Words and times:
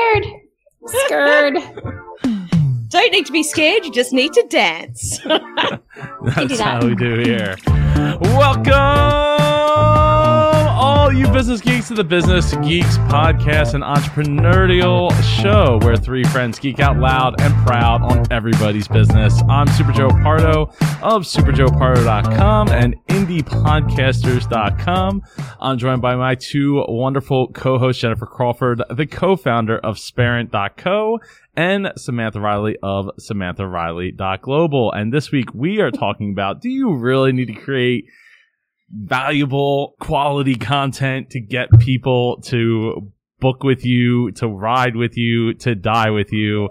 scared. 0.00 0.26
Scared. 0.86 1.54
Don't 2.88 3.12
need 3.12 3.26
to 3.26 3.32
be 3.32 3.44
scared, 3.44 3.84
you 3.84 3.92
just 3.92 4.12
need 4.12 4.32
to 4.32 4.44
dance. 4.48 5.18
That's 5.24 6.58
that. 6.58 6.60
how 6.60 6.84
we 6.84 6.96
do 6.96 7.20
here. 7.20 7.56
Welcome, 8.20 8.72
all 8.72 9.24
you 9.24 9.29
business 11.40 11.62
geeks, 11.62 11.88
to 11.88 11.94
the 11.94 12.04
Business 12.04 12.54
Geeks 12.56 12.98
podcast, 13.08 13.72
an 13.72 13.80
entrepreneurial 13.80 15.10
show 15.40 15.78
where 15.80 15.96
three 15.96 16.22
friends 16.24 16.58
geek 16.58 16.80
out 16.80 16.98
loud 16.98 17.40
and 17.40 17.54
proud 17.66 18.02
on 18.02 18.30
everybody's 18.30 18.86
business. 18.86 19.40
I'm 19.48 19.66
Super 19.68 19.92
Joe 19.92 20.10
Pardo 20.10 20.64
of 21.00 21.22
superjoepardo.com 21.22 22.68
and 22.68 22.94
indiepodcasters.com. 23.06 25.22
I'm 25.58 25.78
joined 25.78 26.02
by 26.02 26.14
my 26.14 26.34
two 26.34 26.84
wonderful 26.86 27.48
co-hosts, 27.52 28.02
Jennifer 28.02 28.26
Crawford, 28.26 28.82
the 28.90 29.06
co-founder 29.06 29.78
of 29.78 29.98
Sparent.co 29.98 31.20
and 31.56 31.90
Samantha 31.96 32.38
Riley 32.38 32.76
of 32.82 33.08
SamanthaRiley.global. 33.18 34.92
And 34.92 35.10
this 35.10 35.32
week 35.32 35.54
we 35.54 35.80
are 35.80 35.90
talking 35.90 36.32
about, 36.32 36.60
do 36.60 36.68
you 36.68 36.92
really 36.92 37.32
need 37.32 37.46
to 37.46 37.54
create 37.54 38.10
valuable 38.92 39.94
quality 40.00 40.54
content 40.54 41.30
to 41.30 41.40
get 41.40 41.68
people 41.80 42.40
to 42.42 43.12
book 43.40 43.62
with 43.62 43.84
you, 43.84 44.30
to 44.32 44.48
ride 44.48 44.96
with 44.96 45.16
you, 45.16 45.54
to 45.54 45.74
die 45.74 46.10
with 46.10 46.32
you? 46.32 46.68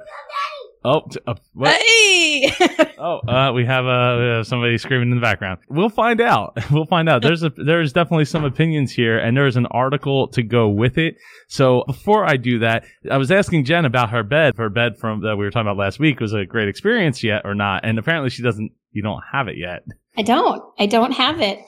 Oh, 0.84 1.02
t- 1.10 1.20
uh, 1.28 1.36
what? 1.54 1.76
hey! 1.76 2.54
Oh, 3.02 3.20
uh, 3.20 3.54
we 3.54 3.64
have 3.64 3.86
uh, 3.86 4.44
somebody 4.44 4.78
screaming 4.78 5.12
in 5.12 5.16
the 5.16 5.22
background. 5.22 5.60
We'll 5.70 5.88
find 5.90 6.20
out. 6.20 6.58
We'll 6.72 6.86
find 6.86 7.08
out. 7.08 7.22
There's 7.22 7.44
a 7.44 7.50
there's 7.50 7.94
definitely 7.94 8.26
some 8.26 8.44
opinions 8.44 8.92
here, 8.92 9.18
and 9.18 9.38
there's 9.38 9.56
an 9.56 9.68
article 9.68 10.28
to 10.30 10.44
go 10.44 10.68
with 10.68 10.98
it. 10.98 11.16
So 11.48 11.86
before 11.88 12.26
I 12.26 12.36
do 12.36 12.60
that, 12.60 12.84
I 13.10 13.16
was 13.16 13.32
asking 13.32 13.64
Jen 13.64 13.86
about 13.86 14.10
her 14.10 14.22
bed. 14.24 14.56
Her 14.58 14.70
bed 14.70 14.98
from 14.98 15.22
that 15.22 15.38
we 15.38 15.46
were 15.46 15.50
talking 15.50 15.68
about 15.68 15.78
last 15.78 15.98
week 15.98 16.20
was 16.20 16.34
a 16.34 16.46
great 16.46 16.68
experience 16.68 17.24
yet 17.24 17.44
or 17.46 17.56
not? 17.56 17.86
And 17.86 17.98
apparently 17.98 18.30
she 18.30 18.44
doesn't. 18.44 18.72
You 18.92 19.02
don't 19.02 19.24
have 19.32 19.48
it 19.48 19.56
yet. 19.58 19.84
I 20.18 20.22
don't. 20.24 20.62
I 20.78 20.86
don't 20.86 21.14
have 21.14 21.40
it. 21.40 21.60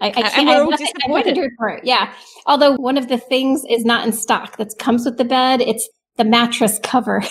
I, 0.00 0.06
I 0.06 0.08
And 0.08 0.14
can't. 0.14 0.46
we're 0.46 0.50
I 0.50 0.54
have 0.54 0.62
all 0.64 0.70
nothing, 0.70 0.86
I 0.86 0.88
have 1.02 1.10
nothing 1.10 1.34
disappointed. 1.34 1.50
report. 1.50 1.80
Yeah. 1.84 2.12
Although 2.46 2.74
one 2.76 2.96
of 2.98 3.08
the 3.08 3.18
things 3.18 3.64
is 3.68 3.84
not 3.84 4.06
in 4.06 4.12
stock 4.12 4.56
that 4.58 4.78
comes 4.78 5.04
with 5.04 5.16
the 5.18 5.24
bed. 5.24 5.60
It's 5.60 5.88
the 6.16 6.24
mattress 6.24 6.78
cover. 6.82 7.20
so, 7.22 7.30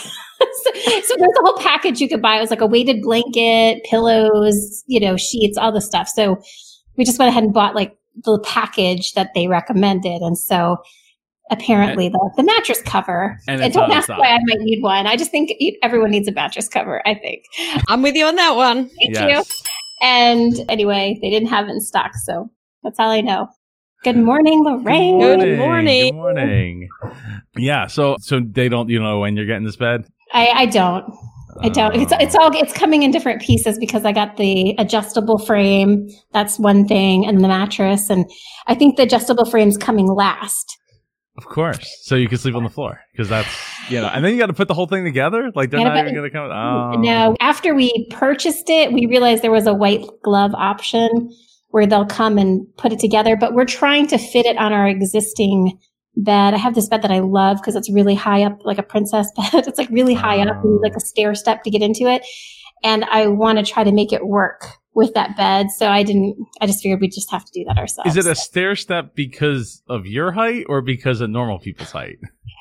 so 0.74 1.16
there's 1.18 1.38
a 1.40 1.42
whole 1.44 1.58
package 1.60 2.00
you 2.02 2.08
could 2.10 2.22
buy. 2.22 2.38
It 2.38 2.42
was 2.42 2.50
like 2.50 2.62
a 2.62 2.66
weighted 2.68 3.02
blanket, 3.02 3.84
pillows, 3.90 4.84
you 4.88 5.00
know, 5.00 5.18
sheets, 5.18 5.58
all 5.58 5.72
the 5.72 5.82
stuff. 5.82 6.08
So 6.08 6.38
we 6.98 7.04
just 7.06 7.20
went 7.20 7.30
ahead 7.30 7.44
and 7.44 7.54
bought 7.54 7.76
like 7.76 7.96
the 8.24 8.40
package 8.40 9.14
that 9.14 9.32
they 9.36 9.48
recommended. 9.48 10.22
And 10.22 10.38
so 10.38 10.78
apparently 11.52 12.10
the, 12.10 12.32
the 12.36 12.44
mattress 12.44 12.82
cover. 12.82 13.40
And 13.48 13.62
And 13.62 13.74
don't 13.74 13.92
ask 13.92 14.10
why 14.10 14.28
I 14.30 14.40
might 14.48 14.60
need 14.60 14.82
one. 14.82 15.06
I 15.08 15.16
just 15.16 15.32
think 15.32 15.52
everyone 15.82 16.12
needs 16.12 16.28
a 16.28 16.32
mattress 16.34 16.68
cover. 16.68 17.02
I 17.08 17.14
think. 17.16 17.44
I'm 17.88 18.02
with 18.02 18.16
you 18.16 18.26
on 18.26 18.36
that 18.36 18.56
one. 18.56 18.90
Thank 19.14 19.18
you. 19.30 19.44
And 20.02 20.54
anyway, 20.70 21.18
they 21.22 21.30
didn't 21.30 21.50
have 21.50 21.68
it 21.68 21.72
in 21.72 21.82
stock, 21.82 22.12
so 22.16 22.50
that's 22.88 23.00
all 23.00 23.10
I 23.12 23.20
know. 23.22 23.50
Good 24.06 24.16
morning, 24.16 24.64
Lorraine. 24.64 25.20
Good 25.20 25.58
morning. 25.58 26.12
Good 26.14 26.16
morning. 26.16 26.90
Yeah. 27.58 27.88
So 27.88 28.16
so 28.20 28.40
they 28.40 28.70
don't. 28.70 28.88
You 28.90 29.02
know 29.02 29.20
when 29.20 29.36
you're 29.36 29.46
getting 29.46 29.66
this 29.66 29.76
bed. 29.76 30.06
I, 30.34 30.48
I 30.48 30.66
don't. 30.68 31.04
I 31.62 31.70
don't. 31.70 31.96
It's 31.96 32.14
Uh, 32.14 32.18
it's 32.22 32.36
all 32.36 32.56
it's 32.56 32.72
coming 32.72 33.04
in 33.04 33.12
different 33.12 33.42
pieces 33.42 33.78
because 33.78 34.06
I 34.06 34.12
got 34.14 34.38
the 34.38 34.76
adjustable 34.78 35.40
frame. 35.40 36.08
That's 36.32 36.58
one 36.60 36.88
thing, 36.88 37.26
and 37.26 37.44
the 37.44 37.48
mattress, 37.50 38.10
and 38.10 38.26
I 38.68 38.76
think 38.76 38.96
the 38.96 39.04
adjustable 39.04 39.46
frame's 39.46 39.78
coming 39.78 40.08
last. 40.08 40.78
Of 41.38 41.46
course. 41.46 41.80
So 42.04 42.16
you 42.16 42.28
can 42.30 42.38
sleep 42.38 42.56
on 42.56 42.64
the 42.64 42.70
floor 42.70 43.00
because 43.12 43.28
that's 43.30 43.50
you 43.90 44.00
know, 44.00 44.08
and 44.08 44.24
then 44.24 44.32
you 44.34 44.38
got 44.40 44.48
to 44.48 44.54
put 44.54 44.68
the 44.68 44.74
whole 44.74 44.88
thing 44.88 45.04
together. 45.04 45.52
Like 45.56 45.72
they're 45.72 45.80
Yeah, 45.80 45.88
not 45.88 45.96
but- 45.96 46.02
even 46.04 46.14
going 46.16 46.30
to 46.30 46.36
come. 46.36 46.52
Oh. 46.52 46.92
No, 47.02 47.36
after 47.42 47.74
we 47.76 48.08
purchased 48.12 48.70
it, 48.70 48.94
we 48.94 49.06
realized 49.08 49.44
there 49.44 49.52
was 49.52 49.68
a 49.68 49.74
white 49.74 50.06
glove 50.24 50.54
option 50.56 51.10
where 51.70 51.86
they'll 51.86 52.06
come 52.06 52.38
and 52.38 52.66
put 52.78 52.92
it 52.94 53.00
together, 53.00 53.36
but 53.36 53.54
we're 53.54 53.66
trying 53.66 54.08
to 54.08 54.18
fit 54.18 54.46
it 54.46 54.58
on 54.58 54.74
our 54.74 54.88
existing 54.88 55.78
bed. 56.16 56.54
I 56.54 56.58
have 56.58 56.76
this 56.76 56.88
bed 56.88 57.02
that 57.04 57.12
I 57.12 57.20
love 57.20 57.58
because 57.58 57.76
it's 57.76 57.92
really 57.92 58.16
high 58.16 58.44
up, 58.44 58.60
like 58.64 58.78
a 58.78 58.84
princess 58.84 59.32
bed. 59.36 59.68
it's 59.68 59.78
like 59.78 59.90
really 59.90 60.14
high 60.14 60.40
up, 60.42 60.64
and 60.64 60.80
like 60.82 60.96
a 60.96 61.00
stair 61.00 61.36
step 61.36 61.64
to 61.64 61.70
get 61.70 61.82
into 61.82 62.04
it. 62.08 62.26
And 62.84 63.06
I 63.06 63.28
want 63.28 63.58
to 63.58 63.66
try 63.66 63.84
to 63.84 63.92
make 63.92 64.14
it 64.14 64.28
work 64.28 64.66
with 64.94 65.14
that 65.14 65.36
bed. 65.38 65.68
So 65.72 65.88
I 65.90 66.04
didn't, 66.04 66.38
I 66.62 66.66
just 66.68 66.82
figured 66.82 67.02
we'd 67.02 67.12
just 67.12 67.30
have 67.32 67.44
to 67.46 67.52
do 67.52 67.64
that 67.68 67.78
ourselves. 67.78 68.16
Is 68.16 68.26
it 68.26 68.30
a 68.32 68.36
stair 68.36 68.76
step 68.76 69.14
because 69.16 69.84
of 69.88 70.06
your 70.08 70.32
height 70.32 70.66
or 70.70 70.82
because 70.82 71.22
of 71.22 71.30
normal 71.30 71.60
people's 71.60 71.92
height? 71.92 72.18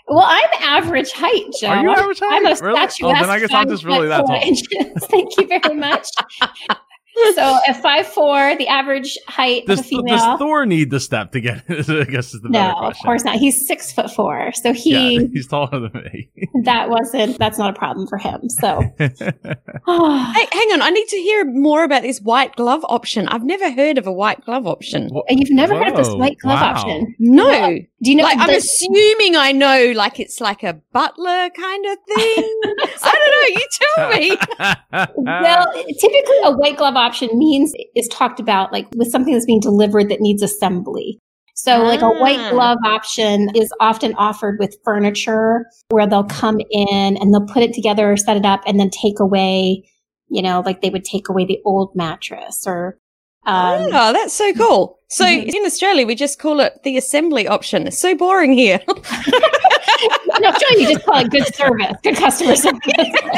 well, 0.09 0.25
I'm 0.27 0.49
average 0.63 1.13
height, 1.13 1.45
Joe. 1.61 1.69
Are 1.69 1.83
you 1.83 1.91
average 1.91 2.19
height? 2.21 2.33
I'm 2.33 2.47
a 2.47 2.49
Really? 2.61 2.77
statuesque. 2.77 3.03
Oh, 3.05 3.13
then 3.21 3.31
I 3.31 3.39
guess 3.41 3.53
I'm 3.53 3.69
just 3.69 3.85
really 3.85 4.09
that 4.09 4.27
tall. 4.27 4.41
inches. 4.43 4.67
Thank 5.07 5.37
you 5.39 5.47
very 5.47 5.75
much. 5.77 6.09
so 7.35 7.59
at 7.67 7.83
five 7.83 8.07
four, 8.07 8.57
the 8.57 8.69
average 8.69 9.19
height 9.27 9.67
Does, 9.67 9.81
of 9.81 9.87
a 9.87 9.89
female. 9.89 10.17
does 10.17 10.39
Thor 10.39 10.67
need 10.67 10.91
the 10.91 11.01
step 11.01 11.33
to 11.33 11.41
get? 11.41 11.65
It, 11.69 11.89
I 12.09 12.11
guess 12.11 12.35
is 12.35 12.43
the 12.43 12.49
no, 12.49 12.59
better 12.59 12.87
of 12.87 12.97
course 13.05 13.25
not. 13.25 13.37
He's 13.37 13.67
six 13.67 13.93
foot 13.93 14.11
four, 14.11 14.53
so 14.53 14.73
he 14.73 15.17
yeah, 15.17 15.27
he's 15.33 15.47
taller 15.47 15.89
than 15.89 15.93
me. 15.93 16.31
that 16.65 16.91
wasn't 16.91 17.39
that's 17.39 17.59
not 17.59 17.71
a 17.71 17.79
problem 17.79 18.07
for 18.07 18.19
him. 18.19 18.49
So 18.49 18.81
Hey, 18.99 19.05
hang 19.07 20.73
on. 20.73 20.83
I 20.83 20.91
need 20.91 21.09
to 21.09 21.17
hear 21.17 21.45
more 21.45 21.85
about 21.85 22.03
this 22.03 22.21
white 22.21 22.55
glove 22.57 22.85
option. 22.89 23.29
I've 23.29 23.45
never 23.45 23.71
heard 23.71 23.99
of 23.99 24.07
a 24.07 24.13
white 24.13 24.45
glove 24.45 24.67
option. 24.67 25.09
Wha- 25.11 25.23
you've 25.29 25.51
never 25.51 25.77
heard 25.77 25.89
of 25.89 25.97
this 25.97 26.15
white 26.15 26.39
glove 26.39 26.61
wow. 26.61 26.75
option? 26.75 27.15
No. 27.19 27.79
Do 28.03 28.11
you 28.11 28.17
know? 28.17 28.25
like, 28.25 28.39
I'm 28.39 28.49
the- 28.49 28.57
assuming 28.57 29.37
I 29.37 29.53
know, 29.53 29.93
like, 29.97 30.21
it's 30.21 30.41
like 30.41 30.63
a 30.63 30.75
butler 30.93 31.49
kind 31.51 31.87
of 31.87 31.99
thing. 32.15 32.61
I 33.03 33.15
don't 33.19 33.33
know. 33.33 33.49
You 33.57 33.67
tell 33.73 34.09
me. 34.11 35.13
well, 35.17 35.73
typically 35.99 36.37
a 36.45 36.53
white 36.53 36.77
glove 36.77 36.97
option 36.97 37.31
means 37.39 37.73
is 37.95 38.09
talked 38.09 38.39
about 38.41 38.73
like 38.73 38.87
with 38.97 39.11
something 39.11 39.33
that's 39.33 39.47
being 39.47 39.61
delivered 39.61 40.09
that 40.11 40.21
needs 40.21 40.43
assembly. 40.43 41.19
So 41.55 41.83
like 41.85 42.03
a 42.03 42.11
white 42.11 42.39
Ah. 42.39 42.51
glove 42.51 42.79
option 42.85 43.49
is 43.57 43.73
often 43.81 44.13
offered 44.17 44.59
with 44.59 44.77
furniture 44.85 45.65
where 45.89 46.07
they'll 46.07 46.25
come 46.25 46.61
in 46.71 47.17
and 47.17 47.33
they'll 47.33 47.47
put 47.47 47.63
it 47.63 47.73
together 47.73 48.15
set 48.19 48.37
it 48.37 48.45
up 48.45 48.61
and 48.67 48.79
then 48.79 48.91
take 48.91 49.19
away, 49.21 49.89
you 50.29 50.43
know, 50.43 50.63
like 50.67 50.83
they 50.83 50.91
would 50.91 51.05
take 51.05 51.31
away 51.31 51.47
the 51.47 51.59
old 51.65 51.93
mattress 51.97 52.65
or 52.67 52.99
um 53.47 53.83
oh, 53.93 54.13
that's 54.13 54.33
so 54.35 54.53
cool. 54.55 54.99
So 55.09 55.25
Mhm. 55.25 55.55
in 55.55 55.65
Australia, 55.65 56.05
we 56.07 56.15
just 56.17 56.39
call 56.41 56.59
it 56.61 56.83
the 56.83 56.97
assembly 56.97 57.47
option. 57.47 57.87
It's 57.87 57.99
so 57.99 58.15
boring 58.17 58.53
here. 58.53 58.81
no, 58.89 60.51
Joe, 60.51 60.77
you 60.79 60.89
just 60.93 61.05
call 61.05 61.19
it 61.25 61.31
good 61.31 61.55
service, 61.55 61.93
good 62.03 62.17
customer 62.17 62.57
service. 62.57 62.81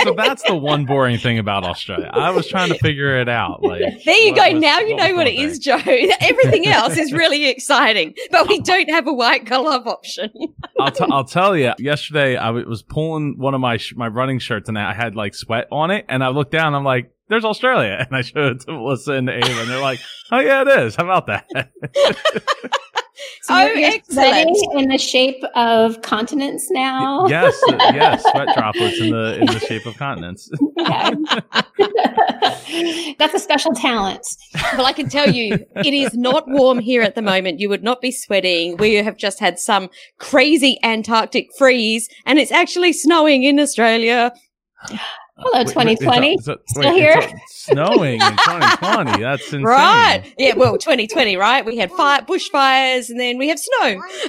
so 0.02 0.14
that's 0.14 0.42
the 0.44 0.54
one 0.56 0.84
boring 0.86 1.18
thing 1.18 1.38
about 1.38 1.64
Australia. 1.64 2.10
I 2.12 2.30
was 2.30 2.46
trying 2.48 2.70
to 2.70 2.78
figure 2.78 3.20
it 3.20 3.28
out. 3.28 3.62
Like 3.62 3.82
There 4.04 4.16
you 4.16 4.34
go. 4.34 4.50
was- 4.50 4.60
now 4.62 4.78
you 4.80 4.96
know 4.96 5.14
what 5.14 5.24
the 5.24 5.38
it 5.38 5.44
is, 5.44 5.58
thing? 5.58 5.78
Joe. 5.78 6.14
Everything 6.20 6.66
else 6.66 6.96
is 6.96 7.12
really 7.12 7.46
exciting, 7.48 8.14
but 8.30 8.48
we 8.48 8.60
don't 8.60 8.88
have 8.90 9.06
a 9.06 9.12
white 9.12 9.44
glove 9.44 9.86
option. 9.86 10.30
I'll, 10.80 10.90
t- 10.90 11.04
I'll 11.10 11.24
tell 11.24 11.56
you. 11.56 11.72
Yesterday, 11.78 12.36
I 12.36 12.46
w- 12.46 12.68
was 12.68 12.82
pulling 12.82 13.36
one 13.38 13.54
of 13.54 13.60
my 13.60 13.76
sh- 13.76 13.94
my 13.96 14.08
running 14.08 14.38
shirts, 14.38 14.68
and 14.68 14.78
I 14.78 14.94
had 14.94 15.14
like 15.16 15.34
sweat 15.34 15.66
on 15.70 15.90
it. 15.90 16.06
And 16.08 16.24
I 16.24 16.28
looked 16.28 16.52
down, 16.52 16.74
I'm 16.74 16.84
like, 16.84 17.10
"There's 17.28 17.44
Australia," 17.44 18.04
and 18.06 18.16
I 18.16 18.22
showed 18.22 18.56
it 18.56 18.60
to 18.62 18.72
Melissa 18.72 19.12
and 19.12 19.28
Ava, 19.28 19.60
and 19.60 19.70
they're 19.70 19.80
like, 19.80 20.00
"Oh 20.32 20.40
yeah, 20.40 20.62
it 20.62 20.68
is. 20.86 20.96
How 20.96 21.04
about 21.04 21.26
that?" 21.26 21.46
So 23.42 23.54
Oh, 23.54 23.66
you're, 23.66 23.76
you're 23.78 23.90
excellent. 23.90 24.28
sweating 24.28 24.56
in 24.78 24.88
the 24.88 24.98
shape 24.98 25.42
of 25.54 26.02
continents 26.02 26.70
now. 26.70 27.26
yes, 27.26 27.58
yes, 27.68 28.22
sweat 28.30 28.48
droplets 28.54 29.00
in 29.00 29.10
the 29.10 29.38
in 29.40 29.46
the 29.46 29.58
shape 29.58 29.86
of 29.86 29.96
continents. 29.96 30.50
Yeah. 30.76 31.10
That's 33.18 33.34
a 33.34 33.38
special 33.38 33.72
talent. 33.72 34.24
Well, 34.76 34.86
I 34.86 34.92
can 34.92 35.08
tell 35.08 35.30
you, 35.30 35.58
it 35.76 35.94
is 35.94 36.14
not 36.14 36.44
warm 36.46 36.78
here 36.78 37.02
at 37.02 37.14
the 37.14 37.22
moment. 37.22 37.58
You 37.58 37.68
would 37.70 37.82
not 37.82 38.00
be 38.00 38.12
sweating. 38.12 38.76
We 38.76 38.94
have 38.94 39.16
just 39.16 39.40
had 39.40 39.58
some 39.58 39.88
crazy 40.18 40.78
Antarctic 40.82 41.48
freeze, 41.56 42.08
and 42.26 42.38
it's 42.38 42.52
actually 42.52 42.92
snowing 42.92 43.42
in 43.44 43.58
Australia. 43.58 44.32
Hello, 45.40 45.52
Wait, 45.64 45.76
wait, 45.76 45.88
it's, 45.92 46.00
2020. 46.00 46.34
it's, 46.34 46.48
it's, 46.48 46.62
Still 46.72 46.82
wait, 46.82 46.94
here? 46.98 47.14
it's, 47.16 47.32
it's 47.32 47.64
snowing 47.66 48.14
in 48.20 48.30
2020. 48.36 49.22
That's 49.22 49.42
insane. 49.44 49.62
Right? 49.62 50.34
Yeah. 50.36 50.54
Well, 50.56 50.76
2020, 50.78 51.36
right? 51.36 51.64
We 51.64 51.76
had 51.76 51.92
fire, 51.92 52.22
bushfires, 52.22 53.08
and 53.08 53.20
then 53.20 53.38
we 53.38 53.48
have 53.48 53.58
snow. 53.60 53.96
One, 53.98 54.08
two, 54.08 54.28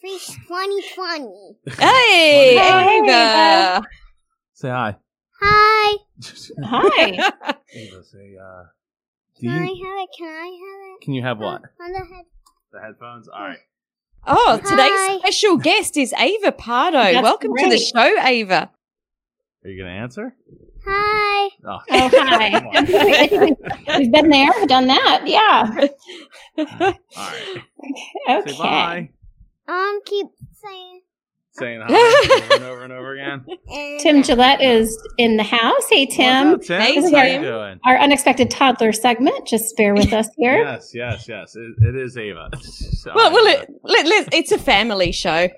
three, 0.00 0.18
2020. 0.18 1.56
Hey, 1.78 2.56
Hey, 2.56 3.00
Ava. 3.04 3.86
Say 4.54 4.68
hi. 4.68 4.96
Hi. 5.40 5.96
Hi. 6.64 7.10
Ava, 7.74 8.02
say, 8.02 8.36
uh, 8.42 8.64
do 9.40 9.46
Can 9.46 9.50
I 9.50 9.60
have 9.60 9.68
it? 9.68 10.08
Can 10.18 10.26
I 10.26 10.58
have 10.60 10.96
it? 10.96 11.04
can 11.04 11.14
you 11.14 11.22
have 11.22 11.38
what? 11.38 11.62
On 11.80 11.92
the 11.92 11.98
head. 11.98 12.24
The 12.72 12.80
headphones? 12.80 13.28
All 13.28 13.40
right. 13.46 13.58
Oh, 14.26 14.60
Hi. 14.64 14.68
today's 14.68 15.20
special 15.20 15.56
guest 15.58 15.96
is 15.96 16.12
Ava 16.14 16.50
Pardo. 16.50 16.98
That's 16.98 17.22
Welcome 17.22 17.52
to 17.56 17.68
the 17.70 17.78
show, 17.78 18.20
Ava. 18.26 18.70
Are 19.64 19.70
you 19.70 19.82
going 19.82 19.92
to 19.92 20.00
answer? 20.00 20.34
Hi. 20.86 21.50
Oh, 21.66 21.78
Oh, 21.90 22.10
hi. 22.12 22.50
Come 22.60 22.66
on. 22.68 22.86
We've 23.98 24.12
been 24.12 24.28
there, 24.28 24.50
we've 24.58 24.68
done 24.68 24.86
that. 24.86 25.22
Yeah. 25.26 25.86
All 26.56 26.64
right. 26.66 26.96
Say 28.26 28.34
Okay. 28.52 28.58
bye. 28.58 29.10
Um, 29.66 30.00
keep 30.06 30.26
saying. 30.62 31.00
saying 31.52 31.82
hi 31.84 31.92
over 31.92 32.54
and 32.54 32.64
over 32.64 32.84
and 32.84 32.92
over 32.92 33.12
again. 33.14 33.44
Tim 34.00 34.22
Gillette 34.22 34.62
is 34.62 34.96
in 35.18 35.36
the 35.36 35.42
house. 35.42 35.88
Hey, 35.90 36.06
Tim. 36.06 36.52
What's 36.52 36.70
up, 36.70 36.80
Hey, 36.80 36.94
Tim? 36.94 37.12
How 37.12 37.22
you 37.24 37.40
doing? 37.40 37.80
Our 37.84 37.98
unexpected 37.98 38.50
toddler 38.50 38.92
segment. 38.92 39.46
Just 39.46 39.76
bear 39.76 39.92
with 39.94 40.12
us 40.12 40.28
here. 40.38 40.62
Yes, 40.62 40.92
yes, 40.94 41.28
yes. 41.28 41.54
It, 41.56 41.74
it 41.88 41.96
is 41.96 42.16
Ava. 42.16 42.48
Sorry, 42.62 43.14
Well, 43.14 43.32
well, 43.32 43.46
it, 43.46 43.68
let, 43.82 44.06
let, 44.06 44.32
it's 44.32 44.52
a 44.52 44.58
family 44.58 45.12
show. 45.12 45.48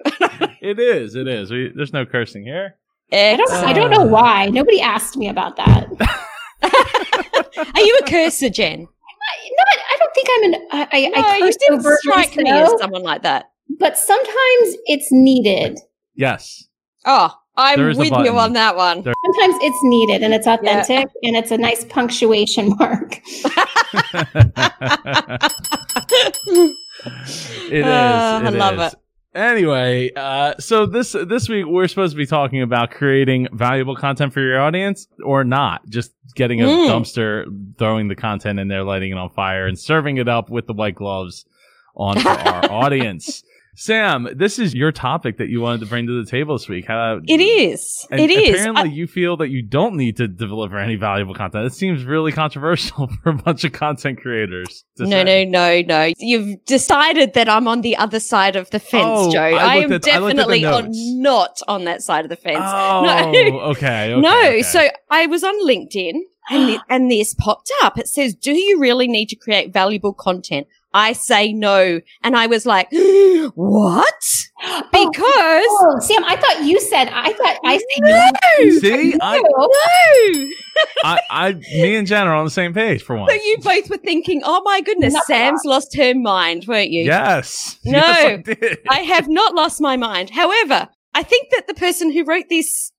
it 0.61 0.79
is. 0.81 1.14
It 1.14 1.29
is. 1.29 1.50
We, 1.52 1.70
there's 1.75 1.93
no 1.93 2.05
cursing 2.06 2.44
here. 2.44 2.76
I 3.12 3.37
don't. 3.37 3.51
I 3.53 3.73
don't 3.73 3.91
know 3.91 4.05
why. 4.05 4.47
Nobody 4.47 4.81
asked 4.81 5.17
me 5.17 5.29
about 5.29 5.57
that. 5.57 5.89
Are 7.75 7.81
you 7.83 7.99
a 8.01 8.05
cursor, 8.09 8.51
Jen? 8.51 8.81
Not. 8.81 9.67
I 9.69 9.97
don't 9.99 10.15
think 10.15 10.29
I'm 10.37 10.45
an. 10.45 10.55
I, 10.73 10.89
I, 10.93 11.09
No, 11.09 11.29
I 11.29 11.37
you 11.39 11.45
curse 11.45 11.57
didn't 11.57 11.79
overtly, 11.81 11.97
strike 12.01 12.37
me 12.37 12.51
so, 12.51 12.75
as 12.75 12.81
someone 12.81 13.03
like 13.03 13.23
that. 13.23 13.51
but 13.79 13.97
sometimes 13.99 14.77
it's 14.87 15.09
needed. 15.11 15.79
Yes. 16.15 16.65
Oh, 17.05 17.35
I'm 17.57 17.79
There 17.79 17.89
is 17.91 17.97
a 17.97 18.01
with 18.01 18.11
you 18.25 18.37
on 18.39 18.53
that 18.55 18.77
one. 18.77 19.03
There- 19.03 19.15
Sometimes 19.35 19.62
it's 19.62 19.79
needed 19.83 20.23
and 20.23 20.33
it's 20.35 20.47
authentic 20.47 21.09
and 21.23 21.37
it's 21.37 21.51
a 21.51 21.59
nice 21.59 21.85
punctuation 21.85 22.69
mark. 22.79 23.21
it 27.71 27.73
is. 27.73 27.85
Ah, 27.87 28.41
I 28.43 28.49
love 28.51 28.79
is. 28.81 28.93
it. 28.93 28.99
Anyway, 29.32 30.11
uh, 30.17 30.55
so 30.59 30.87
this 30.87 31.12
this 31.12 31.49
week 31.49 31.65
we're 31.67 31.87
supposed 31.87 32.12
to 32.12 32.17
be 32.17 32.27
talking 32.27 32.62
about 32.62 32.91
creating 32.91 33.47
valuable 33.53 33.94
content 33.94 34.32
for 34.32 34.41
your 34.41 34.61
audience 34.61 35.06
or 35.25 35.44
not, 35.44 35.88
just 35.88 36.11
getting 36.35 36.61
a 36.61 36.65
Mm. 36.65 36.88
dumpster, 36.88 37.44
throwing 37.79 38.09
the 38.09 38.17
content 38.17 38.59
in 38.59 38.67
there, 38.67 38.82
lighting 38.82 39.12
it 39.12 39.19
on 39.19 39.31
fire, 39.31 39.67
and 39.67 39.79
serving 39.79 40.17
it 40.17 40.27
up 40.29 40.50
with 40.50 40.67
the 40.67 40.73
white 40.73 40.97
gloves 40.97 41.44
on 41.94 42.19
for 42.19 42.29
our 42.29 42.71
audience. 42.73 43.44
Sam, 43.85 44.29
this 44.37 44.59
is 44.59 44.75
your 44.75 44.93
topic 44.93 45.38
that 45.38 45.49
you 45.49 45.62
wanted 45.62 45.81
to 45.81 45.87
bring 45.87 46.06
to 46.06 46.23
the 46.23 46.31
table 46.31 46.55
this 46.55 46.69
week. 46.69 46.85
How, 46.87 47.19
It 47.27 47.41
is. 47.41 48.06
it 48.11 48.31
is. 48.31 48.61
Apparently, 48.61 48.91
I- 48.91 48.93
you 48.93 49.06
feel 49.06 49.38
that 49.38 49.49
you 49.49 49.62
don't 49.62 49.97
need 49.97 50.19
to 50.19 50.29
deliver 50.29 50.77
any 50.77 50.97
valuable 50.97 51.32
content. 51.35 51.65
It 51.65 51.73
seems 51.73 52.05
really 52.05 52.31
controversial 52.31 53.09
for 53.23 53.31
a 53.31 53.35
bunch 53.35 53.65
of 53.65 53.73
content 53.73 54.21
creators. 54.21 54.85
to 54.99 55.05
no, 55.05 55.25
say. 55.25 55.47
no, 55.47 55.81
no, 55.81 55.81
no. 56.09 56.12
You've 56.19 56.62
decided 56.67 57.32
that 57.32 57.49
I'm 57.49 57.67
on 57.67 57.81
the 57.81 57.97
other 57.97 58.21
side 58.21 58.55
of 58.55 58.69
the 58.69 58.81
fence, 58.81 59.03
Oh, 59.06 59.32
Joe. 59.32 59.41
I 59.41 59.49
I, 59.49 59.53
am 59.55 59.55
at- 59.55 59.67
I 59.67 59.79
looked 59.79 59.93
at 59.94 60.03
the 60.03 60.11
definitely 60.11 60.65
on, 60.67 60.88
not 61.23 61.59
on 61.67 61.85
that 61.85 62.03
side 62.03 62.26
of 62.26 62.29
the 62.29 62.37
fence. 62.37 62.61
Oh, 62.62 63.03
No. 63.06 63.29
okay, 63.31 63.50
okay. 64.12 64.21
no, 64.21 64.38
okay. 64.41 64.62
so 64.62 64.88
I 65.11 65.25
was 65.26 65.43
on 65.43 65.55
LinkedIn 65.67 66.17
and 66.50 66.67
thi- 66.69 66.81
and 66.88 67.11
this 67.11 67.32
popped 67.35 67.70
up. 67.82 67.99
It 67.99 68.08
says, 68.08 68.35
"Do 68.35 68.52
you 68.52 68.79
really 68.79 69.08
need 69.08 69.29
to 69.31 69.37
create 69.37 69.73
valuable 69.73 70.12
content?" 70.12 70.67
I 70.93 71.12
say 71.12 71.52
no, 71.52 72.00
and 72.25 72.37
I 72.37 72.47
was 72.49 72.67
like, 72.67 72.88
"What?" 73.55 74.14
Oh, 74.62 74.82
because 74.93 75.64
Oh, 75.70 75.99
Sam, 76.02 76.23
I 76.26 76.37
thought 76.37 76.64
you 76.67 76.79
said. 76.81 77.08
I 77.11 77.32
thought 77.32 77.56
I 77.64 77.79
said 77.79 78.02
no. 78.02 78.79
see, 78.79 79.14
I, 79.19 79.38
no. 79.38 80.49
I, 81.05 81.20
I, 81.31 81.52
me 81.55 81.97
and 81.97 82.06
Jen 82.06 82.26
are 82.26 82.35
on 82.35 82.44
the 82.44 82.50
same 82.50 82.75
page 82.75 83.02
for 83.02 83.17
once. 83.17 83.32
So 83.32 83.37
you 83.43 83.56
both 83.62 83.88
were 83.88 83.97
thinking, 83.97 84.43
"Oh 84.44 84.61
my 84.62 84.82
goodness, 84.82 85.14
Not 85.14 85.25
Sam's 85.25 85.62
lost 85.64 85.97
her 85.97 86.14
mind," 86.14 86.67
weren't 86.69 86.91
you? 86.91 87.05
Yes. 87.05 87.79
No. 87.87 88.00
Yes, 88.00 88.26
I 88.26 88.37
did. 88.43 88.79
I 88.91 88.99
have 89.00 89.29
not 89.29 89.55
lost 89.55 89.81
my 89.81 89.97
mind. 89.97 90.29
However, 90.31 90.88
I 91.14 91.23
think 91.23 91.49
that 91.52 91.67
the 91.67 91.75
person 91.75 92.12
who 92.12 92.25
wrote 92.25 92.50
this 92.50 92.93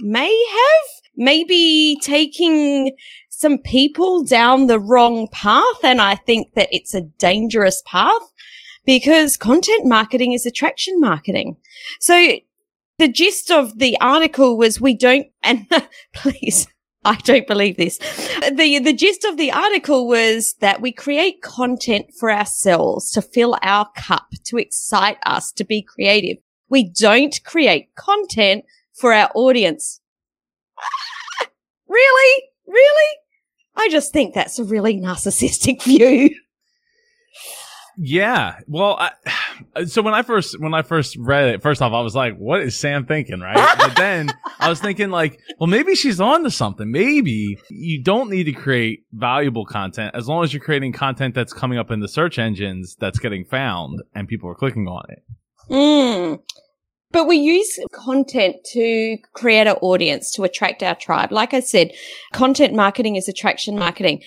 may 0.00 0.28
have 0.52 0.99
maybe 1.16 1.98
taking 2.02 2.96
some 3.28 3.58
people 3.58 4.22
down 4.22 4.66
the 4.66 4.78
wrong 4.78 5.28
path. 5.32 5.82
And 5.82 6.00
I 6.00 6.14
think 6.14 6.54
that 6.54 6.68
it's 6.70 6.94
a 6.94 7.00
dangerous 7.00 7.82
path 7.86 8.22
because 8.84 9.36
content 9.36 9.86
marketing 9.86 10.32
is 10.32 10.46
attraction 10.46 11.00
marketing. 11.00 11.56
So 12.00 12.36
the 12.98 13.08
gist 13.08 13.50
of 13.50 13.78
the 13.78 13.96
article 14.00 14.58
was 14.58 14.80
we 14.80 14.94
don't, 14.94 15.26
and 15.42 15.66
please, 16.14 16.68
I 17.04 17.14
don't 17.16 17.46
believe 17.46 17.78
this. 17.78 17.96
The, 17.96 18.78
the 18.78 18.92
gist 18.92 19.24
of 19.24 19.38
the 19.38 19.52
article 19.52 20.06
was 20.06 20.54
that 20.60 20.82
we 20.82 20.92
create 20.92 21.40
content 21.40 22.12
for 22.18 22.30
ourselves 22.30 23.10
to 23.12 23.22
fill 23.22 23.56
our 23.62 23.88
cup, 23.96 24.26
to 24.44 24.58
excite 24.58 25.16
us, 25.24 25.50
to 25.52 25.64
be 25.64 25.80
creative. 25.80 26.36
We 26.68 26.84
don't 26.90 27.42
create 27.42 27.94
content 27.94 28.64
for 28.92 29.14
our 29.14 29.30
audience. 29.34 29.99
really? 31.88 32.44
Really? 32.66 33.16
I 33.76 33.88
just 33.90 34.12
think 34.12 34.34
that's 34.34 34.58
a 34.58 34.64
really 34.64 34.96
narcissistic 35.00 35.82
view. 35.84 36.30
Yeah. 38.02 38.56
Well, 38.66 38.96
I, 38.98 39.10
so 39.84 40.02
when 40.02 40.14
I 40.14 40.22
first 40.22 40.58
when 40.58 40.74
I 40.74 40.82
first 40.82 41.16
read 41.16 41.54
it, 41.54 41.62
first 41.62 41.82
off, 41.82 41.92
I 41.92 42.00
was 42.00 42.14
like, 42.14 42.36
"What 42.36 42.60
is 42.62 42.74
Sam 42.74 43.04
thinking?" 43.06 43.40
Right? 43.40 43.56
but 43.78 43.96
then 43.96 44.30
I 44.58 44.68
was 44.68 44.80
thinking, 44.80 45.10
like, 45.10 45.38
well, 45.58 45.66
maybe 45.66 45.94
she's 45.94 46.20
on 46.20 46.42
to 46.44 46.50
something. 46.50 46.90
Maybe 46.90 47.58
you 47.68 48.02
don't 48.02 48.30
need 48.30 48.44
to 48.44 48.52
create 48.52 49.04
valuable 49.12 49.66
content 49.66 50.14
as 50.14 50.28
long 50.28 50.44
as 50.44 50.52
you're 50.52 50.62
creating 50.62 50.92
content 50.92 51.34
that's 51.34 51.52
coming 51.52 51.78
up 51.78 51.90
in 51.90 52.00
the 52.00 52.08
search 52.08 52.38
engines 52.38 52.96
that's 52.98 53.18
getting 53.18 53.44
found 53.44 54.00
and 54.14 54.26
people 54.28 54.48
are 54.48 54.54
clicking 54.54 54.88
on 54.88 55.04
it. 55.10 55.22
Mm. 55.70 56.40
But 57.12 57.26
we 57.26 57.36
use 57.36 57.78
content 57.92 58.56
to 58.72 59.18
create 59.32 59.66
our 59.66 59.78
audience, 59.82 60.30
to 60.32 60.44
attract 60.44 60.82
our 60.82 60.94
tribe. 60.94 61.32
Like 61.32 61.52
I 61.52 61.60
said, 61.60 61.90
content 62.32 62.74
marketing 62.74 63.16
is 63.16 63.28
attraction 63.28 63.76
marketing. 63.78 64.22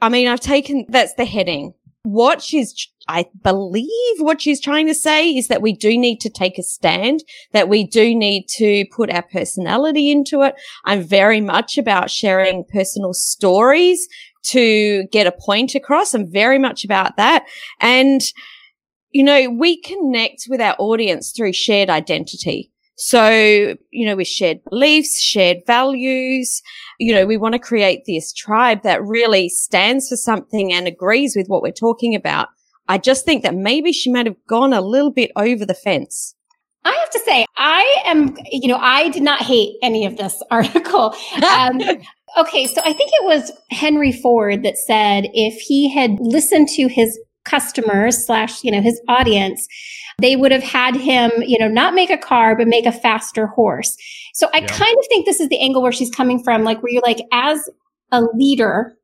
I 0.00 0.08
mean, 0.08 0.28
I've 0.28 0.40
taken, 0.40 0.86
that's 0.88 1.14
the 1.14 1.24
heading. 1.24 1.74
What 2.04 2.42
she's, 2.42 2.88
I 3.08 3.26
believe 3.42 4.18
what 4.18 4.40
she's 4.40 4.60
trying 4.60 4.86
to 4.88 4.94
say 4.94 5.30
is 5.30 5.48
that 5.48 5.62
we 5.62 5.72
do 5.72 5.96
need 5.96 6.20
to 6.20 6.30
take 6.30 6.58
a 6.58 6.62
stand, 6.62 7.22
that 7.52 7.68
we 7.68 7.84
do 7.84 8.14
need 8.14 8.46
to 8.56 8.84
put 8.94 9.10
our 9.10 9.22
personality 9.22 10.10
into 10.10 10.42
it. 10.42 10.54
I'm 10.84 11.02
very 11.02 11.40
much 11.40 11.78
about 11.78 12.10
sharing 12.10 12.64
personal 12.72 13.14
stories 13.14 14.08
to 14.46 15.04
get 15.12 15.28
a 15.28 15.32
point 15.32 15.76
across. 15.76 16.14
I'm 16.14 16.30
very 16.30 16.58
much 16.58 16.84
about 16.84 17.16
that. 17.16 17.46
And 17.80 18.20
you 19.12 19.22
know, 19.22 19.50
we 19.50 19.80
connect 19.80 20.46
with 20.48 20.60
our 20.60 20.74
audience 20.78 21.32
through 21.32 21.52
shared 21.52 21.90
identity. 21.90 22.72
So, 22.96 23.74
you 23.90 24.06
know, 24.06 24.16
with 24.16 24.28
shared 24.28 24.62
beliefs, 24.68 25.20
shared 25.20 25.58
values, 25.66 26.62
you 26.98 27.14
know, 27.14 27.26
we 27.26 27.36
want 27.36 27.54
to 27.54 27.58
create 27.58 28.02
this 28.06 28.32
tribe 28.32 28.82
that 28.82 29.02
really 29.02 29.48
stands 29.48 30.08
for 30.08 30.16
something 30.16 30.72
and 30.72 30.86
agrees 30.86 31.34
with 31.34 31.48
what 31.48 31.62
we're 31.62 31.72
talking 31.72 32.14
about. 32.14 32.48
I 32.88 32.98
just 32.98 33.24
think 33.24 33.42
that 33.42 33.54
maybe 33.54 33.92
she 33.92 34.10
might 34.10 34.26
have 34.26 34.36
gone 34.48 34.72
a 34.72 34.80
little 34.80 35.10
bit 35.10 35.30
over 35.36 35.64
the 35.64 35.74
fence. 35.74 36.34
I 36.84 36.92
have 36.92 37.10
to 37.10 37.18
say, 37.20 37.46
I 37.56 38.02
am, 38.06 38.36
you 38.50 38.68
know, 38.68 38.78
I 38.78 39.08
did 39.08 39.22
not 39.22 39.40
hate 39.40 39.76
any 39.82 40.04
of 40.04 40.16
this 40.16 40.42
article. 40.50 41.14
Um, 41.48 41.80
okay, 42.38 42.66
so 42.66 42.80
I 42.84 42.92
think 42.92 43.10
it 43.12 43.24
was 43.24 43.52
Henry 43.70 44.12
Ford 44.12 44.62
that 44.64 44.78
said 44.78 45.28
if 45.32 45.60
he 45.60 45.88
had 45.92 46.18
listened 46.20 46.68
to 46.70 46.88
his 46.88 47.18
customers 47.44 48.26
slash, 48.26 48.62
you 48.64 48.70
know, 48.70 48.80
his 48.80 49.00
audience, 49.08 49.66
they 50.20 50.36
would 50.36 50.52
have 50.52 50.62
had 50.62 50.94
him, 50.94 51.30
you 51.38 51.58
know, 51.58 51.68
not 51.68 51.94
make 51.94 52.10
a 52.10 52.18
car, 52.18 52.56
but 52.56 52.68
make 52.68 52.86
a 52.86 52.92
faster 52.92 53.46
horse. 53.46 53.96
So 54.34 54.48
I 54.54 54.60
Yeah. 54.60 54.66
kind 54.66 54.96
of 54.98 55.06
think 55.08 55.26
this 55.26 55.40
is 55.40 55.48
the 55.48 55.60
angle 55.60 55.82
where 55.82 55.92
she's 55.92 56.10
coming 56.10 56.42
from, 56.42 56.64
like 56.64 56.82
where 56.82 56.92
you're 56.92 57.02
like, 57.02 57.20
as 57.32 57.68
a 58.10 58.22
leader 58.34 58.96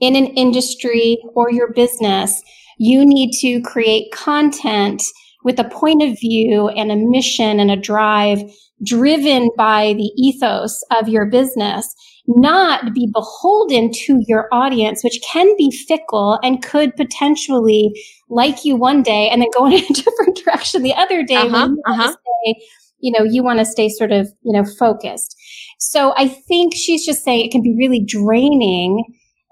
in 0.00 0.16
an 0.16 0.26
industry 0.28 1.18
or 1.34 1.50
your 1.50 1.72
business, 1.72 2.42
you 2.78 3.04
need 3.04 3.32
to 3.40 3.60
create 3.62 4.12
content 4.12 5.02
with 5.44 5.58
a 5.58 5.64
point 5.64 6.02
of 6.02 6.18
view 6.18 6.68
and 6.68 6.90
a 6.90 6.96
mission 6.96 7.60
and 7.60 7.70
a 7.70 7.76
drive 7.76 8.42
driven 8.84 9.48
by 9.56 9.94
the 9.94 10.10
ethos 10.16 10.82
of 10.98 11.08
your 11.08 11.24
business, 11.24 11.94
not 12.28 12.92
be 12.92 13.08
beholden 13.12 13.90
to 13.92 14.20
your 14.26 14.48
audience, 14.52 15.04
which 15.04 15.20
can 15.30 15.54
be 15.56 15.70
fickle 15.70 16.38
and 16.42 16.62
could 16.62 16.94
potentially 16.96 17.92
like 18.28 18.64
you 18.64 18.76
one 18.76 19.02
day 19.02 19.28
and 19.28 19.40
then 19.42 19.48
go 19.56 19.66
in 19.66 19.74
a 19.90 19.92
different 19.92 20.36
direction 20.44 20.82
the 20.82 20.94
other 20.94 21.22
day 21.22 21.36
Uh-huh, 21.36 21.68
you 21.68 21.82
uh-huh. 21.86 22.12
stay, 22.12 22.60
you 22.98 23.16
know, 23.16 23.24
you 23.24 23.42
want 23.42 23.58
to 23.58 23.64
stay 23.64 23.88
sort 23.88 24.12
of, 24.12 24.28
you 24.42 24.52
know, 24.52 24.64
focused. 24.78 25.36
So 25.78 26.14
I 26.16 26.28
think 26.28 26.74
she's 26.74 27.04
just 27.04 27.22
saying 27.22 27.46
it 27.46 27.52
can 27.52 27.62
be 27.62 27.74
really 27.76 28.04
draining 28.04 29.04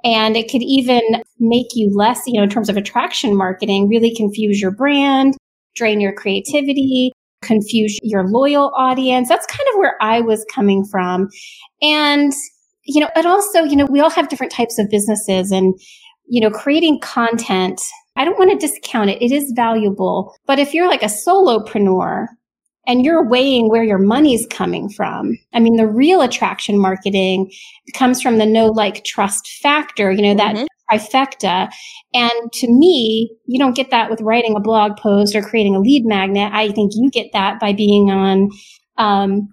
and 0.04 0.36
it 0.36 0.50
could 0.50 0.62
even 0.62 1.00
make 1.38 1.68
you 1.74 1.90
less, 1.94 2.22
you 2.26 2.34
know, 2.34 2.42
in 2.42 2.50
terms 2.50 2.68
of 2.68 2.76
attraction 2.76 3.36
marketing, 3.36 3.88
really 3.88 4.14
confuse 4.14 4.60
your 4.60 4.70
brand, 4.70 5.36
drain 5.74 6.00
your 6.00 6.12
creativity, 6.12 7.12
confuse 7.42 7.98
your 8.02 8.28
loyal 8.28 8.72
audience. 8.76 9.28
That's 9.28 9.46
kind 9.46 9.66
of 9.72 9.78
where 9.78 9.96
I 10.02 10.20
was 10.20 10.44
coming 10.52 10.84
from. 10.84 11.28
And, 11.80 12.32
you 12.86 13.00
know, 13.00 13.10
but 13.14 13.26
also, 13.26 13.62
you 13.62 13.76
know, 13.76 13.86
we 13.86 14.00
all 14.00 14.10
have 14.10 14.28
different 14.28 14.52
types 14.52 14.78
of 14.78 14.90
businesses 14.90 15.50
and, 15.50 15.74
you 16.28 16.40
know, 16.40 16.50
creating 16.50 17.00
content. 17.00 17.80
I 18.16 18.24
don't 18.24 18.38
want 18.38 18.50
to 18.50 18.66
discount 18.66 19.10
it. 19.10 19.20
It 19.22 19.32
is 19.32 19.52
valuable. 19.54 20.34
But 20.46 20.58
if 20.58 20.72
you're 20.74 20.88
like 20.88 21.02
a 21.02 21.06
solopreneur 21.06 22.26
and 22.86 23.04
you're 23.04 23.26
weighing 23.28 23.68
where 23.70 23.82
your 23.82 23.98
money's 23.98 24.46
coming 24.50 24.88
from, 24.90 25.36
I 25.52 25.60
mean, 25.60 25.76
the 25.76 25.86
real 25.86 26.20
attraction 26.20 26.78
marketing 26.78 27.50
comes 27.94 28.20
from 28.22 28.38
the 28.38 28.46
no 28.46 28.66
like 28.66 29.04
trust 29.04 29.48
factor, 29.62 30.12
you 30.12 30.22
know, 30.22 30.34
that 30.34 30.54
Mhm. 30.56 30.66
trifecta. 30.92 31.72
And 32.12 32.52
to 32.52 32.68
me, 32.70 33.30
you 33.46 33.58
don't 33.58 33.74
get 33.74 33.90
that 33.90 34.10
with 34.10 34.20
writing 34.20 34.54
a 34.56 34.60
blog 34.60 34.96
post 34.98 35.34
or 35.34 35.42
creating 35.42 35.74
a 35.74 35.80
lead 35.80 36.04
magnet. 36.04 36.52
I 36.52 36.70
think 36.72 36.92
you 36.94 37.10
get 37.10 37.32
that 37.32 37.58
by 37.58 37.72
being 37.72 38.10
on, 38.10 38.50
um, 38.98 39.48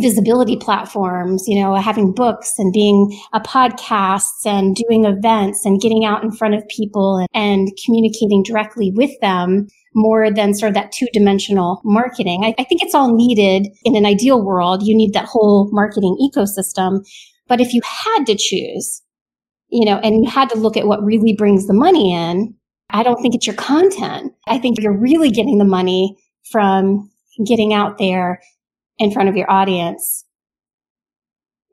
visibility 0.00 0.56
platforms, 0.56 1.44
you 1.46 1.60
know, 1.60 1.74
having 1.74 2.12
books 2.12 2.58
and 2.58 2.72
being 2.72 3.18
a 3.32 3.40
podcasts 3.40 4.46
and 4.46 4.74
doing 4.74 5.04
events 5.04 5.64
and 5.66 5.80
getting 5.80 6.04
out 6.04 6.22
in 6.22 6.30
front 6.30 6.54
of 6.54 6.66
people 6.68 7.18
and, 7.18 7.28
and 7.34 7.68
communicating 7.84 8.42
directly 8.42 8.90
with 8.94 9.10
them 9.20 9.66
more 9.94 10.30
than 10.30 10.54
sort 10.54 10.70
of 10.70 10.74
that 10.74 10.92
two 10.92 11.06
dimensional 11.12 11.80
marketing. 11.84 12.44
I, 12.44 12.54
I 12.58 12.64
think 12.64 12.82
it's 12.82 12.94
all 12.94 13.14
needed 13.14 13.68
in 13.84 13.96
an 13.96 14.06
ideal 14.06 14.42
world. 14.42 14.82
You 14.82 14.96
need 14.96 15.12
that 15.12 15.26
whole 15.26 15.68
marketing 15.72 16.16
ecosystem. 16.20 17.06
But 17.48 17.60
if 17.60 17.74
you 17.74 17.82
had 17.84 18.24
to 18.26 18.34
choose, 18.34 19.02
you 19.68 19.84
know, 19.84 19.98
and 19.98 20.24
you 20.24 20.30
had 20.30 20.48
to 20.50 20.58
look 20.58 20.76
at 20.76 20.86
what 20.86 21.04
really 21.04 21.34
brings 21.34 21.66
the 21.66 21.74
money 21.74 22.14
in, 22.14 22.54
I 22.90 23.02
don't 23.02 23.20
think 23.20 23.34
it's 23.34 23.46
your 23.46 23.56
content. 23.56 24.32
I 24.46 24.58
think 24.58 24.80
you're 24.80 24.96
really 24.96 25.30
getting 25.30 25.58
the 25.58 25.64
money 25.64 26.16
from 26.50 27.10
getting 27.46 27.72
out 27.72 27.98
there 27.98 28.40
in 29.02 29.10
front 29.10 29.28
of 29.28 29.36
your 29.36 29.50
audience 29.50 30.24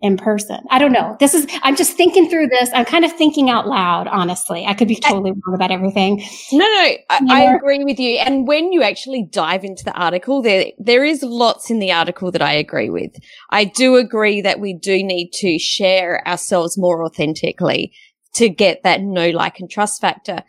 in 0.01 0.17
person. 0.17 0.61
I 0.69 0.79
don't 0.79 0.93
know. 0.93 1.17
This 1.19 1.33
is, 1.33 1.45
I'm 1.61 1.75
just 1.75 1.93
thinking 1.93 2.29
through 2.29 2.47
this. 2.47 2.69
I'm 2.73 2.85
kind 2.85 3.03
of 3.03 3.11
thinking 3.11 3.49
out 3.49 3.67
loud, 3.67 4.07
honestly. 4.07 4.65
I 4.65 4.73
could 4.73 4.87
be 4.87 4.95
totally 4.95 5.31
wrong 5.31 5.53
about 5.53 5.71
everything. 5.71 6.23
No, 6.53 6.65
no, 6.65 6.65
I, 7.09 7.19
I, 7.29 7.55
agree 7.55 7.83
with 7.83 7.99
you. 7.99 8.17
And 8.17 8.47
when 8.47 8.71
you 8.71 8.81
actually 8.81 9.27
dive 9.29 9.63
into 9.63 9.83
the 9.83 9.91
article, 9.91 10.41
there, 10.41 10.67
there 10.79 11.03
is 11.03 11.21
lots 11.21 11.69
in 11.69 11.79
the 11.79 11.91
article 11.91 12.31
that 12.31 12.41
I 12.41 12.53
agree 12.53 12.89
with. 12.89 13.11
I 13.49 13.65
do 13.65 13.97
agree 13.97 14.41
that 14.41 14.59
we 14.59 14.73
do 14.73 15.03
need 15.03 15.31
to 15.33 15.59
share 15.59 16.25
ourselves 16.25 16.77
more 16.77 17.03
authentically 17.03 17.93
to 18.35 18.47
get 18.47 18.83
that 18.83 19.01
no 19.01 19.29
like, 19.29 19.59
and 19.59 19.69
trust 19.69 19.99
factor. 19.99 20.43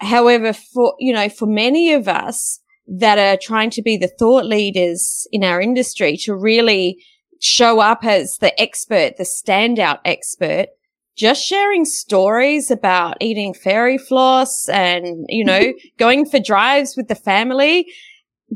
However, 0.00 0.52
for, 0.54 0.94
you 0.98 1.12
know, 1.12 1.28
for 1.28 1.46
many 1.46 1.92
of 1.92 2.08
us 2.08 2.60
that 2.88 3.18
are 3.18 3.38
trying 3.40 3.70
to 3.70 3.82
be 3.82 3.96
the 3.96 4.08
thought 4.18 4.46
leaders 4.46 5.26
in 5.30 5.44
our 5.44 5.60
industry 5.60 6.16
to 6.16 6.34
really 6.34 7.04
show 7.40 7.80
up 7.80 8.04
as 8.04 8.38
the 8.38 8.58
expert, 8.60 9.16
the 9.16 9.24
standout 9.24 9.98
expert, 10.04 10.68
just 11.16 11.44
sharing 11.44 11.84
stories 11.84 12.70
about 12.70 13.16
eating 13.20 13.52
fairy 13.52 13.98
floss 13.98 14.68
and, 14.68 15.26
you 15.28 15.44
know, 15.44 15.72
going 15.98 16.24
for 16.24 16.38
drives 16.38 16.96
with 16.96 17.08
the 17.08 17.14
family. 17.14 17.86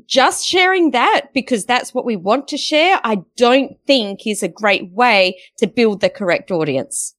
Just 0.06 0.46
sharing 0.46 0.92
that 0.92 1.26
because 1.34 1.66
that's 1.66 1.92
what 1.92 2.06
we 2.06 2.16
want 2.16 2.48
to 2.48 2.56
share, 2.56 2.98
I 3.04 3.18
don't 3.36 3.76
think 3.86 4.26
is 4.26 4.42
a 4.42 4.48
great 4.48 4.90
way 4.90 5.38
to 5.58 5.66
build 5.66 6.00
the 6.00 6.08
correct 6.08 6.50
audience. 6.50 7.14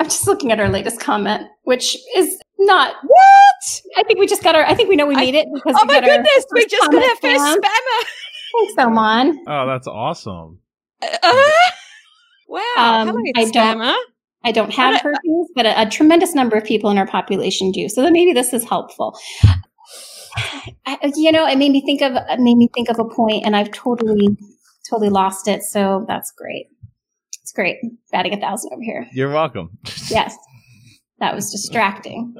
I'm 0.00 0.06
just 0.06 0.26
looking 0.26 0.50
at 0.50 0.58
our 0.58 0.70
latest 0.70 0.98
comment, 0.98 1.46
which 1.64 1.96
is 2.16 2.40
not 2.66 2.96
what 3.02 3.82
I 3.96 4.02
think 4.04 4.18
we 4.18 4.26
just 4.26 4.42
got 4.42 4.54
our. 4.54 4.64
I 4.64 4.74
think 4.74 4.88
we 4.88 4.96
know 4.96 5.06
we 5.06 5.14
made 5.14 5.34
it 5.34 5.46
because. 5.52 5.76
Oh 5.78 5.84
my 5.84 6.00
goodness, 6.00 6.46
we 6.52 6.66
just 6.66 6.90
got 6.90 7.02
our 7.02 7.16
first 7.16 7.58
spammer. 7.58 8.02
Thanks, 8.52 8.74
Oman. 8.78 9.44
Oh, 9.46 9.66
that's 9.66 9.86
awesome. 9.86 10.58
Uh, 11.02 11.08
wow. 12.48 12.60
Um, 12.76 13.16
I 13.36 13.44
don't, 13.50 13.96
I 14.44 14.52
don't 14.52 14.72
have 14.72 15.00
herpes, 15.00 15.48
but 15.54 15.66
a, 15.66 15.82
a, 15.82 15.88
tremendous 15.88 16.34
number 16.34 16.56
of 16.56 16.64
people 16.64 16.90
in 16.90 16.98
our 16.98 17.06
population 17.06 17.72
do. 17.72 17.88
So 17.88 18.02
that 18.02 18.12
maybe 18.12 18.32
this 18.32 18.52
is 18.52 18.64
helpful. 18.64 19.18
I, 20.86 21.12
you 21.14 21.32
know, 21.32 21.46
it 21.46 21.58
made 21.58 21.72
me 21.72 21.82
think 21.84 22.02
of 22.02 22.14
it 22.14 22.40
made 22.40 22.56
me 22.56 22.68
think 22.74 22.88
of 22.88 22.98
a 22.98 23.04
point, 23.04 23.44
and 23.44 23.56
I've 23.56 23.70
totally, 23.72 24.36
totally 24.88 25.10
lost 25.10 25.48
it. 25.48 25.62
So 25.62 26.04
that's 26.08 26.32
great. 26.32 26.66
It's 27.42 27.52
great. 27.52 27.78
Batting 28.10 28.34
a 28.34 28.40
thousand 28.40 28.72
over 28.72 28.82
here. 28.82 29.06
You're 29.12 29.30
welcome. 29.30 29.78
yes, 30.08 30.36
that 31.22 31.34
was 31.36 31.50
distracting. 31.52 32.34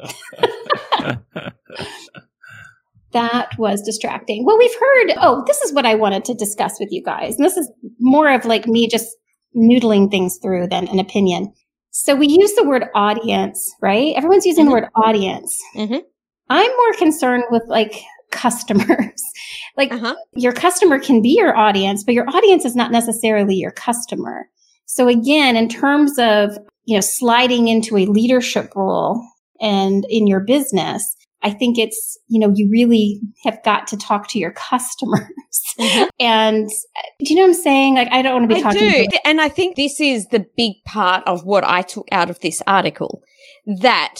that 3.12 3.49
was 3.57 3.81
distracting. 3.81 4.45
Well, 4.45 4.59
we've 4.59 4.75
heard, 4.75 5.12
oh, 5.21 5.45
this 5.47 5.62
is 5.62 5.73
what 5.73 5.87
I 5.87 5.95
wanted 5.95 6.25
to 6.25 6.35
discuss 6.35 6.81
with 6.81 6.89
you 6.91 7.01
guys. 7.01 7.37
And 7.37 7.45
this 7.45 7.57
is 7.57 7.71
more 8.01 8.29
of 8.29 8.45
like 8.45 8.67
me 8.67 8.89
just 8.89 9.09
noodling 9.57 10.11
things 10.11 10.39
through 10.43 10.67
than 10.67 10.89
an 10.89 10.99
opinion. 10.99 11.53
So 11.93 12.17
we 12.17 12.27
use 12.27 12.55
the 12.55 12.65
word 12.65 12.87
audience, 12.93 13.73
right? 13.81 14.17
Everyone's 14.17 14.47
using 14.47 14.65
mm-hmm. 14.65 14.75
the 14.75 14.81
word 14.81 14.91
audience. 14.97 15.57
Mm-hmm. 15.77 15.99
I'm 16.51 16.71
more 16.71 16.93
concerned 16.99 17.45
with 17.51 17.62
like 17.69 18.03
customers. 18.33 19.23
like 19.77 19.93
uh-huh. 19.93 20.17
your 20.35 20.53
customer 20.53 20.99
can 20.99 21.23
be 21.23 21.37
your 21.37 21.57
audience, 21.57 22.03
but 22.03 22.15
your 22.15 22.29
audience 22.29 22.65
is 22.65 22.75
not 22.75 22.91
necessarily 22.91 23.55
your 23.55 23.71
customer. 23.71 24.49
So 24.87 25.07
again, 25.07 25.55
in 25.55 25.69
terms 25.69 26.19
of, 26.19 26.59
you 26.85 26.97
know, 26.97 27.01
sliding 27.01 27.69
into 27.69 27.97
a 27.97 28.07
leadership 28.07 28.73
role 28.75 29.25
and 29.61 30.05
in 30.09 30.27
your 30.27 30.41
business, 30.41 31.17
I 31.43 31.51
think 31.51 31.79
it's, 31.79 32.19
you 32.29 32.39
know, 32.39 32.53
you 32.55 32.69
really 32.71 33.21
have 33.45 33.62
got 33.65 33.87
to 33.89 33.97
talk 33.97 34.29
to 34.29 34.39
your 34.39 34.53
customers. 34.71 35.27
Mm-hmm. 35.79 36.05
and 36.21 36.69
do 37.21 37.33
you 37.33 37.37
know 37.37 37.43
what 37.43 37.57
I'm 37.57 37.62
saying? 37.62 37.95
Like, 37.95 38.09
I 38.12 38.23
don't 38.23 38.35
want 38.35 38.51
to 38.51 38.55
be 38.55 38.61
I 38.61 38.62
talking. 38.62 39.09
Do. 39.11 39.19
And 39.25 39.41
I 39.41 39.49
think 39.49 39.77
this 39.77 40.01
is 40.01 40.27
the 40.27 40.47
big 40.57 40.75
part 40.87 41.23
of 41.27 41.45
what 41.45 41.65
I 41.65 41.83
took 41.83 42.09
out 42.12 42.31
of 42.31 42.39
this 42.41 42.62
article 42.67 43.23
that 43.81 44.17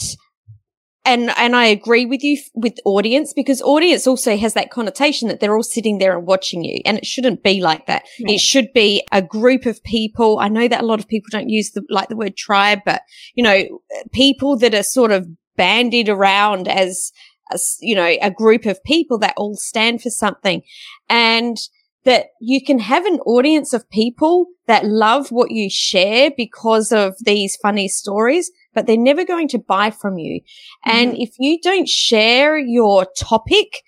and 1.05 1.31
and 1.37 1.55
I 1.55 1.65
agree 1.65 2.05
with 2.05 2.23
you 2.23 2.37
with 2.53 2.79
audience 2.85 3.33
because 3.33 3.61
audience 3.61 4.07
also 4.07 4.37
has 4.37 4.53
that 4.53 4.71
connotation 4.71 5.27
that 5.27 5.39
they're 5.39 5.55
all 5.55 5.63
sitting 5.63 5.97
there 5.97 6.17
and 6.17 6.25
watching 6.25 6.63
you, 6.63 6.81
and 6.85 6.97
it 6.97 7.05
shouldn't 7.05 7.43
be 7.43 7.61
like 7.61 7.87
that. 7.87 8.03
It 8.19 8.39
should 8.39 8.71
be 8.73 9.05
a 9.11 9.21
group 9.21 9.65
of 9.65 9.83
people. 9.83 10.39
I 10.39 10.47
know 10.47 10.67
that 10.67 10.81
a 10.81 10.85
lot 10.85 10.99
of 10.99 11.07
people 11.07 11.29
don't 11.31 11.49
use 11.49 11.71
the 11.71 11.83
like 11.89 12.09
the 12.09 12.15
word 12.15 12.37
tribe, 12.37 12.79
but 12.85 13.01
you 13.35 13.43
know, 13.43 13.81
people 14.11 14.57
that 14.57 14.73
are 14.73 14.83
sort 14.83 15.11
of 15.11 15.27
bandied 15.55 16.09
around 16.09 16.67
as, 16.67 17.11
as, 17.51 17.77
you 17.79 17.95
know, 17.95 18.15
a 18.21 18.31
group 18.31 18.65
of 18.65 18.83
people 18.83 19.17
that 19.19 19.33
all 19.37 19.55
stand 19.55 20.01
for 20.01 20.09
something 20.09 20.61
and 21.09 21.57
that 22.05 22.27
you 22.41 22.63
can 22.63 22.79
have 22.79 23.05
an 23.05 23.19
audience 23.21 23.73
of 23.73 23.89
people 23.89 24.47
that 24.67 24.85
love 24.85 25.31
what 25.31 25.51
you 25.51 25.69
share 25.69 26.31
because 26.35 26.91
of 26.91 27.15
these 27.23 27.55
funny 27.61 27.87
stories, 27.87 28.51
but 28.73 28.87
they're 28.87 28.97
never 28.97 29.25
going 29.25 29.47
to 29.49 29.59
buy 29.59 29.91
from 29.91 30.17
you. 30.17 30.41
Mm-hmm. 30.41 30.89
And 30.97 31.17
if 31.17 31.31
you 31.39 31.59
don't 31.61 31.87
share 31.87 32.57
your 32.57 33.07
topic, 33.17 33.81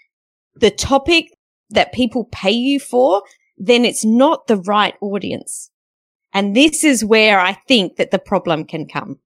the 0.56 0.72
topic 0.72 1.27
that 1.70 1.94
people 1.94 2.25
pay 2.32 2.51
you 2.51 2.80
for, 2.80 3.24
then 3.58 3.86
it's 3.86 4.06
not 4.06 4.48
the 4.48 4.58
right 4.58 4.96
audience. 5.01 5.72
And 6.34 6.56
this 6.56 6.84
is 6.84 7.04
where 7.04 7.39
I 7.39 7.54
think 7.68 7.96
that 7.96 8.12
the 8.12 8.20
problem 8.20 8.65
can 8.65 8.88
come. 8.88 9.20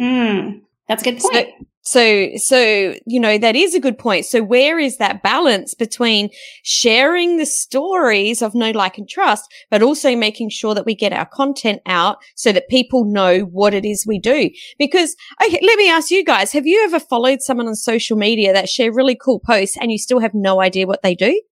Mm. 0.00 0.62
That's 0.88 1.02
a 1.02 1.04
good 1.04 1.20
point. 1.20 1.48
So, 1.58 1.66
so, 1.82 2.28
so, 2.36 2.94
you 3.06 3.18
know, 3.18 3.38
that 3.38 3.56
is 3.56 3.74
a 3.74 3.80
good 3.80 3.98
point. 3.98 4.24
So 4.24 4.40
where 4.40 4.78
is 4.78 4.98
that 4.98 5.22
balance 5.22 5.74
between 5.74 6.30
sharing 6.62 7.38
the 7.38 7.46
stories 7.46 8.40
of 8.40 8.54
no 8.54 8.70
like, 8.70 8.98
and 8.98 9.08
trust, 9.08 9.52
but 9.68 9.82
also 9.82 10.14
making 10.14 10.50
sure 10.50 10.74
that 10.74 10.86
we 10.86 10.94
get 10.94 11.12
our 11.12 11.26
content 11.26 11.82
out 11.86 12.18
so 12.36 12.52
that 12.52 12.68
people 12.68 13.04
know 13.04 13.40
what 13.40 13.74
it 13.74 13.84
is 13.84 14.06
we 14.06 14.20
do? 14.20 14.48
Because, 14.78 15.16
okay, 15.44 15.58
let 15.60 15.76
me 15.76 15.90
ask 15.90 16.12
you 16.12 16.24
guys, 16.24 16.52
have 16.52 16.66
you 16.66 16.84
ever 16.84 17.00
followed 17.00 17.42
someone 17.42 17.66
on 17.66 17.74
social 17.74 18.16
media 18.16 18.52
that 18.52 18.68
share 18.68 18.92
really 18.92 19.16
cool 19.16 19.40
posts 19.40 19.76
and 19.76 19.90
you 19.90 19.98
still 19.98 20.20
have 20.20 20.34
no 20.34 20.60
idea 20.62 20.86
what 20.86 21.02
they 21.02 21.16
do? 21.16 21.42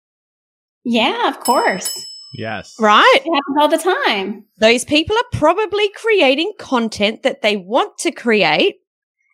Yeah, 0.85 1.29
of 1.29 1.41
course. 1.41 2.07
Yes. 2.35 2.77
Right? 2.79 3.21
It 3.25 3.35
happens 3.35 3.57
all 3.61 3.69
the 3.69 3.79
time. 4.07 4.45
Those 4.59 4.85
people 4.85 5.17
are 5.17 5.39
probably 5.39 5.91
creating 5.97 6.53
content 6.59 7.25
that 7.25 7.43
they 7.43 7.57
want 7.57 7.99
to 7.99 8.13
create 8.13 8.77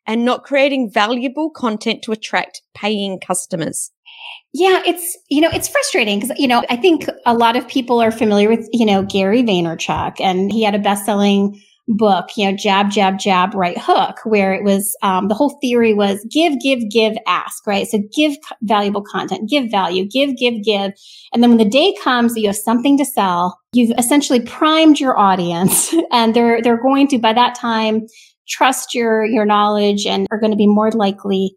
and 0.06 0.24
not 0.24 0.44
creating 0.44 0.90
valuable 0.90 1.50
content 1.50 2.02
to 2.02 2.12
attract 2.12 2.62
paying 2.74 3.20
customers. 3.20 3.90
Yeah, 4.52 4.82
it's, 4.86 5.18
you 5.28 5.40
know, 5.40 5.50
it's 5.52 5.68
frustrating 5.68 6.20
because, 6.20 6.38
you 6.38 6.48
know, 6.48 6.64
I 6.70 6.76
think 6.76 7.06
a 7.26 7.34
lot 7.34 7.56
of 7.56 7.68
people 7.68 8.00
are 8.00 8.10
familiar 8.10 8.48
with, 8.48 8.66
you 8.72 8.86
know, 8.86 9.02
Gary 9.02 9.42
Vaynerchuk 9.42 10.20
and 10.20 10.50
he 10.50 10.62
had 10.62 10.74
a 10.74 10.78
best 10.78 11.04
selling 11.04 11.60
book, 11.88 12.30
you 12.36 12.50
know, 12.50 12.56
jab, 12.56 12.90
jab, 12.90 13.18
jab, 13.18 13.54
right 13.54 13.78
hook, 13.78 14.18
where 14.24 14.52
it 14.54 14.64
was, 14.64 14.96
um, 15.02 15.28
the 15.28 15.34
whole 15.34 15.58
theory 15.60 15.94
was 15.94 16.24
give, 16.30 16.58
give, 16.60 16.80
give, 16.90 17.16
ask, 17.26 17.66
right? 17.66 17.86
So 17.86 18.02
give 18.14 18.36
valuable 18.62 19.02
content, 19.02 19.48
give 19.48 19.70
value, 19.70 20.04
give, 20.06 20.36
give, 20.36 20.64
give. 20.64 20.92
And 21.32 21.42
then 21.42 21.50
when 21.50 21.58
the 21.58 21.64
day 21.64 21.94
comes 22.02 22.34
that 22.34 22.40
you 22.40 22.48
have 22.48 22.56
something 22.56 22.98
to 22.98 23.04
sell, 23.04 23.60
you've 23.72 23.96
essentially 23.98 24.40
primed 24.40 24.98
your 24.98 25.18
audience 25.18 25.94
and 26.10 26.34
they're, 26.34 26.60
they're 26.62 26.82
going 26.82 27.08
to, 27.08 27.18
by 27.18 27.32
that 27.32 27.54
time, 27.54 28.06
trust 28.48 28.94
your, 28.94 29.24
your 29.24 29.44
knowledge 29.44 30.06
and 30.06 30.26
are 30.30 30.38
going 30.38 30.52
to 30.52 30.56
be 30.56 30.66
more 30.66 30.90
likely 30.90 31.56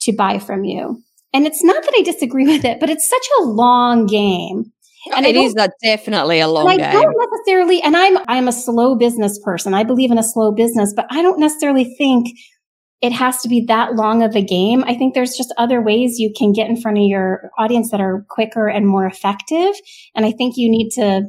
to 0.00 0.12
buy 0.12 0.38
from 0.38 0.64
you. 0.64 1.02
And 1.32 1.46
it's 1.46 1.62
not 1.64 1.82
that 1.82 1.94
I 1.96 2.02
disagree 2.02 2.46
with 2.52 2.64
it, 2.64 2.80
but 2.80 2.90
it's 2.90 3.08
such 3.08 3.26
a 3.40 3.44
long 3.44 4.06
game. 4.06 4.72
And 5.14 5.24
it 5.24 5.36
is 5.36 5.54
a, 5.54 5.70
definitely 5.84 6.40
a 6.40 6.48
long 6.48 6.66
I 6.66 6.76
game. 6.76 6.90
don't 6.90 7.14
necessarily, 7.30 7.80
and 7.80 7.96
I'm, 7.96 8.18
I'm 8.26 8.48
a 8.48 8.52
slow 8.52 8.96
business 8.96 9.38
person. 9.44 9.72
I 9.72 9.84
believe 9.84 10.10
in 10.10 10.18
a 10.18 10.22
slow 10.22 10.50
business, 10.50 10.92
but 10.96 11.06
I 11.10 11.22
don't 11.22 11.38
necessarily 11.38 11.84
think 11.96 12.26
it 13.02 13.12
has 13.12 13.40
to 13.42 13.48
be 13.48 13.64
that 13.68 13.94
long 13.94 14.22
of 14.22 14.34
a 14.34 14.42
game. 14.42 14.82
I 14.84 14.94
think 14.94 15.14
there's 15.14 15.36
just 15.36 15.54
other 15.58 15.80
ways 15.80 16.18
you 16.18 16.32
can 16.36 16.52
get 16.52 16.68
in 16.68 16.80
front 16.80 16.98
of 16.98 17.04
your 17.04 17.50
audience 17.56 17.90
that 17.90 18.00
are 18.00 18.26
quicker 18.30 18.66
and 18.68 18.86
more 18.86 19.06
effective. 19.06 19.74
And 20.16 20.26
I 20.26 20.32
think 20.32 20.56
you 20.56 20.68
need 20.68 20.90
to, 20.94 21.28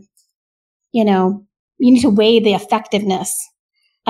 you 0.91 1.05
know, 1.05 1.45
you 1.77 1.93
need 1.93 2.01
to 2.01 2.09
weigh 2.09 2.39
the 2.39 2.53
effectiveness 2.53 3.37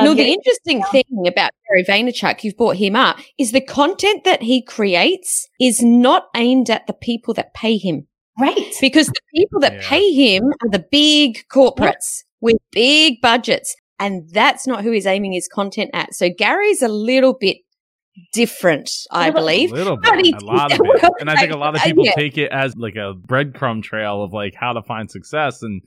no, 0.05 0.11
the 0.11 0.17
getting- 0.17 0.33
interesting 0.33 0.83
thing 0.91 1.27
about 1.27 1.51
Gary 1.69 1.83
Vaynerchuk, 1.83 2.43
you've 2.43 2.57
brought 2.57 2.77
him 2.77 2.95
up, 2.95 3.17
is 3.37 3.51
the 3.51 3.61
content 3.61 4.23
that 4.23 4.43
he 4.43 4.61
creates 4.61 5.47
is 5.59 5.81
not 5.81 6.27
aimed 6.35 6.69
at 6.69 6.87
the 6.87 6.93
people 6.93 7.33
that 7.35 7.53
pay 7.53 7.77
him. 7.77 8.07
right. 8.39 8.73
Because 8.79 9.07
the 9.07 9.21
people 9.35 9.59
that 9.61 9.73
Yeah. 9.73 9.89
pay 9.89 10.11
him 10.13 10.43
are 10.63 10.69
the 10.69 10.85
big 10.91 11.39
corporates 11.51 12.23
with 12.39 12.57
big 12.71 13.19
budgets. 13.21 13.75
And 13.99 14.29
that's 14.31 14.67
not 14.67 14.83
who 14.83 14.91
he's 14.91 15.07
aiming 15.07 15.33
his 15.33 15.47
content 15.47 15.89
at. 15.95 16.13
So 16.13 16.29
Gary's 16.29 16.83
a 16.83 16.87
little 16.87 17.33
bit 17.33 17.57
different, 18.33 18.89
I 19.11 19.29
believe. 19.31 19.71
A 19.71 19.75
little 19.75 19.97
But 20.01 20.15
bit, 20.17 20.25
he- 20.27 20.33
a 20.33 20.39
lot 20.45 20.71
of 20.71 20.79
well, 20.79 20.91
it, 20.95 21.11
and 21.19 21.29
I 21.29 21.35
think 21.35 21.51
a 21.51 21.57
lot 21.57 21.75
of 21.75 21.81
people 21.83 22.05
yeah. 22.05 22.13
take 22.15 22.37
it 22.37 22.51
as 22.51 22.75
like 22.75 22.95
a 22.95 23.13
breadcrumb 23.15 23.81
trail 23.83 24.23
of 24.23 24.33
like 24.33 24.53
how 24.55 24.73
to 24.73 24.81
find 24.83 25.09
success, 25.09 25.61
and 25.63 25.81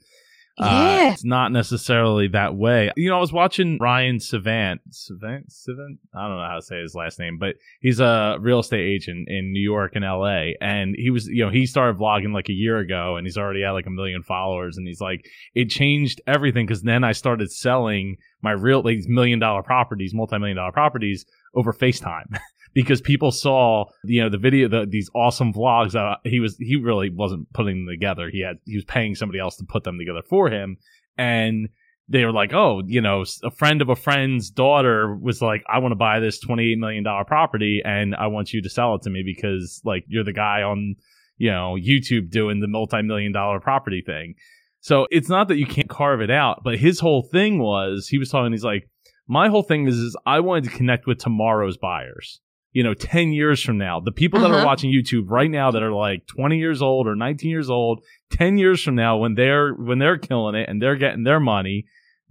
uh, 0.59 0.65
Yeah. 1.01 1.13
it's 1.13 1.23
not 1.25 1.51
necessarily 1.51 2.27
that 2.29 2.55
way. 2.55 2.91
You 2.95 3.09
know, 3.09 3.17
I 3.17 3.19
was 3.19 3.33
watching 3.33 3.77
Ryan 3.79 4.19
Savant, 4.19 4.81
Savant, 4.89 5.51
Savant. 5.51 5.99
I 6.15 6.27
don't 6.27 6.37
know 6.37 6.45
how 6.47 6.55
to 6.55 6.61
say 6.61 6.81
his 6.81 6.93
last 6.95 7.19
name, 7.19 7.37
but 7.39 7.55
he's 7.79 7.99
a 7.99 8.37
real 8.39 8.59
estate 8.59 8.81
agent 8.85 9.27
in 9.29 9.51
New 9.51 9.61
York 9.61 9.93
and 9.95 10.03
L.A. 10.05 10.55
And 10.61 10.95
he 10.97 11.09
was, 11.09 11.27
you 11.27 11.43
know, 11.45 11.51
he 11.51 11.65
started 11.65 11.97
vlogging 11.99 12.33
like 12.33 12.49
a 12.49 12.53
year 12.53 12.77
ago, 12.79 13.15
and 13.17 13.25
he's 13.25 13.37
already 13.37 13.61
had 13.63 13.71
like 13.71 13.87
a 13.87 13.91
million 13.91 14.23
followers. 14.23 14.77
And 14.77 14.87
he's 14.87 15.01
like, 15.01 15.25
it 15.55 15.69
changed 15.69 16.21
everything 16.27 16.65
because 16.65 16.81
then 16.83 17.03
I 17.03 17.11
started 17.13 17.51
selling 17.51 18.17
my 18.41 18.51
real 18.51 18.81
like 18.81 18.99
million 19.07 19.39
dollar 19.39 19.63
properties, 19.63 20.13
multi 20.13 20.37
million 20.37 20.57
dollar 20.57 20.71
properties 20.71 21.25
over 21.55 21.73
FaceTime. 21.73 22.37
because 22.73 23.01
people 23.01 23.31
saw 23.31 23.85
you 24.03 24.21
know 24.21 24.29
the 24.29 24.37
video 24.37 24.67
the, 24.67 24.85
these 24.85 25.09
awesome 25.13 25.53
vlogs 25.53 25.95
he 26.23 26.39
was 26.39 26.57
he 26.57 26.75
really 26.75 27.09
wasn't 27.09 27.51
putting 27.53 27.85
them 27.85 27.93
together. 27.93 28.29
He 28.29 28.41
had 28.41 28.57
he 28.65 28.75
was 28.75 28.85
paying 28.85 29.15
somebody 29.15 29.39
else 29.39 29.57
to 29.57 29.65
put 29.65 29.83
them 29.83 29.97
together 29.97 30.21
for 30.27 30.49
him. 30.49 30.77
And 31.17 31.69
they 32.09 32.25
were 32.25 32.31
like 32.31 32.53
oh 32.53 32.81
you 32.85 32.99
know 32.99 33.23
a 33.43 33.51
friend 33.51 33.81
of 33.81 33.89
a 33.89 33.95
friend's 33.95 34.49
daughter 34.49 35.15
was 35.15 35.41
like 35.41 35.63
i 35.69 35.79
want 35.79 35.93
to 35.93 35.95
buy 35.95 36.19
this 36.19 36.39
28 36.39 36.77
million 36.77 37.03
dollar 37.05 37.23
property 37.23 37.81
and 37.85 38.13
i 38.15 38.27
want 38.27 38.51
you 38.51 38.61
to 38.61 38.69
sell 38.69 38.95
it 38.95 39.03
to 39.03 39.09
me 39.09 39.23
because 39.23 39.81
like 39.85 40.03
you're 40.07 40.23
the 40.23 40.33
guy 40.33 40.61
on 40.61 40.95
you 41.37 41.49
know 41.49 41.77
youtube 41.79 42.29
doing 42.29 42.59
the 42.59 42.67
multi-million 42.67 43.31
dollar 43.31 43.59
property 43.59 44.03
thing. 44.05 44.35
So 44.83 45.05
it's 45.11 45.29
not 45.29 45.47
that 45.49 45.57
you 45.57 45.67
can't 45.67 45.89
carve 45.89 46.21
it 46.21 46.31
out 46.31 46.63
but 46.65 46.79
his 46.79 46.99
whole 46.99 47.23
thing 47.31 47.59
was 47.59 48.07
he 48.09 48.17
was 48.17 48.29
talking 48.29 48.51
he's 48.51 48.63
like 48.63 48.89
my 49.31 49.47
whole 49.47 49.63
thing 49.63 49.87
is, 49.87 49.97
is 49.97 50.17
I 50.25 50.41
wanted 50.41 50.65
to 50.65 50.75
connect 50.75 51.07
with 51.07 51.17
tomorrow's 51.17 51.77
buyers. 51.77 52.41
You 52.73 52.83
know, 52.83 52.93
10 52.93 53.33
years 53.33 53.61
from 53.61 53.77
now, 53.77 53.99
the 53.99 54.11
people 54.11 54.39
that 54.39 54.49
are 54.51 54.55
Uh-huh. 54.55 54.65
watching 54.65 54.91
YouTube 54.93 55.29
right 55.29 55.51
now 55.51 55.71
that 55.71 55.83
are 55.83 55.91
like 55.91 56.25
20 56.27 56.57
years 56.57 56.81
old 56.81 57.05
or 57.07 57.15
19 57.15 57.49
years 57.49 57.69
old, 57.69 58.01
10 58.31 58.57
years 58.57 58.81
from 58.81 58.95
now, 58.95 59.17
when 59.17 59.35
they're, 59.35 59.73
when 59.73 59.99
they're 59.99 60.17
killing 60.17 60.55
it 60.55 60.69
and 60.69 60.81
they're 60.81 60.95
getting 60.95 61.23
their 61.23 61.39
money 61.41 61.85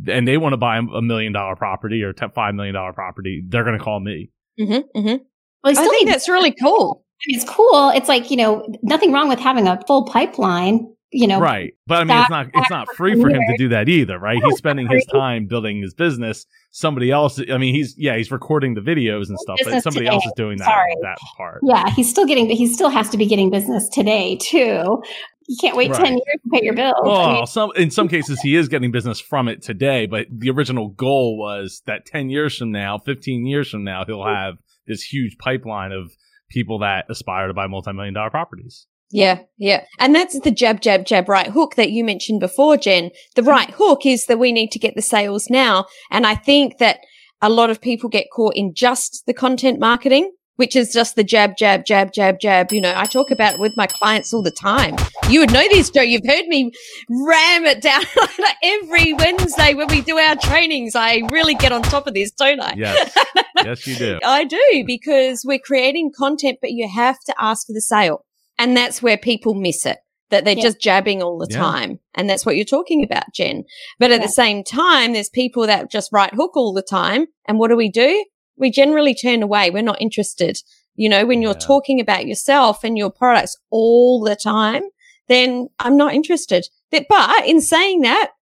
and 0.09 0.27
they 0.27 0.39
want 0.39 0.55
to 0.55 0.57
buy 0.57 0.79
a 0.79 1.03
million 1.03 1.33
dollar 1.35 1.57
property 1.57 2.03
or 2.03 2.15
$5 2.15 2.55
million 2.55 2.75
property, 2.95 3.45
they're 3.47 3.65
going 3.65 3.77
to 3.79 3.85
call 3.85 4.01
me. 4.01 4.31
hmm 4.59 4.79
hmm 4.95 5.07
Well, 5.07 5.19
I 5.67 5.71
I 5.71 5.73
still 5.75 5.91
think 5.91 6.07
need 6.07 6.13
that's 6.15 6.29
really 6.29 6.53
cool. 6.53 7.05
it's 7.27 7.45
cool. 7.45 7.91
It's 7.91 8.09
like, 8.09 8.31
you 8.31 8.39
know, 8.39 8.67
nothing 8.83 9.13
wrong 9.13 9.29
with 9.29 9.39
having 9.41 9.67
a 9.69 9.79
full 9.87 10.07
pipeline, 10.07 10.87
you 11.13 11.27
know. 11.27 11.41
Right. 11.41 11.75
But 11.87 11.99
I 11.99 12.05
mean, 12.05 12.19
it's 12.19 12.31
not, 12.31 12.47
it's 12.55 12.71
not 12.71 12.95
free 12.95 13.21
for 13.21 13.29
him 13.29 13.41
to 13.41 13.57
do 13.59 13.69
that 13.71 13.89
either, 13.89 14.19
right? 14.19 14.43
He's 14.43 14.57
spending 14.57 14.89
his 14.89 15.05
time 15.07 15.47
building 15.47 15.83
his 15.83 15.95
business. 15.95 16.47
Somebody 16.71 17.11
else, 17.11 17.41
I 17.53 17.59
mean, 17.59 17.75
he's, 17.75 17.95
yeah, 17.99 18.17
he's 18.17 18.31
recording 18.31 18.75
the 18.75 18.81
videos 18.81 19.29
and 19.29 19.39
stuff, 19.39 19.59
but 19.65 19.83
somebody 19.83 20.07
today. 20.07 20.15
else 20.15 20.25
is 20.25 20.33
doing 20.37 20.59
that, 20.59 20.67
Sorry. 20.67 20.95
that 21.03 21.19
part. 21.37 21.61
Yeah, 21.63 21.91
he's 21.91 22.09
still 22.09 22.27
getting, 22.27 22.49
he 22.49 22.67
still 22.67 22.91
has 22.91 23.09
to 23.11 23.17
be 23.17 23.27
getting 23.27 23.51
business 23.51 23.89
today 23.89 24.37
too. 24.41 25.03
You 25.49 25.57
can't 25.61 25.77
wait 25.77 25.91
Right. 25.91 26.05
10 26.05 26.13
years 26.13 26.41
to 26.45 26.51
pay 26.53 26.61
your 26.63 26.75
bills. 26.75 26.95
I 27.05 27.33
mean, 27.33 27.47
some 27.47 27.73
in 27.75 27.91
some 27.91 28.07
cases 28.07 28.41
he 28.41 28.55
is 28.55 28.69
getting 28.69 28.93
business 28.93 29.19
from 29.19 29.49
it 29.49 29.63
today, 29.63 30.07
but 30.07 30.29
the 30.31 30.49
original 30.51 30.91
goal 30.91 31.37
was 31.37 31.83
that 31.87 32.07
ten 32.07 32.31
years 32.31 32.57
from 32.57 32.71
now, 32.71 32.99
fifteen 32.99 33.45
years 33.45 33.69
from 33.69 33.83
now, 33.83 34.05
he'll 34.07 34.23
hmm. 34.23 34.29
have 34.29 34.55
this 34.87 35.03
huge 35.03 35.37
pipeline 35.39 35.91
of 35.91 36.13
people 36.51 36.79
that 36.81 37.07
aspire 37.09 37.49
to 37.49 37.55
buy 37.55 37.67
multi-million 37.67 38.15
dollar 38.15 38.31
properties. 38.31 38.87
Yeah, 39.11 39.41
yeah. 39.59 39.85
And 39.99 40.15
that's 40.15 40.39
the 40.39 40.51
jab, 40.51 40.81
jab, 40.81 41.05
jab, 41.05 41.29
right 41.29 41.49
hook 41.49 41.75
that 41.75 41.91
you 41.91 42.05
mentioned 42.05 42.41
before, 42.41 42.77
Jen. 42.77 43.11
The 43.35 43.43
mm-hmm. 43.43 43.51
right 43.51 43.71
hook 43.71 44.07
is 44.07 44.27
that 44.27 44.39
we 44.39 44.53
need 44.53 44.71
to 44.73 44.79
get 44.79 44.95
the 44.95 45.03
sales 45.03 45.49
now. 45.51 45.87
And 46.11 46.27
I 46.27 46.35
think 46.37 46.79
that 46.79 47.01
a 47.43 47.49
lot 47.49 47.71
of 47.71 47.81
people 47.81 48.09
get 48.09 48.27
caught 48.33 48.55
in 48.55 48.75
just 48.75 49.25
the 49.27 49.35
content 49.35 49.81
marketing, 49.81 50.31
which 50.57 50.77
is 50.77 50.93
just 50.93 51.17
the 51.17 51.25
jab, 51.25 51.57
jab, 51.57 51.85
jab, 51.87 52.13
jab, 52.13 52.39
jab. 52.39 52.71
You 52.71 52.83
know, 52.83 52.93
I 52.95 53.07
talk 53.07 53.31
about 53.31 53.55
it 53.55 53.61
with 53.61 53.73
my 53.77 53.87
clients 53.87 54.33
all 54.33 54.43
the 54.43 54.51
time. 54.51 54.95
You 55.29 55.41
would 55.41 55.53
know 55.53 55.67
this, 55.71 55.91
Joe. 55.91 56.03
You've 56.03 56.27
heard 56.27 56.47
me 56.47 56.71
ram 57.09 57.65
it 57.65 57.81
down 57.81 58.05
every 58.63 59.15
Wednesday 59.15 59.75
when 59.75 59.89
we 59.89 60.03
do 60.03 60.19
our 60.19 60.37
trainings. 60.37 60.95
I 60.95 61.23
really 61.33 61.55
get 61.55 61.73
on 61.73 61.83
top 61.83 62.07
of 62.07 62.15
this, 62.15 62.31
don't 62.31 62.61
I? 62.61 62.75
Yes, 62.77 63.17
yes, 63.57 63.87
you 63.87 63.97
do. 63.97 64.19
I 64.23 64.45
do 64.45 64.85
because 64.87 65.45
we're 65.45 65.59
creating 65.59 66.13
content, 66.17 66.59
but 66.61 66.71
you 66.73 66.89
have 66.89 67.19
to 67.27 67.35
ask 67.41 67.67
for 67.67 67.73
the 67.73 67.81
sale. 67.81 68.25
And 68.61 68.77
that's 68.77 69.03
where 69.03 69.17
people 69.19 69.55
miss 69.55 69.85
it, 69.87 69.99
that 70.31 70.45
they're 70.45 70.55
Yeah. 70.57 70.63
just 70.63 70.81
jabbing 70.81 71.23
all 71.23 71.39
the 71.39 71.49
Yeah. 71.51 71.57
time. 71.59 71.99
And 72.15 72.31
that's 72.31 72.47
what 72.47 72.55
you're 72.55 72.65
talking 72.65 73.03
about, 73.03 73.25
Jen. 73.35 73.65
But 73.99 74.13
at 74.13 74.21
Yeah. 74.21 74.27
the 74.27 74.33
same 74.33 74.63
time, 74.63 75.15
there's 75.15 75.29
people 75.31 75.67
that 75.67 75.91
just 75.91 76.13
right 76.13 76.33
hook 76.33 76.57
all 76.57 76.73
the 76.73 76.83
time. 76.83 77.27
And 77.49 77.59
what 77.59 77.69
do 77.71 77.77
we 77.77 77.89
do? 77.89 78.25
We 78.57 78.71
generally 78.71 79.15
turn 79.15 79.43
away. 79.43 79.71
We're 79.71 79.83
not 79.83 80.01
interested. 80.01 80.59
You 80.95 81.09
know, 81.09 81.25
when 81.27 81.41
you're 81.43 81.53
Yeah. 81.53 81.67
talking 81.67 81.99
about 82.01 82.27
yourself 82.27 82.85
and 82.85 82.99
your 82.99 83.11
products 83.11 83.57
all 83.71 84.21
the 84.21 84.37
time, 84.37 84.83
then 85.29 85.69
I'm 85.79 85.97
not 85.97 86.13
interested. 86.15 86.69
But, 86.91 87.07
but 87.09 87.47
in 87.47 87.61
saying 87.63 88.03
that, 88.03 88.33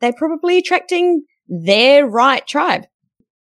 they're 0.00 0.12
probably 0.12 0.58
attracting 0.58 1.22
their 1.46 2.06
right 2.06 2.46
tribe. 2.46 2.86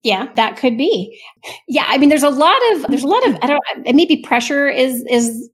yeah, 0.02 0.28
that 0.36 0.56
could 0.56 0.78
be. 0.78 1.20
Yeah. 1.66 1.84
I 1.88 1.98
mean, 1.98 2.10
there's 2.10 2.22
a 2.22 2.30
lot 2.30 2.60
of, 2.72 2.86
there's 2.88 3.02
a 3.02 3.08
lot 3.08 3.26
of, 3.26 3.36
I 3.42 3.48
don't, 3.48 3.60
and 3.84 3.96
maybe 3.96 4.18
pressure 4.18 4.68
is, 4.68 5.04
is 5.10 5.50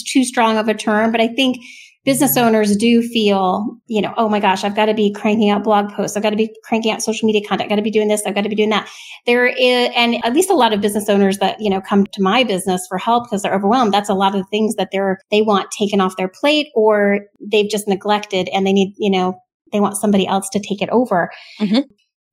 too 0.00 0.24
strong 0.24 0.56
of 0.58 0.68
a 0.68 0.74
term, 0.74 1.10
but 1.10 1.20
I 1.20 1.26
think 1.26 1.56
business 2.04 2.36
owners 2.36 2.76
do 2.76 3.00
feel, 3.00 3.76
you 3.86 4.00
know, 4.02 4.12
oh 4.16 4.28
my 4.28 4.40
gosh, 4.40 4.64
I've 4.64 4.74
got 4.74 4.86
to 4.86 4.94
be 4.94 5.12
cranking 5.12 5.50
out 5.50 5.62
blog 5.62 5.92
posts. 5.92 6.16
I've 6.16 6.22
got 6.22 6.30
to 6.30 6.36
be 6.36 6.52
cranking 6.64 6.90
out 6.90 7.02
social 7.02 7.26
media 7.26 7.46
content. 7.46 7.66
I've 7.66 7.68
got 7.68 7.76
to 7.76 7.82
be 7.82 7.92
doing 7.92 8.08
this. 8.08 8.22
I've 8.26 8.34
got 8.34 8.42
to 8.42 8.48
be 8.48 8.56
doing 8.56 8.70
that. 8.70 8.88
There 9.26 9.46
is, 9.46 9.90
and 9.94 10.16
at 10.24 10.32
least 10.34 10.50
a 10.50 10.54
lot 10.54 10.72
of 10.72 10.80
business 10.80 11.08
owners 11.08 11.38
that, 11.38 11.60
you 11.60 11.70
know, 11.70 11.80
come 11.80 12.06
to 12.06 12.22
my 12.22 12.42
business 12.42 12.84
for 12.88 12.98
help 12.98 13.24
because 13.24 13.42
they're 13.42 13.54
overwhelmed. 13.54 13.94
That's 13.94 14.08
a 14.08 14.14
lot 14.14 14.34
of 14.34 14.48
things 14.50 14.74
that 14.76 14.88
they're, 14.90 15.18
they 15.30 15.42
want 15.42 15.70
taken 15.70 16.00
off 16.00 16.16
their 16.16 16.28
plate 16.28 16.68
or 16.74 17.20
they've 17.40 17.70
just 17.70 17.86
neglected 17.86 18.48
and 18.52 18.66
they 18.66 18.72
need, 18.72 18.94
you 18.98 19.10
know, 19.10 19.38
they 19.72 19.80
want 19.80 19.96
somebody 19.96 20.26
else 20.26 20.48
to 20.50 20.58
take 20.60 20.82
it 20.82 20.90
over. 20.90 21.30
Mhm. 21.60 21.84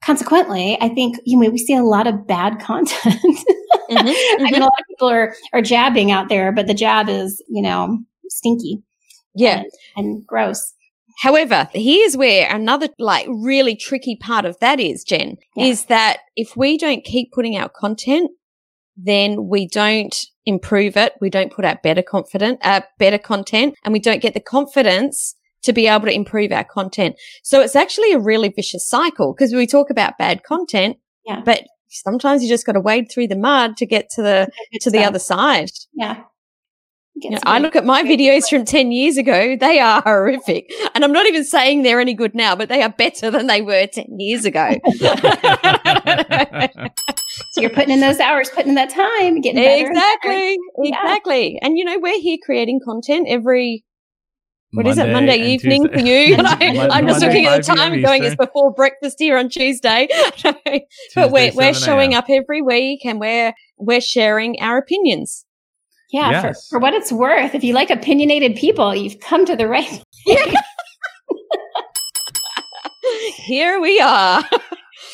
Consequently, 0.03 0.77
I 0.79 0.89
think, 0.89 1.17
you 1.25 1.39
know, 1.39 1.49
we 1.49 1.57
see 1.57 1.75
a 1.75 1.83
lot 1.83 2.07
of 2.07 2.25
bad 2.25 2.59
content. 2.59 3.15
Mhm, 3.15 3.45
I 3.91 4.37
mean, 4.39 4.55
a 4.55 4.59
lot 4.65 4.79
of 4.79 4.85
people 4.87 5.09
are, 5.09 5.33
are 5.53 5.61
jabbing 5.61 6.11
out 6.11 6.29
there, 6.29 6.51
but 6.51 6.67
the 6.67 6.73
jab 6.73 7.09
is, 7.09 7.43
you 7.49 7.61
know, 7.61 7.99
stinky 8.29 8.81
Yeah. 9.35 9.63
and, 9.95 10.05
and 10.07 10.27
gross. 10.27 10.73
However, 11.21 11.67
here's 11.73 12.15
where 12.15 12.49
another 12.49 12.87
like 12.97 13.27
really 13.29 13.75
tricky 13.75 14.15
part 14.15 14.45
of 14.45 14.57
that 14.59 14.79
is, 14.79 15.03
Jen, 15.03 15.35
Yeah. 15.55 15.65
is 15.65 15.85
that 15.85 16.19
if 16.37 16.55
we 16.55 16.77
don't 16.77 17.03
keep 17.03 17.33
putting 17.33 17.57
out 17.57 17.73
content, 17.73 18.31
then 18.95 19.47
we 19.49 19.67
don't 19.67 20.15
improve 20.45 20.95
it. 20.97 21.13
We 21.19 21.29
don't 21.29 21.51
put 21.51 21.65
out 21.65 21.83
better 21.83 22.01
confident, 22.01 22.59
uh, 22.63 22.81
better 22.97 23.17
content 23.17 23.75
and 23.83 23.91
we 23.91 23.99
don't 23.99 24.21
get 24.21 24.33
the 24.33 24.39
confidence 24.39 25.35
to 25.63 25.73
be 25.73 25.87
able 25.87 26.05
to 26.05 26.13
improve 26.13 26.51
our 26.51 26.63
content. 26.63 27.15
So 27.43 27.61
it's 27.61 27.75
actually 27.75 28.13
a 28.13 28.19
really 28.19 28.49
vicious 28.49 28.87
cycle 28.87 29.33
because 29.33 29.53
we 29.53 29.67
talk 29.67 29.89
about 29.89 30.17
bad 30.17 30.43
content, 30.43 30.97
Yeah. 31.25 31.41
but 31.45 31.63
sometimes 31.89 32.43
you 32.43 32.49
just 32.49 32.65
got 32.65 32.73
to 32.73 32.79
wade 32.79 33.11
through 33.11 33.27
the 33.27 33.35
mud 33.35 33.77
to 33.77 33.85
get 33.85 34.09
to 34.11 34.21
the, 34.21 34.49
to 34.81 34.91
the 34.91 35.03
other 35.03 35.19
side. 35.19 35.69
Yeah. 35.93 36.23
You 37.15 37.31
know, 37.31 37.39
I 37.43 37.59
look 37.59 37.75
at 37.75 37.83
my 37.83 38.03
videos 38.03 38.47
from 38.49 38.63
10 38.63 38.93
years 38.93 39.17
ago, 39.17 39.57
they 39.59 39.79
are 39.79 40.01
horrific. 40.01 40.71
And 40.95 41.03
I'm 41.03 41.11
not 41.11 41.25
even 41.25 41.43
saying 41.43 41.83
they're 41.83 41.99
any 41.99 42.13
good 42.13 42.33
now, 42.33 42.55
but 42.55 42.69
they 42.69 42.81
are 42.81 42.87
better 42.89 43.29
than 43.29 43.47
they 43.47 43.61
were 43.61 43.87
10 43.87 44.05
years 44.19 44.45
ago. 44.45 44.75
So 47.51 47.61
you're 47.61 47.69
putting 47.69 47.93
in 47.93 47.99
those 48.01 48.19
hours, 48.19 48.49
putting 48.49 48.69
in 48.69 48.75
that 48.75 48.89
time, 48.89 49.39
getting 49.41 49.61
better. 49.63 49.85
and 49.85 49.95
better. 49.95 50.05
exactly. 50.17 50.57
Yeah. 50.83 51.01
Exactly. 51.03 51.59
And 51.61 51.77
you 51.77 51.85
know, 51.85 51.97
we're 51.99 52.19
here 52.19 52.37
creating 52.43 52.79
content 52.83 53.27
every, 53.29 53.85
what 54.71 54.87
is 54.87 54.97
it, 54.97 55.11
Monday 55.11 55.37
Monday 55.37 55.51
evening 55.51 55.87
Tuesday. 55.87 55.99
for 55.99 56.05
you? 56.05 56.35
And 56.61 56.77
Mon- 56.77 56.91
I'm 56.91 57.07
just 57.07 57.21
Monday, 57.21 57.27
looking 57.27 57.45
at 57.47 57.57
the 57.57 57.63
5 57.63 57.75
p.m. 57.77 57.91
time 57.91 58.01
going, 58.01 58.23
it's 58.23 58.35
before 58.35 58.71
breakfast 58.73 59.15
here 59.19 59.37
on 59.37 59.49
Tuesday. 59.49 60.07
but 61.15 61.31
we're, 61.31 61.51
we're 61.53 61.73
showing 61.73 62.13
up 62.13 62.25
every 62.29 62.61
week 62.61 63.05
and 63.05 63.19
we're, 63.19 63.53
we're 63.77 64.01
sharing 64.01 64.59
our 64.61 64.77
opinions. 64.77 65.45
Yeah. 66.11 66.31
Yes. 66.31 66.67
For, 66.69 66.75
for 66.75 66.79
what 66.79 66.93
it's 66.93 67.11
worth, 67.11 67.55
if 67.55 67.63
you 67.63 67.73
like 67.73 67.89
opinionated 67.89 68.55
people, 68.55 68.95
you've 68.95 69.19
come 69.19 69.45
to 69.45 69.55
the 69.55 69.67
right. 69.67 70.03
Here 73.35 73.79
we 73.79 73.99
are. 73.99 74.43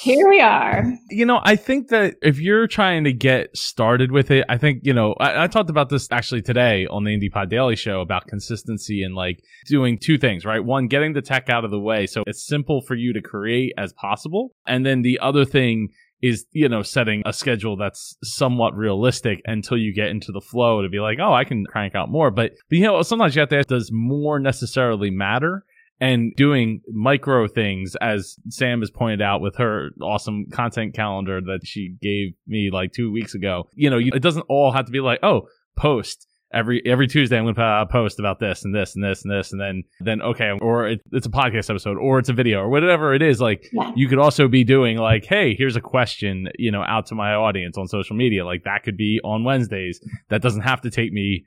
Here 0.05 0.29
we 0.29 0.39
are. 0.39 0.93
You 1.09 1.25
know, 1.25 1.39
I 1.41 1.55
think 1.55 1.87
that 1.87 2.17
if 2.21 2.39
you're 2.39 2.67
trying 2.67 3.05
to 3.05 3.11
get 3.11 3.57
started 3.57 4.11
with 4.11 4.29
it, 4.29 4.45
I 4.47 4.59
think, 4.59 4.81
you 4.83 4.93
know, 4.93 5.15
I, 5.19 5.45
I 5.45 5.47
talked 5.47 5.71
about 5.71 5.89
this 5.89 6.07
actually 6.11 6.43
today 6.43 6.85
on 6.85 7.05
the 7.05 7.09
Indie 7.09 7.31
Pod 7.31 7.49
Daily 7.49 7.75
Show 7.75 8.01
about 8.01 8.27
consistency 8.27 9.01
and 9.01 9.15
like 9.15 9.43
doing 9.65 9.97
two 9.97 10.19
things, 10.19 10.45
right? 10.45 10.63
One, 10.63 10.85
getting 10.85 11.13
the 11.13 11.23
tech 11.23 11.49
out 11.49 11.65
of 11.65 11.71
the 11.71 11.79
way 11.79 12.05
so 12.05 12.23
it's 12.27 12.45
simple 12.45 12.81
for 12.81 12.93
you 12.93 13.13
to 13.13 13.21
create 13.21 13.73
as 13.79 13.93
possible. 13.93 14.51
And 14.67 14.85
then 14.85 15.01
the 15.01 15.17
other 15.23 15.43
thing 15.43 15.89
is, 16.21 16.45
you 16.51 16.69
know, 16.69 16.83
setting 16.83 17.23
a 17.25 17.33
schedule 17.33 17.75
that's 17.75 18.15
somewhat 18.21 18.75
realistic 18.75 19.41
until 19.45 19.75
you 19.75 19.91
get 19.91 20.09
into 20.09 20.31
the 20.31 20.39
flow 20.39 20.83
to 20.83 20.89
be 20.89 20.99
like, 20.99 21.17
oh, 21.19 21.33
I 21.33 21.45
can 21.45 21.65
crank 21.65 21.95
out 21.95 22.11
more. 22.11 22.29
But, 22.29 22.51
but 22.69 22.77
you 22.77 22.83
know, 22.83 23.01
sometimes 23.01 23.35
you 23.35 23.39
have 23.39 23.49
to 23.49 23.57
ask, 23.57 23.69
does 23.69 23.89
more 23.91 24.37
necessarily 24.37 25.09
matter? 25.09 25.65
And 25.99 26.33
doing 26.35 26.81
micro 26.91 27.47
things 27.47 27.95
as 28.01 28.35
Sam 28.49 28.81
has 28.81 28.91
pointed 28.91 29.21
out 29.21 29.41
with 29.41 29.55
her 29.57 29.89
awesome 30.01 30.45
content 30.51 30.93
calendar 30.93 31.39
that 31.41 31.61
she 31.63 31.95
gave 32.01 32.33
me 32.47 32.69
like 32.71 32.91
two 32.93 33.11
weeks 33.11 33.33
ago. 33.33 33.69
You 33.73 33.89
know, 33.89 33.97
you, 33.97 34.11
it 34.13 34.21
doesn't 34.21 34.45
all 34.49 34.71
have 34.71 34.85
to 34.85 34.91
be 34.91 34.99
like, 34.99 35.19
oh, 35.23 35.47
post 35.77 36.27
every 36.53 36.81
every 36.85 37.07
Tuesday. 37.07 37.37
I'm 37.37 37.43
going 37.45 37.55
to 37.55 37.87
post 37.91 38.19
about 38.19 38.39
this 38.39 38.63
and 38.65 38.73
this 38.73 38.95
and 38.95 39.03
this 39.03 39.23
and 39.23 39.31
this, 39.31 39.51
and 39.51 39.59
then 39.61 39.83
then 39.99 40.21
okay, 40.21 40.51
or 40.61 40.87
it, 40.87 41.01
it's 41.11 41.25
a 41.27 41.29
podcast 41.29 41.69
episode, 41.69 41.97
or 41.97 42.19
it's 42.19 42.29
a 42.29 42.33
video, 42.33 42.59
or 42.61 42.69
whatever 42.69 43.13
it 43.13 43.21
is. 43.21 43.39
Like 43.41 43.65
Yeah. 43.73 43.91
you 43.95 44.07
could 44.07 44.19
also 44.19 44.47
be 44.47 44.63
doing 44.63 44.97
like, 44.97 45.25
hey, 45.25 45.55
here's 45.55 45.75
a 45.75 45.81
question, 45.81 46.49
you 46.57 46.71
know, 46.71 46.83
out 46.83 47.05
to 47.07 47.15
my 47.15 47.33
audience 47.33 47.77
on 47.77 47.87
social 47.87 48.15
media. 48.15 48.45
Like 48.45 48.63
that 48.65 48.83
could 48.83 48.97
be 48.97 49.19
on 49.23 49.43
Wednesdays. 49.43 49.99
That 50.29 50.41
doesn't 50.41 50.61
have 50.61 50.81
to 50.81 50.89
take 50.89 51.11
me 51.11 51.45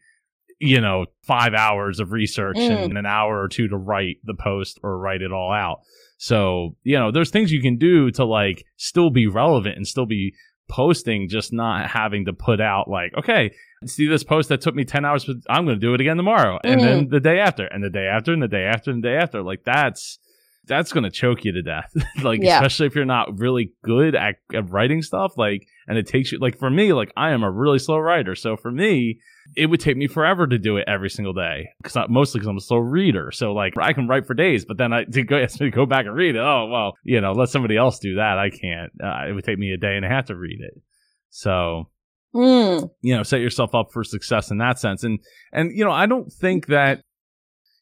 you 0.61 0.81
know, 0.81 1.07
five 1.23 1.55
hours 1.55 2.01
of 2.01 2.11
research 2.13 2.57
Mm. 2.57 2.85
and 2.87 2.99
an 2.99 3.07
hour 3.07 3.41
or 3.43 3.49
two 3.49 3.69
to 3.69 3.77
write 3.77 4.17
the 4.25 4.35
post 4.35 4.79
or 4.83 4.99
write 4.99 5.23
it 5.23 5.33
all 5.33 5.53
out. 5.53 5.81
So, 6.17 6.77
you 6.83 6.99
know, 6.99 7.13
there's 7.13 7.31
things 7.31 7.53
you 7.53 7.63
can 7.63 7.77
do 7.79 8.11
to 8.13 8.25
like 8.25 8.65
still 8.77 9.11
be 9.11 9.27
relevant 9.29 9.77
and 9.77 9.87
still 9.87 10.07
be 10.07 10.35
posting, 10.69 11.29
just 11.29 11.53
not 11.53 11.89
having 11.89 12.25
to 12.27 12.33
put 12.33 12.61
out 12.61 12.89
like, 12.89 13.13
okay, 13.17 13.53
see 13.87 14.07
this 14.07 14.25
post 14.25 14.49
that 14.49 14.61
took 14.61 14.75
me 14.75 14.85
10 14.85 15.05
hours, 15.05 15.25
but 15.25 15.37
I'm 15.49 15.65
going 15.65 15.77
to 15.79 15.87
do 15.87 15.95
it 15.95 16.01
again 16.01 16.17
tomorrow. 16.17 16.59
And 16.65 16.81
then 16.81 17.09
the 17.09 17.21
day 17.21 17.39
after, 17.39 17.65
and 17.67 17.83
the 17.83 17.89
day 17.91 18.07
after, 18.07 18.33
and 18.33 18.43
the 18.43 18.49
day 18.49 18.65
after, 18.65 18.91
and 18.91 19.03
the 19.03 19.09
day 19.09 19.15
after. 19.17 19.43
Like 19.43 19.63
that's, 19.65 20.19
that's 20.67 20.93
going 20.93 21.05
to 21.05 21.11
choke 21.11 21.45
you 21.45 21.53
to 21.53 21.63
death. 21.63 21.91
like, 22.23 22.41
Yeah. 22.43 22.57
especially 22.57 22.89
if 22.89 22.95
you're 22.95 23.05
not 23.07 23.39
really 23.39 23.73
good 23.83 24.15
at, 24.15 24.37
at 24.53 24.69
writing 24.71 25.01
stuff. 25.03 25.33
Like, 25.39 25.67
and 25.87 25.97
it 25.97 26.07
takes 26.07 26.33
you, 26.33 26.39
like, 26.39 26.59
for 26.59 26.69
me, 26.69 26.93
like, 26.93 27.13
I 27.17 27.31
am 27.31 27.43
a 27.43 27.51
really 27.51 27.79
slow 27.79 27.97
writer. 27.99 28.35
So 28.35 28.57
for 28.57 28.71
me, 28.71 29.21
it 29.57 29.67
would 29.67 29.81
take 29.81 29.97
me 29.97 30.07
forever 30.07 30.47
to 30.47 30.59
do 30.59 30.77
it 30.77 30.85
every 30.87 31.11
single 31.11 31.33
day 31.33 31.71
because 31.83 32.09
mostly 32.09 32.39
because 32.39 32.49
I'm 32.49 32.57
a 32.57 32.61
slow 32.61 32.79
reader. 32.79 33.31
So 33.33 33.53
like 33.53 33.75
I 33.79 33.93
can 33.93 34.07
write 34.09 34.27
for 34.27 34.35
days, 34.35 34.65
but 34.65 34.77
then 34.79 34.93
I 34.93 35.05
to 35.13 35.23
go, 35.23 35.39
ask 35.39 35.61
me 35.61 35.71
to 35.71 35.77
go 35.77 35.87
back 35.87 36.07
and 36.07 36.15
read 36.15 36.37
it. 36.37 36.41
Oh 36.41 36.69
well, 36.71 36.95
you 37.05 37.21
know, 37.21 37.33
let 37.33 37.49
somebody 37.49 37.77
else 37.77 37.99
do 37.99 38.17
that. 38.17 38.39
I 38.39 38.51
can't. 38.51 38.93
Uh, 39.03 39.29
it 39.29 39.33
would 39.33 39.45
take 39.45 39.59
me 39.59 39.73
a 39.73 39.77
day 39.77 39.97
and 39.97 40.05
a 40.05 40.09
half 40.09 40.27
to 40.27 40.37
read 40.37 40.61
it. 40.61 40.75
So 41.31 41.89
Mm. 42.35 42.91
you 43.01 43.17
know, 43.17 43.23
set 43.23 43.41
yourself 43.41 43.75
up 43.75 43.89
for 43.91 44.05
success 44.05 44.51
in 44.51 44.59
that 44.59 44.79
sense. 44.79 45.03
And 45.03 45.19
and 45.51 45.73
you 45.73 45.85
know, 45.85 45.93
I 45.93 46.07
don't 46.07 46.31
think 46.33 46.67
that. 46.67 47.01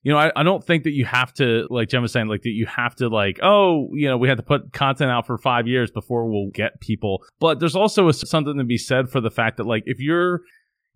You 0.02 0.12
know, 0.12 0.18
I, 0.18 0.30
I 0.36 0.44
don't 0.44 0.64
think 0.64 0.84
that 0.84 0.92
you 0.92 1.04
have 1.04 1.34
to, 1.34 1.66
like 1.68 1.88
Jen 1.88 2.00
was 2.00 2.12
saying, 2.12 2.28
like 2.28 2.42
that 2.42 2.50
you 2.50 2.64
have 2.66 2.94
to, 2.96 3.08
like, 3.08 3.40
oh, 3.42 3.88
you 3.92 4.08
know, 4.08 4.16
we 4.16 4.28
had 4.28 4.36
to 4.36 4.44
put 4.44 4.72
content 4.72 5.10
out 5.10 5.26
for 5.26 5.36
five 5.36 5.66
years 5.66 5.90
before 5.90 6.30
we'll 6.30 6.50
get 6.54 6.80
people. 6.80 7.24
But 7.40 7.58
there's 7.58 7.74
also 7.74 8.06
a, 8.06 8.12
something 8.12 8.56
to 8.56 8.62
be 8.62 8.78
said 8.78 9.08
for 9.10 9.20
the 9.20 9.32
fact 9.32 9.56
that, 9.56 9.66
like, 9.66 9.82
if 9.86 9.98
you're 9.98 10.42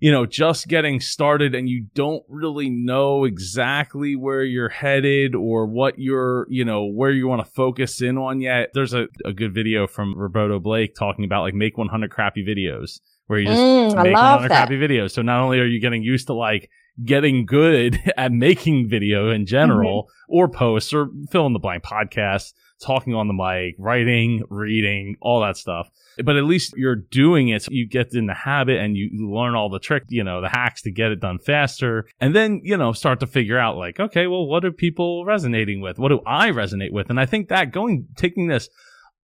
you 0.01 0.11
know, 0.11 0.25
just 0.27 0.67
getting 0.67 0.99
started 0.99 1.55
and 1.55 1.69
you 1.69 1.87
don't 1.95 2.23
really 2.29 2.71
know 2.71 3.25
exactly 3.25 4.17
where 4.17 4.43
you're 4.43 4.69
headed 4.71 5.35
or 5.35 5.67
what 5.67 5.99
you're, 5.99 6.47
you 6.49 6.65
know, 6.65 6.87
where 6.87 7.11
you 7.11 7.29
want 7.29 7.45
to 7.45 7.53
focus 7.53 8.01
in 8.01 8.17
on 8.19 8.41
yet. 8.41 8.71
There's 8.75 8.95
a, 8.95 9.09
a 9.25 9.33
good 9.33 9.53
video 9.55 9.87
from 9.87 10.17
Roberto 10.19 10.59
Blake 10.59 10.95
talking 10.95 11.25
about 11.25 11.43
like 11.43 11.55
make 11.55 11.77
100 11.77 12.11
crappy 12.11 12.45
videos 12.45 13.01
where 13.27 13.39
you 13.39 13.47
just 13.49 13.63
Mm, 13.63 14.03
make 14.03 14.15
100 14.17 14.49
that. 14.49 14.69
crappy 14.69 14.77
videos. 14.79 15.13
So 15.13 15.23
not 15.23 15.41
only 15.43 15.61
are 15.61 15.67
you 15.67 15.81
getting 15.81 16.03
used 16.03 16.27
to 16.29 16.35
like 16.35 16.71
getting 17.05 17.45
good 17.47 17.99
at 18.17 18.33
making 18.33 18.89
video 18.89 19.31
in 19.31 19.47
general 19.47 20.09
or 20.29 20.49
posts 20.49 20.93
or 20.95 21.11
fill 21.31 21.47
in 21.47 21.53
the 21.53 21.59
blank 21.59 21.85
podcasts, 21.85 22.55
talking 22.83 23.15
on 23.15 23.29
the 23.29 23.35
mic, 23.35 23.75
writing, 23.79 24.43
reading, 24.49 25.17
all 25.21 25.41
that 25.43 25.57
stuff 25.59 25.91
but 26.25 26.37
at 26.37 26.45
least 26.45 26.75
you're 26.77 26.97
doing 26.97 27.49
it. 27.49 27.63
So 27.63 27.69
you 27.71 27.89
get 27.89 28.15
in 28.15 28.27
the 28.27 28.35
habit 28.35 28.79
and 28.79 28.97
you 28.97 29.11
learn 29.31 29.55
all 29.55 29.69
the 29.69 29.79
trick, 29.79 30.05
you 30.09 30.25
know, 30.25 30.41
the 30.41 30.49
hacks 30.49 30.83
to 30.83 30.91
get 30.91 31.11
it 31.11 31.21
done 31.21 31.39
faster. 31.39 32.07
And 32.21 32.35
then, 32.35 32.61
you 32.65 32.77
know, 32.77 32.93
start 32.93 33.21
to 33.21 33.27
figure 33.27 33.59
out 33.59 33.77
like, 33.77 34.01
okay, 34.01 34.27
well, 34.27 34.47
what 34.47 34.65
are 34.65 34.73
people 34.73 35.25
resonating 35.25 35.81
with? 35.81 35.99
What 35.99 36.09
do 36.09 36.21
I 36.27 36.51
resonate 36.51 36.93
with? 36.93 37.11
And 37.11 37.21
I 37.21 37.27
think 37.27 37.49
that 37.49 37.73
going, 37.73 38.09
taking 38.17 38.49
this 38.49 38.69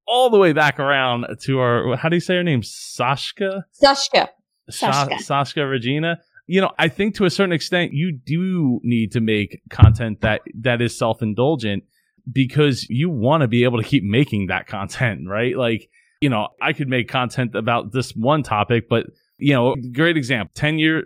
all 0.07 0.31
the 0.31 0.39
way 0.39 0.53
back 0.53 0.79
around 0.79 1.27
to 1.43 1.59
our, 1.59 1.97
how 1.97 2.09
do 2.09 2.17
you 2.17 2.21
say 2.21 2.37
her 2.37 2.45
name? 2.45 2.63
Sashka? 2.63 3.65
Sashka. 3.83 4.29
Sha- 4.71 5.07
Sashka. 5.07 5.19
Sashka 5.19 5.71
Regina. 5.71 6.19
You 6.47 6.61
know, 6.61 6.71
I 6.79 6.89
think 6.89 7.17
to 7.17 7.25
a 7.25 7.31
certain 7.31 7.53
extent, 7.53 7.93
you 7.93 8.13
do 8.13 8.81
need 8.85 9.13
to 9.13 9.21
make 9.21 9.61
content 9.69 10.21
that, 10.21 10.43
that 10.61 10.81
is 10.81 10.97
self-indulgent 10.97 11.83
because 12.31 12.89
you 12.89 13.11
want 13.11 13.43
to 13.43 13.49
be 13.49 13.65
able 13.65 13.83
to 13.83 13.89
keep 13.89 14.05
making 14.05 14.47
that 14.47 14.67
content, 14.67 15.29
right? 15.29 15.57
Like, 15.57 15.89
you 16.21 16.29
know, 16.29 16.49
I 16.61 16.73
could 16.73 16.89
make 16.89 17.09
content 17.09 17.55
about 17.55 17.93
this 17.93 18.15
one 18.15 18.43
topic, 18.43 18.89
but 18.89 19.07
you 19.39 19.53
know, 19.53 19.77
great 19.93 20.17
example. 20.17 20.53
Ten 20.55 20.79
year, 20.79 21.05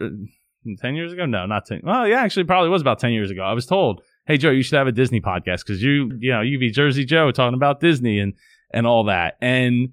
ten 0.78 0.94
years 0.94 1.12
ago? 1.12 1.26
No, 1.26 1.46
not 1.46 1.66
ten. 1.66 1.80
Well, 1.82 2.06
yeah, 2.06 2.20
actually, 2.22 2.44
probably 2.44 2.70
was 2.70 2.82
about 2.82 2.98
ten 2.98 3.12
years 3.12 3.30
ago. 3.30 3.42
I 3.42 3.52
was 3.52 3.66
told, 3.66 4.02
"Hey, 4.26 4.36
Joe, 4.36 4.50
you 4.50 4.62
should 4.62 4.78
have 4.78 4.86
a 4.86 4.92
Disney 4.92 5.20
podcast 5.20 5.66
because 5.66 5.82
you, 5.82 6.12
you 6.20 6.30
know, 6.30 6.40
you 6.40 6.58
be 6.58 6.70
Jersey 6.70 7.04
Joe 7.04 7.30
talking 7.32 7.54
about 7.54 7.80
Disney 7.80 8.20
and 8.20 8.34
and 8.72 8.86
all 8.86 9.04
that." 9.04 9.36
And 9.40 9.90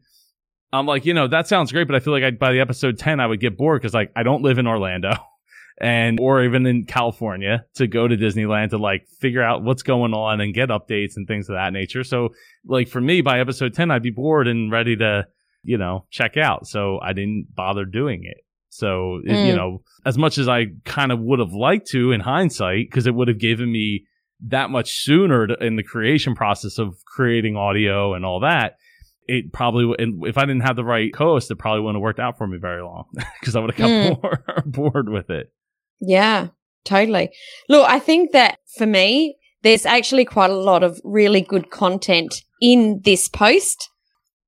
I'm 0.71 0.85
like, 0.85 1.05
you 1.05 1.13
know, 1.13 1.27
that 1.27 1.47
sounds 1.47 1.71
great, 1.71 1.87
but 1.87 1.95
I 1.95 1.99
feel 1.99 2.13
like 2.13 2.23
I, 2.23 2.31
by 2.31 2.51
the 2.51 2.59
episode 2.59 2.97
ten, 2.97 3.19
I 3.19 3.27
would 3.27 3.39
get 3.39 3.57
bored 3.57 3.81
because 3.81 3.93
like 3.93 4.11
I 4.15 4.23
don't 4.23 4.43
live 4.43 4.57
in 4.57 4.67
Orlando. 4.67 5.13
And 5.79 6.19
or 6.19 6.43
even 6.43 6.65
in 6.65 6.85
California 6.85 7.65
to 7.75 7.85
go 7.87 8.07
to 8.07 8.17
Disneyland 8.17 8.71
to 8.71 8.77
like 8.79 9.07
figure 9.19 9.43
out 9.43 9.63
what's 9.63 9.83
going 9.83 10.13
on 10.13 10.41
and 10.41 10.53
get 10.53 10.69
updates 10.69 11.13
and 11.17 11.27
things 11.27 11.49
of 11.49 11.55
that 11.55 11.71
nature. 11.73 12.03
So 12.03 12.29
like 12.65 12.87
for 12.87 12.99
me 13.01 13.21
by 13.21 13.39
episode 13.39 13.73
10 13.73 13.91
i'd 13.91 14.01
be 14.03 14.09
bored 14.09 14.47
and 14.47 14.71
ready 14.71 14.95
to 14.97 15.25
you 15.63 15.77
know 15.77 16.05
check 16.11 16.35
out 16.37 16.67
so 16.67 16.99
i 17.01 17.13
didn't 17.13 17.47
bother 17.55 17.85
doing 17.85 18.21
it 18.23 18.37
so 18.69 19.21
it- 19.23 19.47
you 19.47 19.53
Mm. 19.53 19.55
know 19.55 19.81
as 20.05 20.17
much 20.17 20.37
as 20.37 20.47
i 20.49 20.65
kind 20.83 21.11
of 21.13 21.19
would 21.19 21.39
have 21.39 21.53
liked 21.53 21.87
to 21.91 22.11
in 22.11 22.19
hindsight 22.21 22.87
because 22.89 23.07
it 23.07 23.15
would 23.15 23.27
have 23.29 23.39
given 23.39 23.71
me 23.71 24.05
that 24.47 24.69
much 24.69 24.91
sooner 25.03 25.47
to, 25.47 25.53
in 25.65 25.75
the 25.77 25.83
creation 25.83 26.35
process 26.35 26.77
of 26.77 26.95
creating 27.05 27.55
audio 27.55 28.13
and 28.13 28.25
all 28.25 28.41
that 28.41 28.75
it 29.27 29.51
probably 29.53 29.95
and 29.99 30.25
if 30.27 30.37
i 30.37 30.41
didn't 30.41 30.61
have 30.63 30.75
the 30.75 30.83
right 30.83 31.13
co-host 31.13 31.49
it 31.51 31.55
probably 31.57 31.81
wouldn't 31.81 31.97
have 31.97 32.03
worked 32.03 32.19
out 32.19 32.37
for 32.37 32.47
me 32.47 32.57
very 32.57 32.81
long 32.83 33.05
because 33.39 33.55
i 33.55 33.59
would 33.59 33.71
have 33.71 33.77
got 33.79 33.89
Mm. 33.89 34.21
bored, 34.21 34.43
bored 34.65 35.09
with 35.09 35.29
it 35.29 35.51
Yeah, 35.99 36.47
totally. 36.85 37.29
Look, 37.69 37.87
I 37.89 37.99
think 37.99 38.31
that 38.31 38.59
for 38.77 38.85
me, 38.85 39.37
there's 39.63 39.85
actually 39.85 40.25
quite 40.25 40.49
a 40.49 40.55
lot 40.55 40.83
of 40.83 40.99
really 41.03 41.41
good 41.41 41.71
content 41.71 42.43
in 42.61 43.01
this 43.03 43.27
post. 43.27 43.89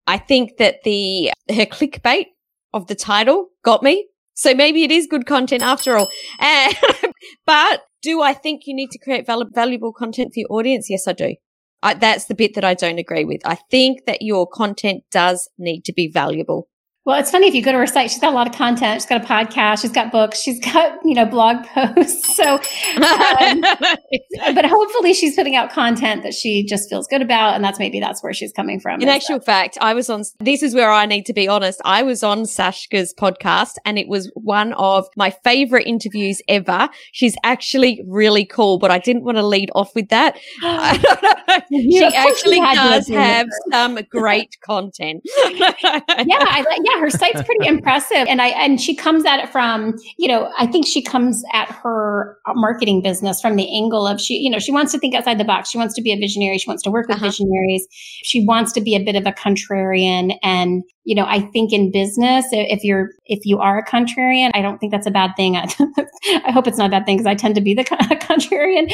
I 0.07 0.17
think 0.17 0.57
that 0.57 0.83
the 0.83 1.31
her 1.49 1.65
clickbait 1.65 2.27
of 2.73 2.87
the 2.87 2.95
title 2.95 3.49
got 3.63 3.83
me. 3.83 4.07
So 4.33 4.53
maybe 4.53 4.83
it 4.83 4.91
is 4.91 5.07
good 5.07 5.25
content 5.25 5.63
after 5.63 5.97
all. 5.97 6.09
Uh, 6.39 6.73
but 7.45 7.81
do 8.01 8.21
I 8.21 8.33
think 8.33 8.61
you 8.65 8.73
need 8.73 8.91
to 8.91 8.99
create 8.99 9.25
val- 9.25 9.49
valuable 9.53 9.91
content 9.91 10.33
for 10.33 10.39
your 10.39 10.51
audience? 10.51 10.89
Yes, 10.89 11.07
I 11.07 11.13
do. 11.13 11.35
I, 11.81 11.93
that's 11.93 12.25
the 12.25 12.35
bit 12.35 12.55
that 12.55 12.63
I 12.63 12.73
don't 12.73 12.99
agree 12.99 13.25
with. 13.25 13.41
I 13.45 13.55
think 13.69 14.05
that 14.05 14.21
your 14.21 14.47
content 14.47 15.03
does 15.11 15.49
need 15.57 15.83
to 15.85 15.93
be 15.93 16.09
valuable. 16.09 16.69
Well, 17.09 17.19
it's 17.19 17.31
funny 17.31 17.47
if 17.47 17.55
you 17.55 17.63
go 17.63 17.71
to 17.71 17.77
her 17.79 17.87
site, 17.87 18.11
she's 18.11 18.19
got 18.21 18.33
a 18.33 18.35
lot 18.35 18.45
of 18.47 18.53
content. 18.53 19.01
She's 19.01 19.07
got 19.09 19.23
a 19.23 19.25
podcast, 19.25 19.81
she's 19.81 19.91
got 19.91 20.11
books, 20.11 20.39
she's 20.39 20.59
got, 20.59 20.99
you 21.03 21.15
know, 21.15 21.25
blog 21.25 21.65
posts. 21.65 22.35
So, 22.35 22.53
Um, 22.53 23.61
but 24.53 24.63
hopefully 24.63 25.15
she's 25.15 25.35
putting 25.35 25.55
out 25.55 25.71
content 25.71 26.21
that 26.21 26.35
she 26.35 26.63
just 26.63 26.87
feels 26.87 27.07
good 27.07 27.23
about. 27.23 27.55
And 27.55 27.63
that's 27.63 27.79
maybe 27.79 27.99
that's 27.99 28.21
where 28.21 28.31
she's 28.31 28.51
coming 28.51 28.79
from. 28.79 29.01
In 29.01 29.09
actual 29.09 29.39
fact, 29.39 29.75
I 29.81 29.95
was 29.95 30.07
on, 30.07 30.21
this 30.39 30.61
is 30.61 30.75
where 30.75 30.91
I 30.91 31.07
need 31.07 31.25
to 31.25 31.33
be 31.33 31.47
honest. 31.47 31.81
I 31.83 32.03
was 32.03 32.21
on 32.21 32.43
Sashka's 32.43 33.11
podcast 33.15 33.77
and 33.85 33.97
it 33.97 34.07
was 34.07 34.29
one 34.35 34.73
of 34.73 35.07
my 35.17 35.31
favorite 35.43 35.87
interviews 35.87 36.43
ever. 36.47 36.89
She's 37.11 37.35
actually 37.43 38.03
really 38.07 38.45
cool, 38.45 38.77
but 38.77 38.91
I 38.91 38.99
didn't 38.99 39.23
want 39.23 39.37
to 39.37 39.47
lead 39.47 39.71
off 39.73 39.95
with 39.95 40.09
that. 40.09 40.37
I 40.63 40.95
that- 40.95 41.01
don't 41.01 41.71
know. 41.71 41.79
She 41.81 41.99
Yeah, 41.99 42.11
actually 42.13 42.57
you 42.57 42.63
had 42.63 42.83
to 42.83 42.89
does 42.89 43.07
have 43.07 43.47
some 43.71 43.97
great 44.11 44.57
content. 44.61 45.23
yeah, 45.25 45.73
I, 45.79 46.65
li- 46.69 46.83
yeah, 46.99 47.03
her 47.03 47.09
site's 47.09 47.41
pretty 47.43 47.67
impressive, 47.67 48.27
and 48.27 48.41
I 48.41 48.47
and 48.49 48.79
she 48.79 48.95
comes 48.95 49.25
at 49.25 49.39
it 49.39 49.49
from 49.49 49.95
you 50.17 50.27
know 50.27 50.51
I 50.57 50.67
think 50.67 50.85
she 50.85 51.01
comes 51.01 51.43
at 51.53 51.69
her 51.69 52.37
marketing 52.55 53.01
business 53.01 53.41
from 53.41 53.55
the 53.55 53.67
angle 53.75 54.07
of 54.07 54.19
she 54.19 54.35
you 54.35 54.49
know 54.49 54.59
she 54.59 54.71
wants 54.71 54.91
to 54.91 54.99
think 54.99 55.15
outside 55.15 55.39
the 55.39 55.45
box. 55.45 55.69
She 55.69 55.77
wants 55.77 55.95
to 55.95 56.01
be 56.01 56.11
a 56.11 56.17
visionary. 56.17 56.57
She 56.57 56.69
wants 56.69 56.83
to 56.83 56.91
work 56.91 57.07
with 57.07 57.17
Uh-huh. 57.17 57.25
visionaries. 57.27 57.87
She 58.23 58.45
wants 58.45 58.71
to 58.73 58.81
be 58.81 58.95
a 58.95 59.03
bit 59.03 59.15
of 59.15 59.25
a 59.25 59.31
contrarian, 59.31 60.37
and 60.43 60.83
you 61.09 61.15
know, 61.15 61.25
I 61.25 61.41
think 61.41 61.73
in 61.73 61.91
business, 61.91 62.45
if 62.51 62.83
you're, 62.83 63.09
if 63.25 63.43
you 63.43 63.57
are 63.57 63.79
a 63.79 63.83
contrarian, 63.83 64.51
I 64.53 64.61
don't 64.61 64.77
think 64.77 64.91
that's 64.91 65.07
a 65.07 65.11
bad 65.11 65.31
thing. 65.35 65.57
I 65.57 66.51
hope 66.51 66.67
it's 66.67 66.77
not 66.77 66.85
a 66.85 66.91
bad 66.91 67.07
thing 67.07 67.17
because 67.17 67.25
I 67.25 67.33
tend 67.33 67.55
to 67.55 67.61
be 67.61 67.73
the 67.73 67.83
contrarian. 67.85 68.93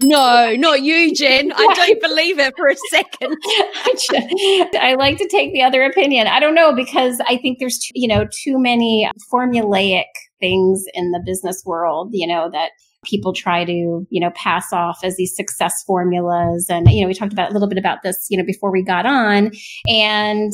No, 0.00 0.54
not 0.54 0.82
you, 0.82 1.12
Jen. 1.12 1.50
I 1.50 1.74
don't 1.74 2.00
believe 2.00 2.38
it 2.38 2.54
for 2.56 2.68
a 2.68 2.76
second. 2.88 3.36
I 4.80 4.94
like 4.94 5.18
to 5.18 5.26
take 5.26 5.52
the 5.52 5.64
other 5.64 5.82
opinion. 5.82 6.28
I 6.28 6.38
don't 6.38 6.54
know 6.54 6.72
because 6.72 7.20
I 7.26 7.36
think 7.36 7.58
there's, 7.58 7.80
too, 7.80 7.90
you 7.96 8.06
know, 8.06 8.28
too 8.44 8.60
many 8.60 9.10
formulaic 9.32 10.04
things 10.38 10.84
in 10.94 11.10
the 11.10 11.20
business 11.26 11.64
world, 11.66 12.10
you 12.12 12.28
know, 12.28 12.48
that 12.52 12.70
people 13.02 13.32
try 13.32 13.64
to, 13.64 14.06
you 14.08 14.20
know, 14.20 14.30
pass 14.36 14.72
off 14.72 15.00
as 15.02 15.16
these 15.16 15.34
success 15.34 15.82
formulas. 15.84 16.66
And, 16.70 16.88
you 16.92 17.00
know, 17.00 17.08
we 17.08 17.14
talked 17.14 17.32
about 17.32 17.50
a 17.50 17.52
little 17.52 17.68
bit 17.68 17.78
about 17.78 18.04
this, 18.04 18.28
you 18.30 18.38
know, 18.38 18.44
before 18.44 18.70
we 18.70 18.84
got 18.84 19.04
on. 19.04 19.50
And, 19.88 20.52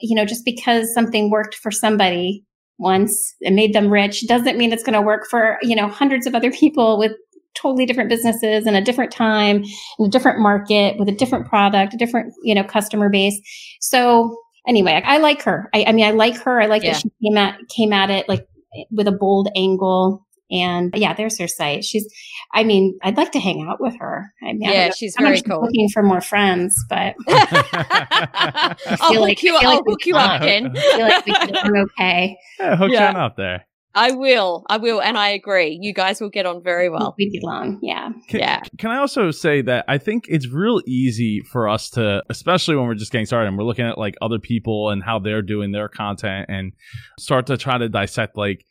you 0.00 0.14
know, 0.14 0.24
just 0.24 0.44
because 0.44 0.92
something 0.92 1.30
worked 1.30 1.54
for 1.54 1.70
somebody 1.70 2.44
once 2.78 3.34
and 3.42 3.56
made 3.56 3.72
them 3.74 3.90
rich 3.90 4.26
doesn't 4.26 4.56
mean 4.56 4.72
it's 4.72 4.84
going 4.84 4.94
to 4.94 5.02
work 5.02 5.26
for, 5.28 5.58
you 5.62 5.74
know, 5.74 5.88
hundreds 5.88 6.26
of 6.26 6.34
other 6.34 6.50
people 6.52 6.98
with 6.98 7.12
totally 7.54 7.86
different 7.86 8.08
businesses 8.08 8.66
in 8.66 8.74
a 8.74 8.84
different 8.84 9.10
time, 9.10 9.64
in 9.98 10.06
a 10.06 10.08
different 10.08 10.38
market, 10.38 10.96
with 10.98 11.08
a 11.08 11.12
different 11.12 11.46
product, 11.46 11.94
a 11.94 11.96
different, 11.96 12.32
you 12.42 12.54
know, 12.54 12.62
customer 12.62 13.08
base. 13.08 13.40
So 13.80 14.36
anyway, 14.66 15.02
I, 15.04 15.16
I 15.16 15.18
like 15.18 15.42
her. 15.42 15.68
I, 15.74 15.84
I, 15.88 15.92
mean, 15.92 16.06
I 16.06 16.12
like 16.12 16.36
her. 16.42 16.60
I 16.60 16.66
like 16.66 16.84
yeah. 16.84 16.92
that 16.92 17.00
she 17.00 17.10
came 17.22 17.36
at, 17.36 17.58
came 17.68 17.92
at 17.92 18.10
it 18.10 18.28
like 18.28 18.46
with 18.90 19.08
a 19.08 19.12
bold 19.12 19.48
angle. 19.56 20.24
And 20.50 20.94
yeah, 20.96 21.14
there's 21.14 21.38
her 21.38 21.48
site. 21.48 21.84
She's, 21.84 22.06
I 22.52 22.64
mean, 22.64 22.98
I'd 23.02 23.16
like 23.16 23.32
to 23.32 23.40
hang 23.40 23.66
out 23.68 23.80
with 23.80 23.96
her. 23.98 24.32
I 24.42 24.52
mean, 24.52 24.62
yeah, 24.62 24.90
she's 24.90 25.14
I'm 25.18 25.24
very 25.24 25.42
cool. 25.42 25.62
Looking 25.62 25.88
for 25.92 26.02
more 26.02 26.20
friends, 26.20 26.74
but 26.88 27.14
I'll 27.28 29.12
hook 29.12 29.20
like, 29.20 29.42
you. 29.42 29.56
I'll 29.56 29.76
like 29.76 29.82
hook 29.86 30.06
you 30.06 30.16
up, 30.16 30.42
Jen. 30.42 30.72
I 30.76 30.80
feel 30.80 31.00
like 31.00 31.26
we 31.26 31.32
can 31.32 31.76
okay. 31.76 32.38
Yeah, 32.58 32.76
hook 32.76 32.90
yeah. 32.92 33.12
Jen 33.12 33.16
up 33.16 33.36
there. 33.36 33.66
I 33.94 34.12
will. 34.12 34.64
I 34.68 34.76
will. 34.76 35.02
And 35.02 35.18
I 35.18 35.30
agree. 35.30 35.76
You 35.80 35.92
guys 35.92 36.20
will 36.20 36.28
get 36.28 36.46
on 36.46 36.62
very 36.62 36.88
well. 36.88 37.16
We 37.18 37.30
get 37.30 37.42
along. 37.42 37.80
Yeah. 37.82 38.10
Can, 38.28 38.40
yeah. 38.40 38.60
Can 38.78 38.90
I 38.90 38.98
also 38.98 39.32
say 39.32 39.60
that 39.62 39.86
I 39.88 39.98
think 39.98 40.26
it's 40.28 40.48
real 40.48 40.80
easy 40.86 41.40
for 41.40 41.68
us 41.68 41.90
to, 41.90 42.22
especially 42.30 42.76
when 42.76 42.86
we're 42.86 42.94
just 42.94 43.10
getting 43.10 43.26
started 43.26 43.48
and 43.48 43.58
we're 43.58 43.64
looking 43.64 43.86
at 43.86 43.98
like 43.98 44.14
other 44.22 44.38
people 44.38 44.90
and 44.90 45.02
how 45.02 45.18
they're 45.18 45.42
doing 45.42 45.72
their 45.72 45.88
content 45.88 46.46
and 46.48 46.74
start 47.18 47.46
to 47.46 47.56
try 47.56 47.76
to 47.76 47.88
dissect 47.88 48.36
like, 48.36 48.64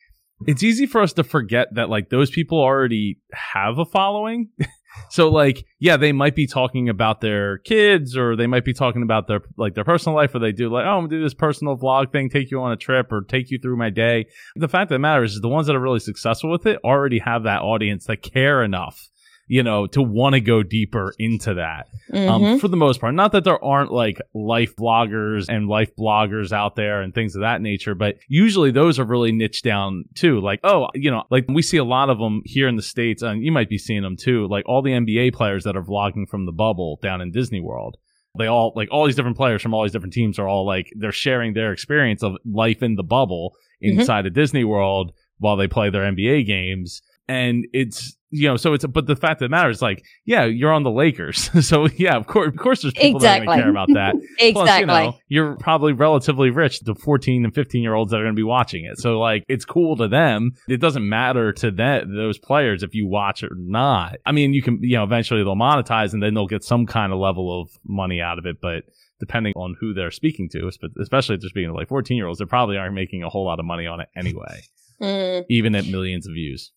it's 0.46 0.64
easy 0.64 0.86
for 0.86 1.02
us 1.02 1.14
to 1.14 1.24
forget 1.24 1.74
that 1.76 1.90
like 1.90 2.10
those 2.10 2.30
people 2.30 2.60
already 2.60 3.20
have 3.32 3.80
a 3.80 3.86
following. 3.86 4.50
so 5.10 5.30
like, 5.30 5.66
yeah, 5.80 5.98
they 5.98 6.12
might 6.12 6.36
be 6.36 6.46
talking 6.46 6.90
about 6.90 7.22
their 7.22 7.58
kids 7.60 8.16
or 8.16 8.36
they 8.36 8.48
might 8.48 8.66
be 8.66 8.74
talking 8.74 9.02
about 9.02 9.28
their 9.28 9.42
like 9.58 9.74
their 9.74 9.84
personal 9.84 10.16
life 10.16 10.36
or 10.36 10.40
they 10.40 10.52
do 10.52 10.70
like, 10.70 10.86
oh, 10.86 10.90
I'm 10.90 11.06
gonna 11.06 11.10
do 11.10 11.24
this 11.24 11.34
personal 11.34 11.78
vlog 11.78 12.12
thing, 12.12 12.30
take 12.30 12.52
you 12.52 12.62
on 12.62 12.72
a 12.72 12.78
trip 12.78 13.12
or 13.12 13.22
take 13.22 13.50
you 13.50 13.60
through 13.60 13.78
my 13.78 13.90
day. 13.90 14.28
The 14.56 14.68
fact 14.68 14.90
that 14.90 15.00
matters 15.00 15.34
is 15.34 15.42
the 15.42 15.50
ones 15.50 15.68
that 15.68 15.76
are 15.76 15.82
really 15.82 16.00
successful 16.00 16.52
with 16.52 16.66
it 16.66 16.80
already 16.84 17.20
have 17.20 17.44
that 17.44 17.62
audience 17.62 18.06
that 18.06 18.22
care 18.22 18.64
enough 18.64 19.10
you 19.48 19.64
know, 19.64 19.88
to 19.88 20.02
want 20.02 20.34
to 20.34 20.42
go 20.42 20.64
deeper 20.64 21.14
into 21.18 21.56
that. 21.56 21.88
Um, 22.12 22.20
mm-hmm. 22.20 22.46
Um, 22.46 22.60
for 22.60 22.68
the 22.68 22.78
most 22.78 23.00
part, 23.00 23.14
not 23.14 23.32
that 23.32 23.44
there 23.44 23.64
aren't 23.64 23.92
like 23.92 24.20
life 24.34 24.76
bloggers 24.76 25.46
and 25.50 25.68
life 25.68 25.96
bloggers 25.98 26.52
out 26.52 26.76
there 26.76 27.02
and 27.02 27.14
things 27.14 27.36
of 27.36 27.42
that 27.42 27.62
nature, 27.62 27.96
but 27.96 28.18
usually 28.28 28.72
those 28.72 29.00
are 29.00 29.06
really 29.06 29.32
niched 29.32 29.64
down 29.64 30.06
too. 30.16 30.40
Like, 30.42 30.60
oh, 30.64 30.88
you 30.94 31.12
know, 31.12 31.24
like 31.30 31.46
we 31.48 31.62
see 31.62 31.78
a 31.78 31.84
lot 31.84 32.10
of 32.10 32.20
them 32.20 32.42
here 32.46 32.68
in 32.68 32.76
the 32.76 32.82
States 32.82 33.22
and 33.22 33.44
you 33.44 33.52
might 33.52 33.70
be 33.70 33.78
seeing 33.78 34.04
them 34.04 34.18
too. 34.18 34.48
Like 34.48 34.66
all 34.68 34.82
the 34.82 34.92
NBA 34.92 35.34
players 35.34 35.64
that 35.64 35.78
are 35.78 35.84
vlogging 35.84 36.28
from 36.28 36.46
the 36.46 36.52
bubble 36.52 37.00
down 37.02 37.22
in 37.22 37.32
Disney 37.32 37.62
World 37.62 37.98
they 38.38 38.48
all 38.48 38.72
like 38.76 38.90
all 38.92 39.06
these 39.06 39.16
different 39.16 39.38
players 39.38 39.62
from 39.62 39.74
all 39.74 39.84
these 39.84 39.92
different 39.92 40.14
teams 40.14 40.38
are 40.40 40.48
all 40.48 40.66
like 40.66 40.92
they're 40.96 41.12
sharing 41.12 41.54
their 41.54 41.72
experience 41.72 42.24
of 42.24 42.34
life 42.46 42.84
in 42.84 42.96
the 42.96 43.04
bubble 43.04 43.56
mm-hmm. 43.84 44.00
inside 44.00 44.20
mm-hmm. 44.20 44.28
of 44.28 44.34
Disney 44.34 44.64
World 44.64 45.12
while 45.40 45.58
they 45.58 45.68
play 45.68 45.90
their 45.90 46.04
NBA 46.04 46.46
games. 46.46 47.02
And 47.28 47.68
it's 47.74 48.18
you 48.30 48.48
know, 48.48 48.58
so 48.58 48.74
it's 48.74 48.86
but 48.86 49.08
the 49.08 49.16
fact 49.16 49.40
that 49.40 49.50
matters, 49.50 49.82
like, 49.82 50.04
yeah, 50.26 50.44
you're 50.44 50.74
on 50.74 50.84
the 50.84 50.92
Lakers, 50.92 51.50
so 51.68 51.88
yeah, 51.96 52.16
of 52.16 52.28
course, 52.28 52.50
of 52.50 52.58
course, 52.58 52.82
there's 52.82 52.94
people 52.94 53.18
exactly. 53.18 53.46
that 53.46 53.52
are 53.52 53.56
going 53.56 53.58
to 53.58 53.64
care 53.64 53.70
about 53.72 53.88
that. 53.94 54.16
exactly, 54.40 54.54
Plus, 54.54 54.80
you 54.80 54.86
know, 54.86 55.18
you're 55.30 55.56
probably 55.56 55.94
relatively 55.94 56.50
rich 56.50 56.82
the 56.82 56.94
14 56.94 57.46
and 57.46 57.56
15 57.56 57.82
year 57.82 57.94
olds 57.94 58.12
that 58.12 58.18
are 58.18 58.24
going 58.24 58.36
to 58.36 58.40
be 58.40 58.44
watching 58.44 58.84
it. 58.86 59.00
So 59.00 59.20
like, 59.20 59.44
it's 59.48 59.64
cool 59.64 59.96
to 59.98 60.08
them. 60.08 60.52
It 60.68 60.82
doesn't 60.82 61.08
matter 61.08 61.54
to 61.54 61.72
that 61.72 62.08
those 62.08 62.38
players 62.38 62.84
if 62.84 62.94
you 62.94 63.08
watch 63.08 63.44
it 63.44 63.52
or 63.52 63.56
not. 63.58 64.18
I 64.26 64.34
mean, 64.34 64.54
you 64.54 64.62
can, 64.62 64.80
you 64.82 64.98
know, 64.98 65.04
eventually 65.04 65.44
they'll 65.44 65.56
monetize 65.56 66.14
and 66.14 66.22
then 66.22 66.34
they'll 66.34 66.48
get 66.48 66.64
some 66.64 66.86
kind 66.86 67.14
of 67.14 67.20
level 67.20 67.62
of 67.62 67.70
money 67.86 68.20
out 68.20 68.40
of 68.40 68.46
it, 68.46 68.58
but 68.62 68.84
depending 69.20 69.54
on 69.56 69.76
who 69.80 69.94
they're 69.94 70.12
speaking 70.12 70.50
to, 70.50 70.70
especially 71.00 71.36
if 71.36 71.42
they're 71.42 71.50
speaking 71.50 71.70
to 71.70 71.74
like 71.74 71.88
14 71.88 72.18
year 72.18 72.28
olds, 72.28 72.40
they 72.40 72.46
probably 72.46 72.78
aren't 72.78 72.94
making 72.94 73.24
a 73.24 73.30
whole 73.30 73.46
lot 73.46 73.60
of 73.60 73.66
money 73.66 73.88
on 73.88 74.02
it 74.02 74.10
anyway, 74.16 74.62
mm. 75.02 75.46
even 75.50 75.76
at 75.76 75.88
millions 75.88 76.28
of 76.28 76.34
views. 76.34 76.72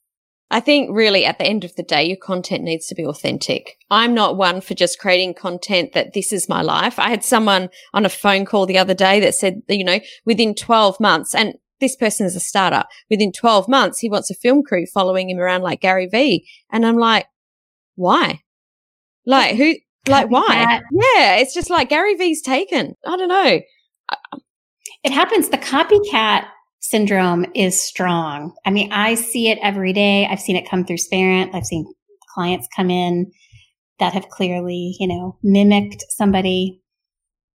I 0.51 0.61
think 0.61 0.91
really 0.93 1.25
at 1.25 1.39
the 1.39 1.45
end 1.45 1.65
of 1.65 1.77
the 1.77 1.83
day, 1.83 2.05
your 2.05 2.17
content 2.17 2.65
needs 2.65 2.87
to 2.89 2.95
be 2.95 3.05
authentic. 3.05 3.77
I'm 3.91 4.15
not 4.15 4.37
one 4.37 4.61
for 4.61 4.75
just 4.75 4.99
creating 4.99 5.35
content 5.35 5.93
that 5.93 6.13
this 6.13 6.33
is 6.33 6.49
my 6.49 6.61
life. 6.61 6.99
I 6.99 7.11
had 7.11 7.23
someone 7.23 7.69
on 7.95 8.05
a 8.05 8.09
phone 8.09 8.45
call 8.45 8.67
the 8.67 8.79
other 8.79 8.95
day 8.95 9.21
that 9.21 9.35
said, 9.35 9.63
you 9.69 9.85
know, 9.85 10.01
within 10.25 10.55
12 10.55 10.99
months, 10.99 11.35
and 11.35 11.55
this 11.79 11.95
person 11.95 12.27
is 12.27 12.35
a 12.35 12.41
startup, 12.41 12.89
within 13.09 13.33
12 13.33 13.69
months, 13.69 14.01
he 14.01 14.09
wants 14.09 14.31
a 14.31 14.35
film 14.35 14.63
crew 14.63 14.87
following 14.87 15.31
him 15.31 15.39
around 15.39 15.63
like 15.63 15.81
Gary 15.81 16.07
Vee. 16.07 16.49
And 16.71 16.85
I'm 16.85 16.99
like, 16.99 17.27
why? 17.95 18.41
Like 19.27 19.57
who, 19.57 19.75
like 20.09 20.31
why? 20.31 20.81
Yeah. 20.91 21.37
It's 21.37 21.55
just 21.55 21.71
like 21.71 21.89
Gary 21.89 22.15
Vee's 22.15 22.43
taken. 22.43 22.97
I 23.07 23.17
don't 23.17 23.29
know. 23.29 23.61
It 25.05 25.13
happens. 25.13 25.49
The 25.49 25.59
copycat 25.59 26.47
syndrome 26.81 27.47
is 27.55 27.83
strong. 27.83 28.55
I 28.67 28.71
mean, 28.71 28.93
I 28.93 29.15
see 29.15 29.49
it 29.49 29.59
every 29.63 29.93
day. 29.93 30.27
I've 30.27 30.41
seen 30.41 30.57
it 30.57 30.69
come 30.69 30.85
through 30.85 30.99
Sparent. 30.99 31.55
I've 31.55 31.67
seen 31.67 31.87
clients 32.35 32.69
come 32.75 32.91
in 32.91 33.31
that 33.99 34.15
have 34.15 34.29
clearly, 34.29 34.97
you 34.99 35.07
know, 35.07 35.39
mimicked 35.43 36.05
somebody. 36.09 36.81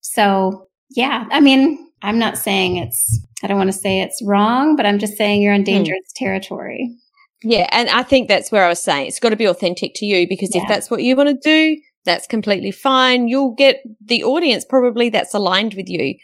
So 0.01 0.67
yeah, 0.91 1.25
I 1.31 1.39
mean, 1.39 1.89
I'm 2.01 2.19
not 2.19 2.37
saying 2.37 2.77
it's, 2.77 3.25
I 3.41 3.47
don't 3.47 3.57
want 3.57 3.71
to 3.71 3.77
say 3.77 4.01
it's 4.01 4.21
wrong, 4.25 4.75
but 4.75 4.85
I'm 4.85 4.99
just 4.99 5.17
saying 5.17 5.41
you're 5.41 5.53
in 5.53 5.61
hmm. 5.61 5.65
dangerous 5.65 6.11
mm. 6.13 6.17
territory. 6.19 6.95
Yeah. 7.43 7.67
And 7.71 7.89
I 7.89 8.03
think 8.03 8.27
that's 8.27 8.51
where 8.51 8.65
I 8.65 8.69
was 8.69 8.81
saying 8.81 9.07
it's 9.07 9.19
got 9.19 9.29
to 9.29 9.35
be 9.35 9.45
authentic 9.47 9.93
to 9.95 10.05
you 10.05 10.27
because 10.27 10.53
yeah. 10.53 10.61
if 10.61 10.67
that's 10.67 10.89
what 10.89 11.01
you 11.01 11.15
want 11.15 11.29
to 11.29 11.35
do, 11.35 11.81
that's 12.05 12.27
completely 12.27 12.71
fine. 12.71 13.27
You'll 13.27 13.53
get 13.53 13.81
the 14.03 14.23
audience 14.23 14.65
probably 14.65 15.09
that's 15.09 15.33
aligned 15.33 15.73
with 15.73 15.89
you. 15.89 16.15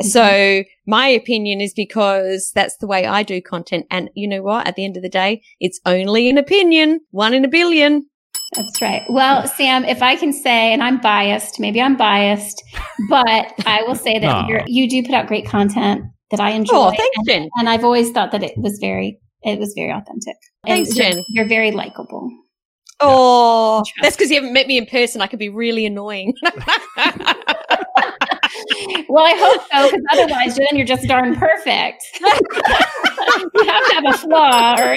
Mm-hmm. 0.00 0.08
So 0.08 0.64
my 0.86 1.08
opinion 1.08 1.60
is 1.60 1.72
because 1.74 2.52
that's 2.54 2.76
the 2.76 2.86
way 2.86 3.06
I 3.06 3.22
do 3.22 3.40
content. 3.42 3.86
And 3.90 4.10
you 4.14 4.28
know 4.28 4.42
what? 4.42 4.66
At 4.66 4.76
the 4.76 4.84
end 4.84 4.96
of 4.96 5.02
the 5.02 5.08
day, 5.08 5.42
it's 5.60 5.80
only 5.84 6.28
an 6.28 6.38
opinion, 6.38 7.00
one 7.10 7.34
in 7.34 7.44
a 7.44 7.48
billion. 7.48 8.06
That's 8.54 8.80
right. 8.80 9.02
Well, 9.10 9.46
Sam, 9.46 9.84
if 9.84 10.02
I 10.02 10.16
can 10.16 10.32
say, 10.32 10.72
and 10.72 10.82
I'm 10.82 11.00
biased, 11.00 11.60
maybe 11.60 11.82
I'm 11.82 11.96
biased, 11.96 12.62
but 13.10 13.52
I 13.66 13.82
will 13.86 13.94
say 13.94 14.18
that 14.18 14.64
you 14.66 14.88
do 14.88 15.02
put 15.02 15.14
out 15.14 15.26
great 15.26 15.46
content 15.46 16.04
that 16.30 16.40
I 16.40 16.50
enjoy. 16.50 16.74
Oh, 16.74 16.90
thanks, 16.90 17.16
and, 17.16 17.26
Jen. 17.26 17.48
And 17.58 17.68
I've 17.68 17.84
always 17.84 18.10
thought 18.10 18.32
that 18.32 18.42
it 18.42 18.56
was 18.56 18.78
very, 18.80 19.20
it 19.42 19.58
was 19.58 19.74
very 19.76 19.90
authentic. 19.90 20.36
Thanks, 20.66 20.96
you're, 20.96 21.10
Jen. 21.10 21.24
You're 21.28 21.48
very 21.48 21.72
likable. 21.72 22.30
Oh, 23.00 23.84
that's 24.02 24.16
because 24.16 24.30
you 24.30 24.36
haven't 24.36 24.54
met 24.54 24.66
me 24.66 24.78
in 24.78 24.86
person. 24.86 25.20
I 25.20 25.26
could 25.26 25.38
be 25.38 25.50
really 25.50 25.84
annoying. 25.86 26.34
well, 29.08 29.24
I 29.24 29.34
hope 29.36 29.62
so, 29.72 29.90
because 29.90 30.04
otherwise, 30.12 30.56
then 30.56 30.68
you're 30.72 30.86
just 30.86 31.06
darn 31.06 31.36
perfect. 31.36 32.02
you 32.20 33.64
have 33.64 33.84
to 33.86 33.94
have 33.94 34.04
a 34.06 34.18
flaw, 34.18 34.76
or 34.78 34.96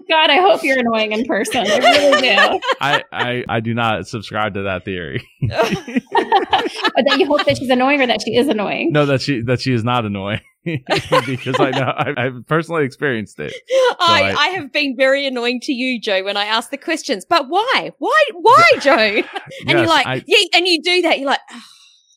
God, 0.10 0.30
I 0.30 0.36
hope 0.36 0.62
you're 0.62 0.78
annoying 0.78 1.12
in 1.12 1.24
person. 1.24 1.66
I 1.66 1.78
really 1.78 2.20
do. 2.20 2.60
I, 2.80 3.02
I, 3.12 3.44
I 3.48 3.60
do 3.60 3.74
not 3.74 4.06
subscribe 4.06 4.54
to 4.54 4.62
that 4.62 4.84
theory. 4.84 5.26
but 5.40 5.50
that 5.50 7.16
you 7.18 7.26
hope 7.26 7.44
that 7.44 7.56
she's 7.58 7.70
annoying 7.70 8.00
or 8.00 8.06
that 8.06 8.22
she 8.22 8.36
is 8.36 8.48
annoying. 8.48 8.92
No, 8.92 9.06
that 9.06 9.20
she 9.20 9.42
that 9.42 9.60
she 9.60 9.72
is 9.72 9.84
not 9.84 10.04
annoying. 10.04 10.40
because 11.26 11.60
I 11.60 11.70
know 11.70 11.94
I, 11.96 12.24
have 12.24 12.46
personally 12.46 12.84
experienced 12.84 13.38
it. 13.38 13.52
So 13.52 13.96
I, 14.00 14.22
I, 14.22 14.34
I, 14.34 14.48
have 14.48 14.72
been 14.72 14.96
very 14.96 15.26
annoying 15.26 15.60
to 15.60 15.72
you, 15.72 16.00
Joe, 16.00 16.24
when 16.24 16.36
I 16.36 16.44
ask 16.44 16.70
the 16.70 16.76
questions. 16.76 17.24
But 17.24 17.48
why? 17.48 17.92
Why? 17.98 18.22
Why, 18.34 18.70
Joe? 18.80 18.92
and 18.96 19.24
yes, 19.24 19.68
you're 19.68 19.86
like, 19.86 20.06
I, 20.06 20.24
yeah, 20.26 20.48
and 20.54 20.66
you 20.66 20.82
do 20.82 21.02
that. 21.02 21.18
You're 21.18 21.28
like. 21.28 21.40
Oh 21.50 21.62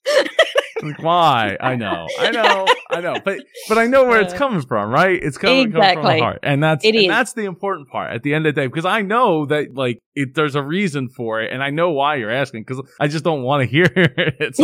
why? 1.00 1.58
I 1.60 1.76
know, 1.76 2.08
I 2.20 2.32
know, 2.32 2.68
I 2.90 3.02
know, 3.02 3.16
but 3.24 3.40
but 3.68 3.78
I 3.78 3.88
know 3.88 4.06
where 4.06 4.22
it's 4.22 4.34
coming 4.34 4.62
from, 4.62 4.90
right? 4.90 5.22
It's 5.22 5.38
coming, 5.38 5.68
exactly. 5.68 5.96
coming 5.96 6.04
from 6.04 6.18
the 6.18 6.24
heart, 6.24 6.40
and 6.44 6.64
that's 6.64 6.86
and 6.86 7.10
that's 7.10 7.34
the 7.34 7.46
important 7.46 7.90
part 7.90 8.14
at 8.14 8.24
the 8.24 8.34
end 8.34 8.46
of 8.46 8.56
the 8.56 8.62
day 8.62 8.68
because 8.68 8.86
I 8.86 9.02
know 9.02 9.46
that 9.48 9.74
like 9.76 10.02
it, 10.16 10.36
there's 10.36 10.56
a 10.56 10.64
reason 10.64 11.10
for 11.10 11.42
it, 11.42 11.52
and 11.52 11.62
I 11.64 11.70
know 11.70 11.92
why 11.92 12.16
you're 12.16 12.32
asking 12.32 12.64
because 12.64 12.82
I 13.00 13.08
just 13.08 13.24
don't 13.24 13.44
want 13.44 13.62
to 13.64 13.68
hear 13.70 13.90
it. 13.96 14.56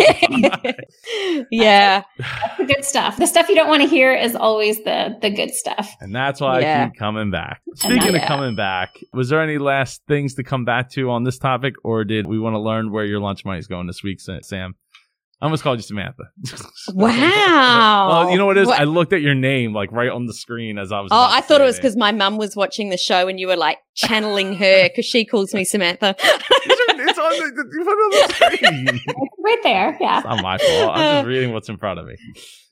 yeah, 1.52 2.04
that's 2.18 2.58
the 2.58 2.66
good 2.66 2.86
stuff. 2.86 3.18
The 3.18 3.28
stuff 3.28 3.50
you 3.50 3.56
don't 3.56 3.70
want 3.70 3.82
to 3.82 3.88
hear 3.88 4.14
is 4.14 4.36
always 4.36 4.84
the 4.84 5.18
the 5.22 5.30
good 5.30 5.52
stuff, 5.52 5.94
and 6.00 6.16
that's 6.16 6.40
why 6.40 6.62
yeah. 6.62 6.84
I 6.84 6.86
keep 6.88 6.98
coming 6.98 7.32
back. 7.32 7.62
Speaking 7.76 8.14
yeah. 8.14 8.22
of 8.22 8.28
coming 8.28 8.56
back, 8.56 9.00
was 9.14 9.30
there 9.30 9.42
any 9.42 9.58
last 9.58 10.02
things 10.08 10.36
to 10.36 10.44
come 10.44 10.66
back 10.66 10.90
to 10.92 11.10
on 11.10 11.24
this 11.24 11.38
topic, 11.38 11.76
or 11.84 12.04
did 12.04 12.28
we 12.28 12.40
want 12.40 12.54
to 12.54 12.60
learn 12.60 12.92
where 12.92 13.06
your 13.06 13.20
lunch 13.20 13.44
money 13.44 13.60
is 13.60 13.68
going 13.68 13.88
this 13.88 14.02
week, 14.02 14.20
Sam? 14.22 14.76
I 15.42 15.46
almost 15.46 15.64
called 15.64 15.80
you 15.80 15.84
Samantha. 15.84 16.24
Wow. 16.94 18.08
well, 18.10 18.32
you 18.32 18.38
know 18.38 18.46
what 18.46 18.58
it 18.58 18.62
is? 18.62 18.68
What- 18.68 18.80
I 18.80 18.84
looked 18.84 19.14
at 19.14 19.22
your 19.22 19.36
name 19.36 19.74
like 19.74 19.92
right 19.92 20.10
on 20.10 20.26
the 20.26 20.34
screen 20.34 20.78
as 20.78 20.92
I 20.92 21.02
was. 21.02 21.10
Oh, 21.12 21.28
I 21.30 21.42
thought 21.42 21.62
it 21.62 21.66
was 21.66 21.76
because 21.76 21.96
my 21.96 22.12
mum 22.12 22.38
was 22.38 22.56
watching 22.56 22.90
the 22.90 22.98
show 22.98 23.28
and 23.28 23.40
you 23.40 23.48
were 23.48 23.56
like 23.56 23.80
channeling 23.96 24.56
her 24.56 24.84
because 24.90 25.06
she 25.06 25.26
calls 25.26 25.54
me 25.54 25.64
Samantha. 25.64 26.16
it's 26.20 27.20
on 27.20 27.32
the, 27.32 27.70
you 27.72 27.84
put 27.84 27.92
it 27.92 28.02
on 28.02 28.28
the 28.28 28.34
screen. 28.34 29.02
Right 29.44 29.60
there. 29.64 29.98
Yeah. 30.00 30.18
It's 30.18 30.26
not 30.26 30.42
my 30.42 30.58
fault. 30.58 30.92
I'm 30.96 31.16
just 31.16 31.26
uh. 31.26 31.28
reading 31.28 31.54
what's 31.54 31.70
in 31.70 31.78
front 31.78 32.00
of 32.00 32.06
me. 32.06 32.16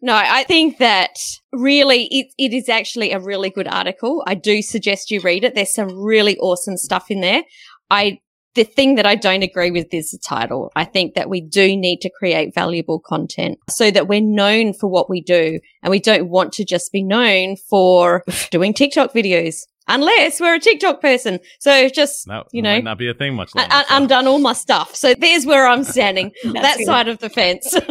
No, 0.01 0.15
I 0.15 0.43
think 0.43 0.79
that 0.79 1.15
really 1.51 2.05
it, 2.11 2.27
it 2.37 2.53
is 2.53 2.67
actually 2.67 3.11
a 3.11 3.19
really 3.19 3.49
good 3.49 3.67
article. 3.67 4.23
I 4.27 4.35
do 4.35 4.61
suggest 4.61 5.11
you 5.11 5.21
read 5.21 5.43
it. 5.43 5.55
There's 5.55 5.73
some 5.73 5.97
really 5.97 6.37
awesome 6.39 6.77
stuff 6.77 7.09
in 7.09 7.21
there. 7.21 7.43
I 7.89 8.19
the 8.55 8.63
thing 8.63 8.95
that 8.95 9.05
I 9.05 9.15
don't 9.15 9.41
agree 9.43 9.71
with 9.71 9.87
is 9.93 10.11
the 10.11 10.19
title. 10.19 10.71
I 10.75 10.85
think 10.85 11.15
that 11.15 11.29
we 11.29 11.41
do 11.41 11.75
need 11.75 12.01
to 12.01 12.09
create 12.09 12.53
valuable 12.53 12.99
content 12.99 13.57
so 13.69 13.89
that 13.91 14.07
we're 14.07 14.21
known 14.21 14.73
for 14.73 14.87
what 14.87 15.09
we 15.09 15.21
do 15.21 15.59
and 15.81 15.89
we 15.91 15.99
don't 15.99 16.29
want 16.29 16.53
to 16.53 16.65
just 16.65 16.91
be 16.91 17.03
known 17.03 17.55
for 17.69 18.23
doing 18.51 18.73
TikTok 18.73 19.11
videos 19.13 19.61
unless 19.87 20.39
we're 20.39 20.55
a 20.55 20.59
TikTok 20.59 21.01
person. 21.01 21.39
So 21.59 21.89
just, 21.89 22.27
No, 22.27 22.43
you 22.53 22.61
know, 22.61 22.73
might 22.75 22.83
not 22.83 22.97
be 22.97 23.09
a 23.09 23.13
thing 23.13 23.35
much 23.35 23.51
I, 23.55 23.61
longer. 23.61 23.75
I, 23.75 23.81
so. 23.83 23.95
I'm 23.95 24.07
done 24.07 24.27
all 24.27 24.39
my 24.39 24.53
stuff. 24.53 24.95
So 24.95 25.13
there's 25.13 25.45
where 25.45 25.67
I'm 25.67 25.83
standing, 25.83 26.31
that 26.53 26.77
good. 26.77 26.85
side 26.85 27.07
of 27.07 27.19
the 27.19 27.29
fence. 27.29 27.75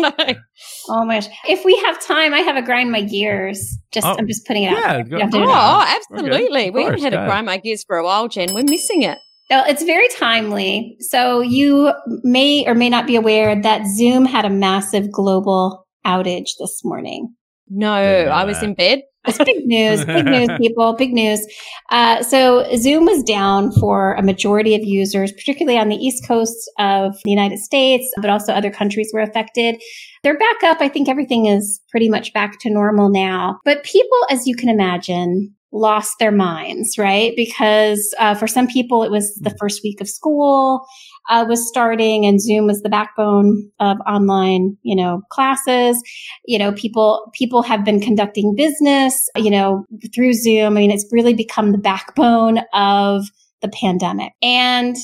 Oh 0.88 1.04
my 1.04 1.20
gosh. 1.20 1.28
If 1.48 1.64
we 1.64 1.76
have 1.86 2.00
time, 2.04 2.34
I 2.34 2.40
have 2.40 2.56
a 2.56 2.62
grind 2.62 2.90
my 2.90 3.02
gears. 3.02 3.78
Just 3.92 4.06
Oh, 4.06 4.16
I'm 4.18 4.26
just 4.26 4.46
putting 4.46 4.64
it 4.64 4.68
out. 4.72 4.78
yeah, 4.78 4.92
there. 4.94 5.04
go- 5.04 5.16
You 5.16 5.22
have 5.22 5.30
to 5.32 5.38
Oh, 5.38 5.42
it 5.42 5.46
now. 5.46 5.96
absolutely. 5.96 6.68
Of 6.68 6.74
We 6.74 6.82
course, 6.82 6.90
haven't 7.00 7.02
had 7.04 7.12
go 7.12 7.22
a 7.22 7.26
grind 7.26 7.46
my 7.46 7.56
gears 7.58 7.84
for 7.84 7.96
a 7.98 8.04
while, 8.04 8.28
Jen. 8.28 8.52
We're 8.54 8.64
missing 8.64 9.02
it. 9.02 9.18
Well, 9.50 9.64
it's 9.68 9.82
very 9.82 10.08
timely. 10.16 10.96
So 11.00 11.40
you 11.40 11.92
may 12.22 12.64
or 12.66 12.74
may 12.74 12.88
not 12.88 13.06
be 13.06 13.16
aware 13.16 13.60
that 13.60 13.86
Zoom 13.86 14.24
had 14.24 14.44
a 14.44 14.50
massive 14.50 15.10
global 15.12 15.86
outage 16.06 16.50
this 16.58 16.80
morning. 16.84 17.34
No, 17.68 17.92
I 17.92 18.44
was 18.44 18.62
in 18.62 18.74
bed. 18.74 19.02
It's 19.24 19.38
big 19.38 19.64
news, 19.66 20.04
big 20.04 20.24
news, 20.24 20.48
people, 20.58 20.94
big 20.94 21.12
news. 21.12 21.46
Uh, 21.90 22.22
so 22.22 22.66
Zoom 22.76 23.04
was 23.04 23.22
down 23.22 23.70
for 23.72 24.14
a 24.14 24.22
majority 24.22 24.74
of 24.74 24.82
users, 24.82 25.30
particularly 25.30 25.78
on 25.78 25.88
the 25.88 25.96
East 25.96 26.26
Coast 26.26 26.70
of 26.78 27.14
the 27.24 27.30
United 27.30 27.58
States, 27.60 28.10
but 28.20 28.30
also 28.30 28.52
other 28.52 28.70
countries 28.70 29.10
were 29.14 29.20
affected. 29.20 29.80
They're 30.24 30.38
back 30.38 30.62
up. 30.64 30.80
I 30.80 30.88
think 30.88 31.08
everything 31.08 31.46
is 31.46 31.80
pretty 31.90 32.08
much 32.08 32.32
back 32.32 32.58
to 32.60 32.70
normal 32.70 33.10
now. 33.10 33.60
But 33.64 33.84
people, 33.84 34.18
as 34.28 34.46
you 34.46 34.56
can 34.56 34.68
imagine, 34.68 35.54
lost 35.72 36.18
their 36.18 36.32
minds, 36.32 36.98
right? 36.98 37.32
Because 37.34 38.14
uh, 38.18 38.34
for 38.34 38.46
some 38.46 38.66
people, 38.66 39.02
it 39.02 39.10
was 39.10 39.34
the 39.36 39.54
first 39.58 39.82
week 39.82 40.00
of 40.00 40.08
school 40.08 40.86
uh, 41.30 41.44
was 41.48 41.66
starting, 41.66 42.26
and 42.26 42.40
Zoom 42.40 42.66
was 42.66 42.82
the 42.82 42.88
backbone 42.88 43.70
of 43.80 43.98
online, 44.06 44.76
you 44.82 44.94
know, 44.94 45.22
classes. 45.30 46.02
You 46.46 46.58
know 46.58 46.72
people 46.72 47.30
people 47.32 47.62
have 47.62 47.84
been 47.84 48.00
conducting 48.00 48.54
business 48.54 49.28
you 49.36 49.50
know 49.50 49.86
through 50.14 50.34
zoom. 50.34 50.76
I 50.76 50.80
mean 50.80 50.90
it's 50.90 51.06
really 51.10 51.34
become 51.34 51.72
the 51.72 51.78
backbone 51.78 52.58
of 52.72 53.24
the 53.60 53.68
pandemic. 53.68 54.32
And 54.42 54.96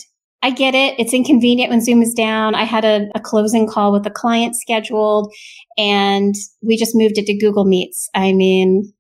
i 0.43 0.51
get 0.51 0.75
it. 0.75 0.99
It's 0.99 1.13
inconvenient 1.13 1.71
when 1.71 1.85
zoom 1.85 2.03
is 2.03 2.15
down. 2.15 2.55
I 2.55 2.65
had 2.65 2.85
a, 2.85 3.09
a 3.15 3.21
closing 3.21 3.67
call 3.67 3.93
with 3.93 4.07
a 4.07 4.11
client 4.11 4.55
scheduled 4.55 5.33
and 5.77 6.35
we 6.63 6.77
just 6.77 6.95
moved 6.95 7.19
it 7.19 7.27
to 7.27 7.37
google 7.37 7.65
meets. 7.65 8.09
I 8.15 8.33
mean 8.33 8.93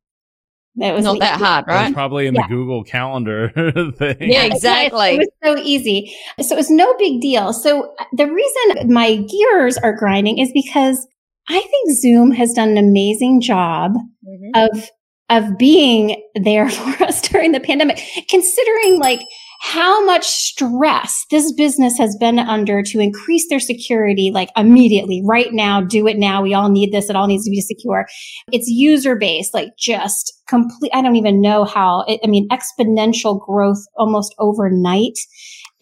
it 0.80 0.92
was 0.94 1.04
Not 1.04 1.14
an 1.14 1.18
that 1.20 1.34
easy- 1.36 1.44
hard, 1.44 1.64
It 1.66 1.70
was 1.70 1.76
right? 1.76 1.94
probably 1.94 2.26
in 2.26 2.34
Yeah. 2.34 2.42
the 2.42 2.48
Google 2.54 2.84
Calendar 2.84 3.50
thing. 3.98 4.16
Yeah, 4.20 4.44
exactly. 4.44 5.16
It 5.16 5.18
was 5.18 5.28
so 5.44 5.56
easy. 5.62 6.14
So 6.40 6.54
it 6.54 6.58
was 6.58 6.70
no 6.70 6.94
big 6.98 7.20
deal. 7.20 7.52
So 7.52 7.92
the 8.12 8.26
reason 8.26 8.92
my 8.92 9.16
gears 9.16 9.76
are 9.78 9.92
grinding 9.92 10.38
is 10.38 10.50
because 10.52 11.06
I 11.48 11.60
think 11.60 11.90
Zoom 12.00 12.30
has 12.32 12.52
done 12.52 12.68
an 12.70 12.78
amazing 12.78 13.40
job 13.40 13.94
Mhm. 14.26 14.68
of 14.70 14.90
of 15.30 15.58
being 15.58 16.22
there 16.42 16.70
for 16.70 17.04
us 17.04 17.20
during 17.20 17.52
the 17.52 17.60
pandemic, 17.60 18.00
considering 18.30 18.98
like 18.98 19.20
how 19.60 20.04
much 20.04 20.24
stress 20.24 21.26
this 21.30 21.52
business 21.52 21.98
has 21.98 22.16
been 22.16 22.38
under 22.38 22.82
to 22.82 23.00
increase 23.00 23.48
their 23.48 23.60
security, 23.60 24.30
like 24.32 24.50
immediately, 24.56 25.20
right 25.24 25.52
now, 25.52 25.80
do 25.80 26.06
it 26.06 26.16
now. 26.16 26.42
We 26.42 26.54
all 26.54 26.68
need 26.70 26.92
this. 26.92 27.10
It 27.10 27.16
all 27.16 27.26
needs 27.26 27.44
to 27.44 27.50
be 27.50 27.60
secure. 27.60 28.06
It's 28.52 28.68
user 28.68 29.16
based, 29.16 29.54
like 29.54 29.70
just 29.76 30.32
complete. 30.48 30.92
I 30.94 31.02
don't 31.02 31.16
even 31.16 31.40
know 31.40 31.64
how 31.64 32.04
it, 32.06 32.20
I 32.22 32.28
mean, 32.28 32.48
exponential 32.48 33.44
growth 33.44 33.84
almost 33.96 34.34
overnight. 34.38 35.18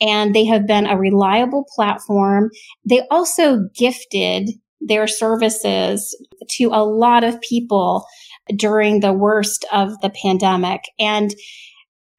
And 0.01 0.35
they 0.35 0.45
have 0.47 0.67
been 0.67 0.87
a 0.87 0.99
reliable 0.99 1.65
platform. 1.75 2.51
They 2.85 3.03
also 3.11 3.69
gifted 3.75 4.51
their 4.81 5.07
services 5.07 6.17
to 6.51 6.65
a 6.67 6.85
lot 6.85 7.25
of 7.25 7.41
people 7.41 8.07
during 8.55 9.01
the 9.01 9.13
worst 9.13 9.65
of 9.73 9.99
the 10.01 10.11
pandemic. 10.23 10.83
And 10.99 11.35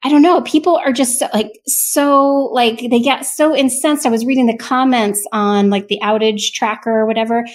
I 0.03 0.09
don't 0.09 0.21
know, 0.21 0.41
people 0.41 0.75
are 0.77 0.91
just 0.91 1.23
like, 1.33 1.51
so, 1.65 2.49
like, 2.53 2.79
they 2.89 2.99
get 2.99 3.25
so 3.25 3.55
incensed. 3.55 4.05
I 4.05 4.09
was 4.09 4.25
reading 4.25 4.45
the 4.45 4.57
comments 4.57 5.25
on 5.31 5.69
like 5.71 5.87
the 5.87 5.99
outage 6.03 6.51
tracker 6.53 6.91
or 6.91 7.07
whatever, 7.07 7.45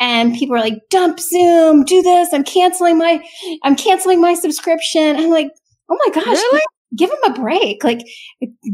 and 0.00 0.34
people 0.34 0.56
are 0.56 0.60
like, 0.60 0.78
dump 0.90 1.20
Zoom, 1.20 1.84
do 1.84 2.02
this. 2.02 2.30
I'm 2.32 2.42
canceling 2.44 2.98
my, 2.98 3.24
I'm 3.62 3.76
canceling 3.76 4.20
my 4.20 4.34
subscription. 4.34 5.16
I'm 5.16 5.30
like, 5.30 5.48
oh 5.88 5.98
my 6.04 6.12
gosh, 6.12 6.26
Really? 6.26 6.60
give 6.96 7.10
them 7.10 7.32
a 7.32 7.40
break. 7.40 7.84
Like, 7.84 8.00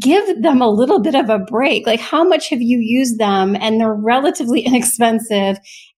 give 0.00 0.42
them 0.42 0.62
a 0.62 0.68
little 0.70 1.00
bit 1.00 1.14
of 1.14 1.28
a 1.28 1.38
break. 1.38 1.86
Like, 1.86 2.00
how 2.00 2.24
much 2.24 2.48
have 2.50 2.62
you 2.62 2.78
used 2.80 3.18
them? 3.18 3.56
And 3.60 3.80
they're 3.80 3.94
relatively 3.94 4.60
inexpensive. 4.66 5.58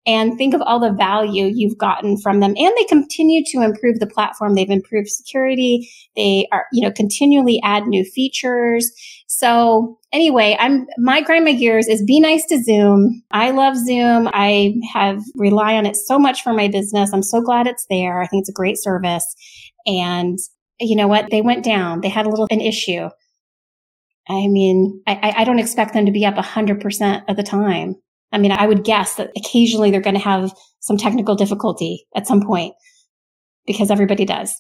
And 0.10 0.40
think 0.40 0.56
of 0.56 0.62
all 0.64 0.80
the 0.80 0.92
value 0.92 1.52
you've 1.54 1.78
gotten 1.78 2.18
from 2.18 2.40
them. 2.40 2.56
And 2.58 2.74
they 2.76 2.84
continue 2.86 3.44
to 3.52 3.62
improve 3.62 4.00
the 4.00 4.08
platform. 4.08 4.56
They've 4.56 4.68
improved 4.68 5.10
security. 5.10 5.88
They 6.16 6.48
are, 6.52 6.66
you 6.74 6.82
know, 6.82 6.92
continually 6.92 7.62
add 7.64 7.86
new 7.86 8.04
features. 8.04 8.92
So 9.28 10.00
anyway, 10.12 10.58
I'm, 10.60 10.88
my 10.98 11.22
grind 11.22 11.46
my 11.46 11.54
gears 11.54 11.88
is 11.88 12.04
be 12.04 12.20
nice 12.20 12.44
to 12.48 12.64
Zoom. 12.64 13.22
I 13.30 13.52
love 13.52 13.78
Zoom. 13.78 14.28
I 14.34 14.74
have 14.92 15.22
rely 15.36 15.76
on 15.76 15.86
it 15.86 15.96
so 15.96 16.18
much 16.18 16.42
for 16.42 16.54
my 16.54 16.68
business. 16.70 17.14
I'm 17.14 17.22
so 17.22 17.40
glad 17.40 17.68
it's 17.68 17.86
there. 17.88 18.20
I 18.20 18.26
think 18.26 18.42
it's 18.42 18.50
a 18.50 18.54
great 18.54 18.82
service. 18.82 19.36
And 19.86 20.40
you 20.80 20.96
know 20.96 21.08
what? 21.08 21.30
They 21.30 21.42
went 21.44 21.64
down. 21.64 22.02
They 22.02 22.10
had 22.10 22.26
a 22.26 22.30
little, 22.30 22.48
an 22.50 22.62
issue. 22.62 23.10
I 24.28 24.48
mean, 24.48 25.04
I, 25.06 25.34
I- 25.38 25.44
don't 25.44 25.60
expect 25.60 25.94
them 25.94 26.08
to 26.08 26.12
be 26.12 26.26
up 26.26 26.36
100% 26.36 27.24
of 27.28 27.36
the 27.36 27.44
time. 27.44 27.96
I 28.32 28.38
mean, 28.38 28.52
I 28.52 28.68
would 28.68 28.84
guess 28.84 29.16
that 29.16 29.32
occasionally 29.36 29.92
they're 29.92 30.02
going 30.02 30.16
to 30.16 30.22
have 30.22 30.54
some 30.80 30.98
technical 30.98 31.36
difficulty 31.36 32.06
at 32.16 32.28
some 32.28 32.42
point 32.42 32.74
because 33.66 33.92
everybody 33.92 34.26
does. 34.26 34.54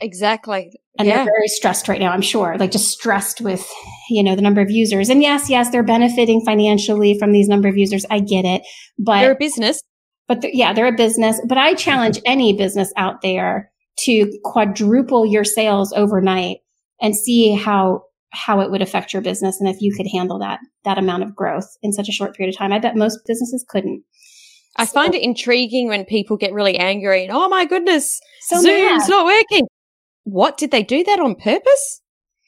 Exactly. 0.00 0.72
And 0.98 1.06
yeah. 1.06 1.16
they're 1.16 1.24
very 1.24 1.48
stressed 1.48 1.88
right 1.88 2.00
now, 2.00 2.12
I'm 2.12 2.22
sure, 2.22 2.56
like 2.58 2.72
just 2.72 2.90
stressed 2.90 3.40
with, 3.40 3.66
you 4.10 4.22
know, 4.22 4.34
the 4.34 4.42
number 4.42 4.60
of 4.60 4.70
users. 4.70 5.08
And 5.08 5.22
yes, 5.22 5.48
yes, 5.48 5.70
they're 5.70 5.84
benefiting 5.84 6.42
financially 6.44 7.16
from 7.18 7.32
these 7.32 7.48
number 7.48 7.68
of 7.68 7.78
users. 7.78 8.04
I 8.10 8.18
get 8.18 8.44
it. 8.44 8.62
But 8.98 9.20
They're 9.20 9.32
a 9.32 9.38
business. 9.38 9.80
but 10.28 10.42
th- 10.42 10.54
yeah, 10.54 10.72
they're 10.72 10.88
a 10.88 10.96
business. 10.96 11.40
But 11.48 11.56
I 11.56 11.74
challenge 11.74 12.20
any 12.26 12.52
business 12.52 12.92
out 12.96 13.22
there 13.22 13.70
to 14.00 14.30
quadruple 14.44 15.24
your 15.24 15.44
sales 15.44 15.92
overnight 15.92 16.58
and 17.00 17.14
see 17.16 17.54
how 17.54 18.02
how 18.32 18.60
it 18.60 18.70
would 18.70 18.82
affect 18.82 19.12
your 19.12 19.22
business 19.22 19.60
and 19.60 19.68
if 19.68 19.80
you 19.80 19.94
could 19.94 20.06
handle 20.12 20.38
that 20.38 20.58
that 20.84 20.98
amount 20.98 21.22
of 21.22 21.34
growth 21.36 21.66
in 21.82 21.92
such 21.92 22.08
a 22.08 22.12
short 22.12 22.34
period 22.34 22.52
of 22.54 22.58
time. 22.58 22.72
I 22.72 22.78
bet 22.78 22.96
most 22.96 23.20
businesses 23.26 23.64
couldn't. 23.68 24.02
I 24.76 24.86
So- 24.86 24.94
find 24.94 25.14
it 25.14 25.22
intriguing 25.22 25.88
when 25.88 26.04
people 26.06 26.36
get 26.36 26.52
really 26.52 26.76
angry 26.78 27.24
and, 27.24 27.32
oh 27.32 27.48
my 27.48 27.64
goodness, 27.66 28.18
So 28.40 28.56
Zoom's 28.60 29.02
mad. 29.02 29.10
not 29.10 29.26
working. 29.26 29.66
What? 30.24 30.56
Did 30.56 30.70
they 30.70 30.82
do 30.82 31.04
that 31.04 31.20
on 31.20 31.34
purpose? 31.34 32.00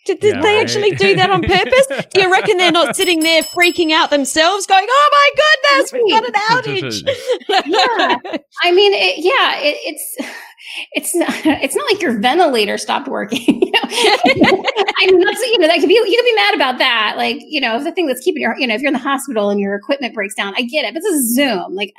Did, 0.07 0.21
did 0.21 0.35
Yeah, 0.37 0.41
they 0.43 0.55
right. 0.57 0.63
actually 0.63 0.91
do 0.93 1.17
that 1.17 1.31
on 1.31 1.43
purpose? 1.43 1.87
do 2.15 2.21
you 2.23 2.31
reckon 2.31 2.57
they're 2.59 2.71
not 2.73 2.95
sitting 2.95 3.21
there 3.21 3.43
freaking 3.43 3.91
out 3.91 4.11
themselves 4.11 4.67
going, 4.67 4.87
oh 4.89 5.11
my 5.13 5.31
goodness, 5.73 5.93
we've 5.93 6.11
got 6.11 6.27
an 6.27 6.35
outage? 6.51 7.03
Yeah. 7.67 8.17
I 8.63 8.73
mean, 8.73 8.93
it, 8.95 9.17
yeah, 9.19 9.59
it, 9.61 9.77
it's 9.83 10.17
it's 10.93 11.15
not 11.15 11.29
it's 11.45 11.75
not 11.75 11.91
like 11.91 12.01
your 12.03 12.19
ventilator 12.19 12.79
stopped 12.79 13.09
working. 13.09 13.63
you 13.63 13.73
know? 13.73 13.83
I 14.99 15.07
mean, 15.07 15.21
that's 15.21 15.41
you 15.41 15.59
know 15.59 15.67
that 15.67 15.79
could 15.81 15.89
be 15.89 15.95
you 15.95 16.17
could 16.17 16.25
be 16.25 16.35
mad 16.35 16.55
about 16.55 16.79
that. 16.79 17.15
Like 17.17 17.39
you 17.41 17.61
know 17.61 17.83
the 17.83 17.93
thing 17.93 18.07
that's 18.07 18.21
keeping 18.21 18.43
your 18.43 18.57
you 18.59 18.67
know 18.67 18.75
if 18.75 18.81
you're 18.81 18.89
in 18.89 18.95
the 18.95 18.99
hospital 18.99 19.51
and 19.51 19.61
your 19.61 19.75
equipment 19.75 20.15
breaks 20.15 20.35
down, 20.35 20.55
I 20.57 20.63
get 20.63 20.85
it. 20.85 20.95
But 20.95 21.03
this 21.03 21.15
is 21.15 21.35
Zoom. 21.35 21.75
Like 21.75 21.93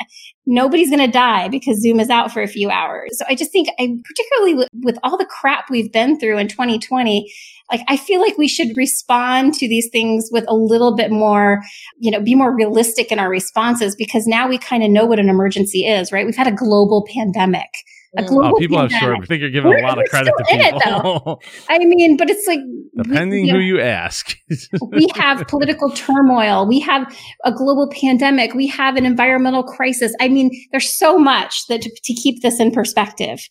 nobody's 0.45 0.89
going 0.89 1.05
to 1.05 1.11
die 1.11 1.47
because 1.47 1.81
Zoom 1.81 1.99
is 1.99 2.09
out 2.09 2.31
for 2.31 2.41
a 2.41 2.47
few 2.47 2.69
hours. 2.69 3.17
So 3.17 3.25
I 3.27 3.35
just 3.35 3.51
think, 3.51 3.69
I 3.79 3.97
particularly 4.05 4.67
with, 4.83 4.97
all 5.03 5.17
the 5.17 5.25
crap 5.25 5.69
we've 5.69 5.91
been 5.91 6.19
through 6.19 6.37
in 6.37 6.47
2020. 6.47 7.31
Like, 7.71 7.81
I 7.87 7.97
feel 7.97 8.21
like 8.21 8.37
we 8.37 8.47
should 8.47 8.77
respond 8.77 9.53
to 9.55 9.67
these 9.67 9.89
things 9.91 10.29
with 10.31 10.45
a 10.47 10.55
little 10.55 10.95
bit 10.95 11.11
more, 11.11 11.61
you 11.99 12.11
know, 12.11 12.21
be 12.21 12.35
more 12.35 12.55
realistic 12.55 13.11
in 13.11 13.19
our 13.19 13.29
responses 13.29 13.95
because 13.95 14.27
now 14.27 14.47
we 14.47 14.57
kind 14.57 14.83
of 14.83 14.89
know 14.89 15.05
what 15.05 15.19
an 15.19 15.29
emergency 15.29 15.85
is, 15.85 16.11
right? 16.11 16.25
We've 16.25 16.35
had 16.35 16.47
a 16.47 16.51
global 16.51 17.05
pandemic 17.11 17.69
Oh, 18.17 18.53
people 18.57 18.79
have 18.79 18.89
pandemic. 18.89 19.15
short. 19.17 19.23
I 19.23 19.25
think 19.27 19.41
you're 19.41 19.49
giving 19.49 19.69
We're- 19.71 19.81
a 19.81 19.85
lot 19.85 19.97
of 19.99 20.05
credit 20.09 20.33
to 20.37 20.53
in 20.53 20.61
it, 20.61 20.73
people. 20.81 21.41
I 21.69 21.79
mean, 21.79 22.17
but 22.17 22.29
it's 22.29 22.47
like 22.47 22.59
we- 22.59 23.03
Depending 23.03 23.45
you 23.45 23.53
know, 23.53 23.59
who 23.59 23.65
you 23.65 23.81
ask. 23.81 24.37
we 24.91 25.09
have 25.15 25.45
political 25.47 25.89
turmoil. 25.91 26.65
We 26.65 26.79
have 26.79 27.13
a 27.43 27.51
global 27.51 27.89
pandemic. 27.89 28.53
We 28.53 28.67
have 28.67 28.95
an 28.95 29.05
environmental 29.05 29.63
crisis. 29.63 30.13
I 30.21 30.29
mean, 30.29 30.49
there's 30.71 30.95
so 30.97 31.17
much 31.17 31.67
that 31.67 31.81
to, 31.81 31.89
to 31.89 32.13
keep 32.13 32.41
this 32.41 32.59
in 32.59 32.71
perspective. 32.71 33.41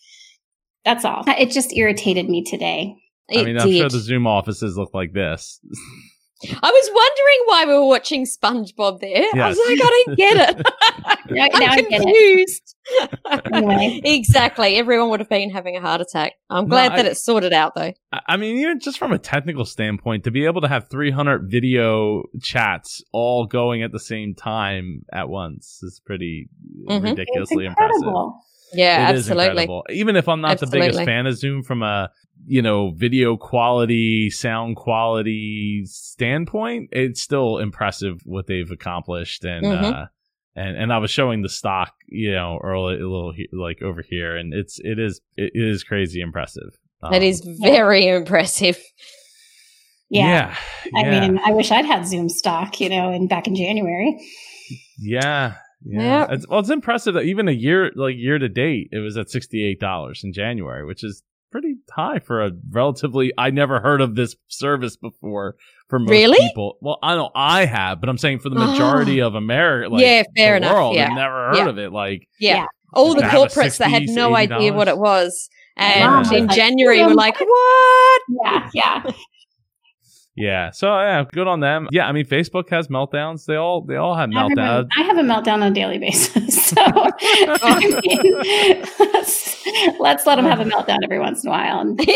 That's 0.84 1.04
all. 1.04 1.24
It 1.26 1.50
just 1.50 1.72
irritated 1.74 2.28
me 2.28 2.42
today. 2.42 2.94
I 3.30 3.34
It 3.40 3.44
mean, 3.44 3.58
I'm 3.58 3.70
sure 3.70 3.88
the 3.88 3.98
Zoom 4.00 4.26
offices 4.26 4.76
look 4.76 4.94
like 4.94 5.12
this. 5.12 5.60
I 6.62 6.70
was 6.70 6.90
wondering 6.92 7.40
why 7.46 7.64
we 7.66 7.74
were 7.74 7.86
watching 7.88 8.24
SpongeBob 8.26 9.00
there. 9.00 9.24
I 9.34 9.48
was 9.48 9.58
like, 9.58 9.78
I 9.82 10.02
don't 10.06 10.16
get 10.16 10.50
it. 10.58 10.66
Now, 11.30 11.48
I'm 11.54 11.58
now 11.60 11.72
I 11.72 11.76
get 11.76 11.86
it. 11.90 12.02
confused. 12.02 12.76
Anyway. 13.54 14.00
exactly. 14.04 14.76
Everyone 14.76 15.08
would 15.08 15.20
have 15.20 15.28
been 15.30 15.48
having 15.50 15.74
a 15.74 15.80
heart 15.80 16.02
attack. 16.02 16.34
I'm 16.50 16.68
glad 16.68 16.90
No, 16.90 16.96
that 16.96 17.06
I- 17.06 17.08
it's 17.10 17.24
sorted 17.24 17.52
out, 17.54 17.74
though. 17.74 17.92
I 18.12 18.20
I 18.28 18.36
mean, 18.36 18.58
even 18.58 18.78
just 18.78 18.98
from 18.98 19.10
a 19.12 19.18
technical 19.18 19.64
standpoint, 19.64 20.24
to 20.24 20.30
be 20.30 20.44
able 20.44 20.60
to 20.60 20.68
have 20.68 20.88
300 20.90 21.50
video 21.50 22.24
chats 22.42 23.02
all 23.12 23.46
going 23.46 23.82
at 23.82 23.90
the 23.90 23.98
same 24.00 24.34
time 24.34 25.04
at 25.12 25.30
once 25.30 25.80
is 25.82 25.98
pretty 26.04 26.48
Mhm. 26.88 26.96
It's 26.96 27.04
ridiculously 27.04 27.64
impressive. 27.64 28.02
Incredible. 28.74 29.02
Yeah, 29.04 29.10
It 29.10 29.14
is 29.16 29.28
absolutely. 29.30 29.46
incredible. 29.62 29.84
Even 29.90 30.16
if 30.16 30.28
I'm 30.28 30.40
not 30.40 30.58
the 30.58 30.66
biggest 30.66 31.02
fan 31.04 31.26
of 31.26 31.36
Zoom 31.36 31.62
from 31.62 31.82
a 31.82 32.10
you 32.46 32.60
know 32.62 32.90
video 32.90 33.36
quality, 33.36 34.30
sound 34.30 34.76
quality 34.76 35.82
standpoint, 35.86 36.90
it's 36.92 37.22
still 37.22 37.58
impressive 37.58 38.20
what 38.24 38.46
they've 38.46 38.70
accomplished. 38.70 39.44
And 39.44 39.64
Mhm. 39.66 39.82
uh, 40.02 40.06
and 40.56 40.76
and 40.76 40.92
I 40.92 40.98
was 40.98 41.10
showing 41.10 41.42
the 41.42 41.48
stock, 41.48 41.92
you 42.08 42.32
know, 42.32 42.58
early 42.62 42.94
a 42.94 42.98
little 43.08 43.32
like 43.52 43.82
over 43.82 44.02
here, 44.02 44.36
and 44.36 44.52
it's 44.54 44.78
it 44.84 44.98
is 44.98 45.20
it 45.36 45.52
is 45.54 45.82
crazy 45.84 46.20
impressive. 46.20 46.70
That 47.02 47.16
Um, 47.18 47.22
is 47.22 47.40
very 47.60 48.08
impressive. 48.08 48.78
Yeah. 50.10 50.26
yeah, 50.28 50.56
I 50.94 51.02
yeah, 51.10 51.20
mean, 51.28 51.40
I 51.44 51.52
wish 51.52 51.70
I'd 51.72 51.86
had 51.86 52.06
Zoom 52.06 52.28
stock, 52.28 52.80
you 52.80 52.88
know, 52.88 53.10
in 53.10 53.26
back 53.26 53.46
in 53.48 53.56
January. 53.56 54.16
yeah. 54.98 55.54
Yeah, 55.86 56.20
Yep. 56.20 56.28
it's, 56.32 56.48
well, 56.48 56.60
it's 56.60 56.70
impressive 56.70 57.14
that 57.14 57.24
even 57.24 57.48
a 57.48 57.52
year, 57.52 57.90
like 57.94 58.14
year 58.16 58.38
to 58.38 58.48
date, 58.48 58.88
it 58.92 58.98
was 59.00 59.16
at 59.16 59.30
sixty 59.30 59.64
eight 59.64 59.80
dollars 59.80 60.22
in 60.24 60.32
January, 60.32 60.84
which 60.86 61.04
is 61.04 61.22
pretty 61.52 61.74
high 61.94 62.18
for 62.18 62.42
a 62.44 62.50
relatively. 62.70 63.32
I 63.38 63.50
never 63.50 63.80
heard 63.80 64.00
of 64.00 64.14
this 64.16 64.34
service 64.48 64.96
before 64.96 65.56
for 65.88 65.98
most 65.98 66.10
Really? 66.10 66.38
people. 66.48 66.78
Well, 66.80 66.98
I 67.02 67.14
know 67.14 67.30
I 67.34 67.66
have, 67.66 68.00
but 68.00 68.08
I'm 68.08 68.18
saying 68.18 68.38
for 68.40 68.48
the 68.48 68.56
ah. 68.58 68.70
majority 68.72 69.20
of 69.20 69.34
America, 69.34 69.88
like 69.90 70.02
Yeah, 70.02 70.22
fair 70.36 70.52
the 70.52 70.66
enough, 70.66 70.74
world, 70.74 70.94
yeah. 70.96 71.08
I've 71.10 71.16
never 71.16 71.46
heard 71.48 71.56
Yeah. 71.58 71.68
of 71.68 71.78
it. 71.78 71.92
Like, 71.92 72.28
Yeah. 72.40 72.54
Yeah. 72.56 72.66
All 72.94 73.14
the 73.14 73.20
To 73.20 73.26
have 73.28 73.40
corporates 73.50 73.78
that 73.78 73.90
had 73.90 74.02
60, 74.02 74.14
no 74.16 74.34
idea 74.36 74.72
what 74.72 74.88
it 74.88 74.96
was. 74.98 75.48
And 75.76 76.24
Yeah. 76.30 76.38
in 76.38 76.48
January, 76.48 77.00
"Oh 77.02 77.08
we're 77.08 77.14
like, 77.14 77.38
what? 77.40 78.22
Yeah, 78.44 78.70
yeah. 78.72 79.02
Yeah, 80.36 80.70
so 80.70 80.88
yeah, 80.98 81.24
good 81.32 81.46
on 81.46 81.60
them. 81.60 81.88
Yeah, 81.92 82.06
I 82.06 82.12
mean, 82.12 82.24
Facebook 82.26 82.68
has 82.70 82.88
meltdowns. 82.88 83.44
They 83.46 83.56
all 83.56 83.82
they 83.82 83.96
all 83.96 84.14
have 84.14 84.30
Everyone- 84.30 84.56
meltdowns. 84.56 84.88
I 84.98 85.02
have 85.02 85.18
a 85.18 85.22
meltdown 85.22 85.54
on 85.54 85.62
a 85.64 85.70
daily 85.70 85.98
basis. 85.98 86.64
So 86.74 86.80
I 86.82 88.00
mean, 88.02 88.82
let's, 89.12 89.66
let's 90.00 90.26
let 90.26 90.36
them 90.36 90.44
have 90.46 90.60
a 90.60 90.64
meltdown 90.64 90.98
every 91.04 91.18
once 91.20 91.44
in 91.44 91.48
a 91.48 91.52
while. 91.52 91.80
And 91.80 92.00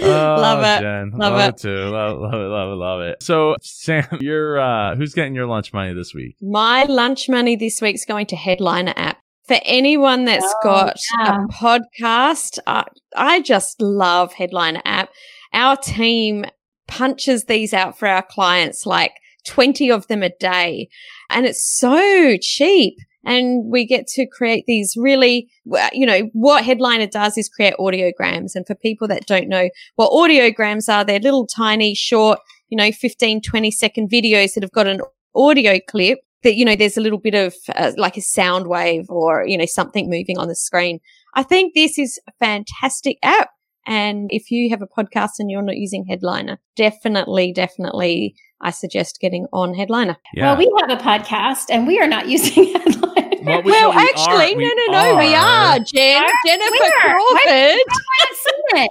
Oh, 0.00 0.36
Love 0.40 0.60
it. 0.64 0.80
Jen. 0.82 1.10
Love 1.14 1.32
Love, 1.32 1.40
it. 1.40 1.48
it. 1.48 1.56
too. 1.58 1.84
Love, 1.90 2.18
love 2.20 2.34
it. 2.34 2.48
Love 2.48 2.72
it. 2.72 2.74
Love 2.76 3.00
it. 3.02 3.22
So, 3.22 3.56
Sam, 3.62 4.04
you're 4.20 4.58
uh, 4.60 4.96
who's 4.96 5.14
getting 5.14 5.34
your 5.34 5.46
lunch 5.46 5.72
money 5.72 5.94
this 5.94 6.12
week? 6.14 6.36
My 6.42 6.84
lunch 6.84 7.28
money 7.28 7.56
this 7.56 7.80
week's 7.80 8.04
going 8.04 8.26
to 8.26 8.36
Headliner 8.36 8.92
app. 8.96 9.18
For 9.46 9.58
anyone 9.64 10.24
that's 10.26 10.44
Oh, 10.44 10.60
got 10.62 10.96
yeah. 11.24 11.44
a 11.44 11.48
podcast, 11.52 12.58
uh, 12.66 12.84
I 13.16 13.40
just 13.40 13.80
love 13.80 14.34
Headliner 14.34 14.82
app. 14.84 15.08
Our 15.52 15.76
team 15.76 16.44
punches 16.86 17.44
these 17.44 17.72
out 17.72 17.98
for 17.98 18.08
our 18.08 18.22
clients, 18.22 18.86
like 18.86 19.12
20 19.46 19.90
of 19.90 20.06
them 20.08 20.22
a 20.22 20.30
day. 20.30 20.88
And 21.30 21.46
it's 21.46 21.64
so 21.64 22.36
cheap. 22.40 22.98
And 23.24 23.70
we 23.70 23.86
get 23.86 24.06
to 24.08 24.26
create 24.26 24.64
these 24.66 24.94
really, 24.96 25.50
you 25.92 26.06
know, 26.06 26.30
what 26.32 26.64
Headliner 26.64 27.06
does 27.06 27.36
is 27.36 27.48
create 27.48 27.74
audiograms. 27.78 28.54
And 28.54 28.66
for 28.66 28.74
people 28.74 29.06
that 29.08 29.26
don't 29.26 29.48
know 29.48 29.68
what 29.96 30.12
audiograms 30.12 30.88
are, 30.88 31.04
they're 31.04 31.18
little 31.18 31.46
tiny, 31.46 31.94
short, 31.94 32.38
you 32.68 32.76
know, 32.76 32.90
15, 32.90 33.42
20 33.42 33.70
second 33.70 34.10
videos 34.10 34.54
that 34.54 34.62
have 34.62 34.72
got 34.72 34.86
an 34.86 35.00
audio 35.34 35.78
clip 35.88 36.20
that, 36.42 36.54
you 36.54 36.64
know, 36.64 36.76
there's 36.76 36.96
a 36.96 37.02
little 37.02 37.18
bit 37.18 37.34
of 37.34 37.54
uh, 37.74 37.92
like 37.96 38.16
a 38.16 38.22
sound 38.22 38.66
wave 38.68 39.06
or, 39.10 39.46
you 39.46 39.58
know, 39.58 39.66
something 39.66 40.08
moving 40.08 40.38
on 40.38 40.48
the 40.48 40.54
screen. 40.54 41.00
I 41.34 41.42
think 41.42 41.74
this 41.74 41.98
is 41.98 42.18
a 42.28 42.32
fantastic 42.38 43.18
app. 43.22 43.50
And 43.88 44.28
if 44.30 44.50
you 44.50 44.70
have 44.70 44.82
a 44.82 44.86
podcast 44.86 45.32
and 45.38 45.50
you're 45.50 45.62
not 45.62 45.76
using 45.76 46.04
Headliner, 46.08 46.58
definitely, 46.76 47.52
definitely, 47.52 48.34
I 48.60 48.70
suggest 48.70 49.18
getting 49.20 49.46
on 49.52 49.74
Headliner. 49.74 50.16
Yeah. 50.34 50.48
well, 50.52 50.56
we 50.58 50.72
have 50.80 50.90
a 50.90 51.02
podcast 51.02 51.66
and 51.70 51.86
we 51.86 51.98
are 52.00 52.06
not 52.06 52.28
using 52.34 52.72
headliner. 52.72 53.28
Well, 53.44 53.62
we- 53.62 53.70
well, 53.70 53.92
no, 53.92 53.96
we 53.98 54.02
actually, 54.08 54.52
are- 54.52 54.56
we 54.56 54.64
no, 54.64 54.70
no, 54.92 54.92
no, 55.12 55.16
we 55.16 55.34
are. 55.34 55.44
are, 55.44 55.78
Jen. 55.78 56.22
Where? 56.22 56.32
Jennifer 56.46 56.70
Where? 56.80 57.00
Crawford. 57.00 57.48
I 57.48 58.16
haven't 58.20 58.36
seen 58.44 58.84
it. 58.84 58.90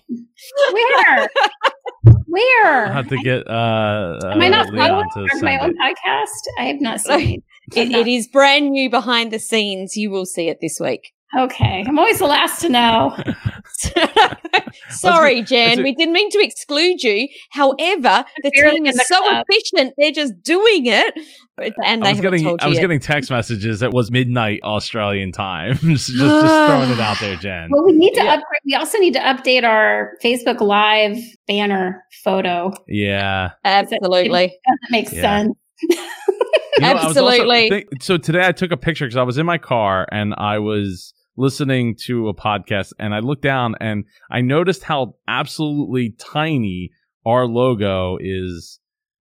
Where? 0.74 1.30
Where? 2.28 2.86
I'll 2.88 2.94
have 2.94 3.08
to 3.10 3.18
get 3.18 3.48
uh, 3.48 4.20
Am 4.32 4.42
I 4.42 4.48
not 4.50 4.68
uh, 4.68 4.72
Leon 4.72 4.88
following 5.14 5.30
to 5.30 5.46
my 5.46 5.58
send 5.58 5.62
own 5.62 5.74
podcast? 5.78 6.42
I 6.60 6.64
have 6.66 6.82
not 6.82 7.00
seen 7.02 7.42
it. 7.72 7.78
It, 7.78 7.92
it 7.92 8.08
is 8.08 8.28
brand 8.28 8.72
new 8.72 8.90
behind 8.90 9.32
the 9.32 9.40
scenes. 9.40 9.96
You 9.96 10.10
will 10.10 10.26
see 10.26 10.48
it 10.50 10.60
this 10.62 10.80
week. 10.80 11.12
Okay. 11.38 11.84
I'm 11.88 11.98
always 12.00 12.20
the 12.20 12.26
last 12.26 12.62
to 12.62 12.70
know. 12.70 13.18
Sorry, 14.90 15.42
Jan. 15.42 15.84
We 15.84 15.94
didn't 15.94 16.14
mean 16.14 16.30
to 16.32 16.40
exclude 16.40 17.04
you. 17.04 17.28
However, 17.52 18.24
the 18.44 18.52
Barely 18.56 18.76
team 18.78 18.86
is 18.86 18.96
the 18.96 19.04
so 19.04 19.20
club. 19.22 19.46
efficient; 19.50 19.94
they're 19.98 20.12
just 20.12 20.42
doing 20.42 20.86
it, 20.86 21.14
and 21.86 22.02
they 22.04 22.10
I 22.10 22.12
was 22.14 22.22
getting 22.22 22.44
told 22.44 22.62
you 22.62 22.66
I 22.66 22.70
was 22.70 22.80
getting 22.80 23.00
text 23.00 23.30
messages 23.30 23.82
that 23.82 23.92
was 23.94 24.10
midnight 24.10 24.62
Australian 24.64 25.32
time. 25.32 25.74
just, 25.82 26.08
just 26.08 26.10
throwing 26.18 26.90
it 26.90 27.00
out 27.00 27.20
there, 27.20 27.36
Jen. 27.36 27.70
Well, 27.72 27.84
we 27.84 27.92
need 27.92 28.14
to 28.16 28.24
Yeah. 28.24 28.34
upgrade. 28.36 28.62
We 28.66 28.76
also 28.76 28.98
need 28.98 29.14
to 29.14 29.20
update 29.20 29.64
our 29.64 30.14
Facebook 30.24 30.62
Live 30.62 31.18
banner 31.48 32.04
photo. 32.24 32.72
Yeah. 32.88 33.52
Absolutely. 33.66 34.48
Doesn't 34.66 34.92
make 34.92 35.12
Yeah. 35.12 35.22
sense. 35.22 35.54
You 35.82 35.96
know, 36.82 36.88
I 36.90 36.94
was 36.94 37.04
also 37.06 37.28
Absolutely. 37.28 37.70
think- 37.70 37.86
so 38.02 38.18
today 38.18 38.46
I 38.48 38.52
took 38.52 38.72
a 38.72 38.78
picture 38.78 39.06
because 39.06 39.18
I 39.18 39.24
was 39.24 39.38
in 39.38 39.46
my 39.46 39.58
car 39.58 40.08
and 40.12 40.34
I 40.38 40.60
was 40.60 41.14
listening 41.38 41.96
to 42.06 42.28
a 42.28 42.34
podcast 42.34 42.92
and 43.00 43.14
I 43.14 43.20
looked 43.20 43.44
down 43.44 43.76
and 43.80 44.06
I 44.30 44.42
noticed 44.42 44.84
how 44.84 45.16
absolutely 45.28 46.16
tiny 46.20 46.92
our 47.26 47.46
logo 47.46 48.18
is. 48.20 48.80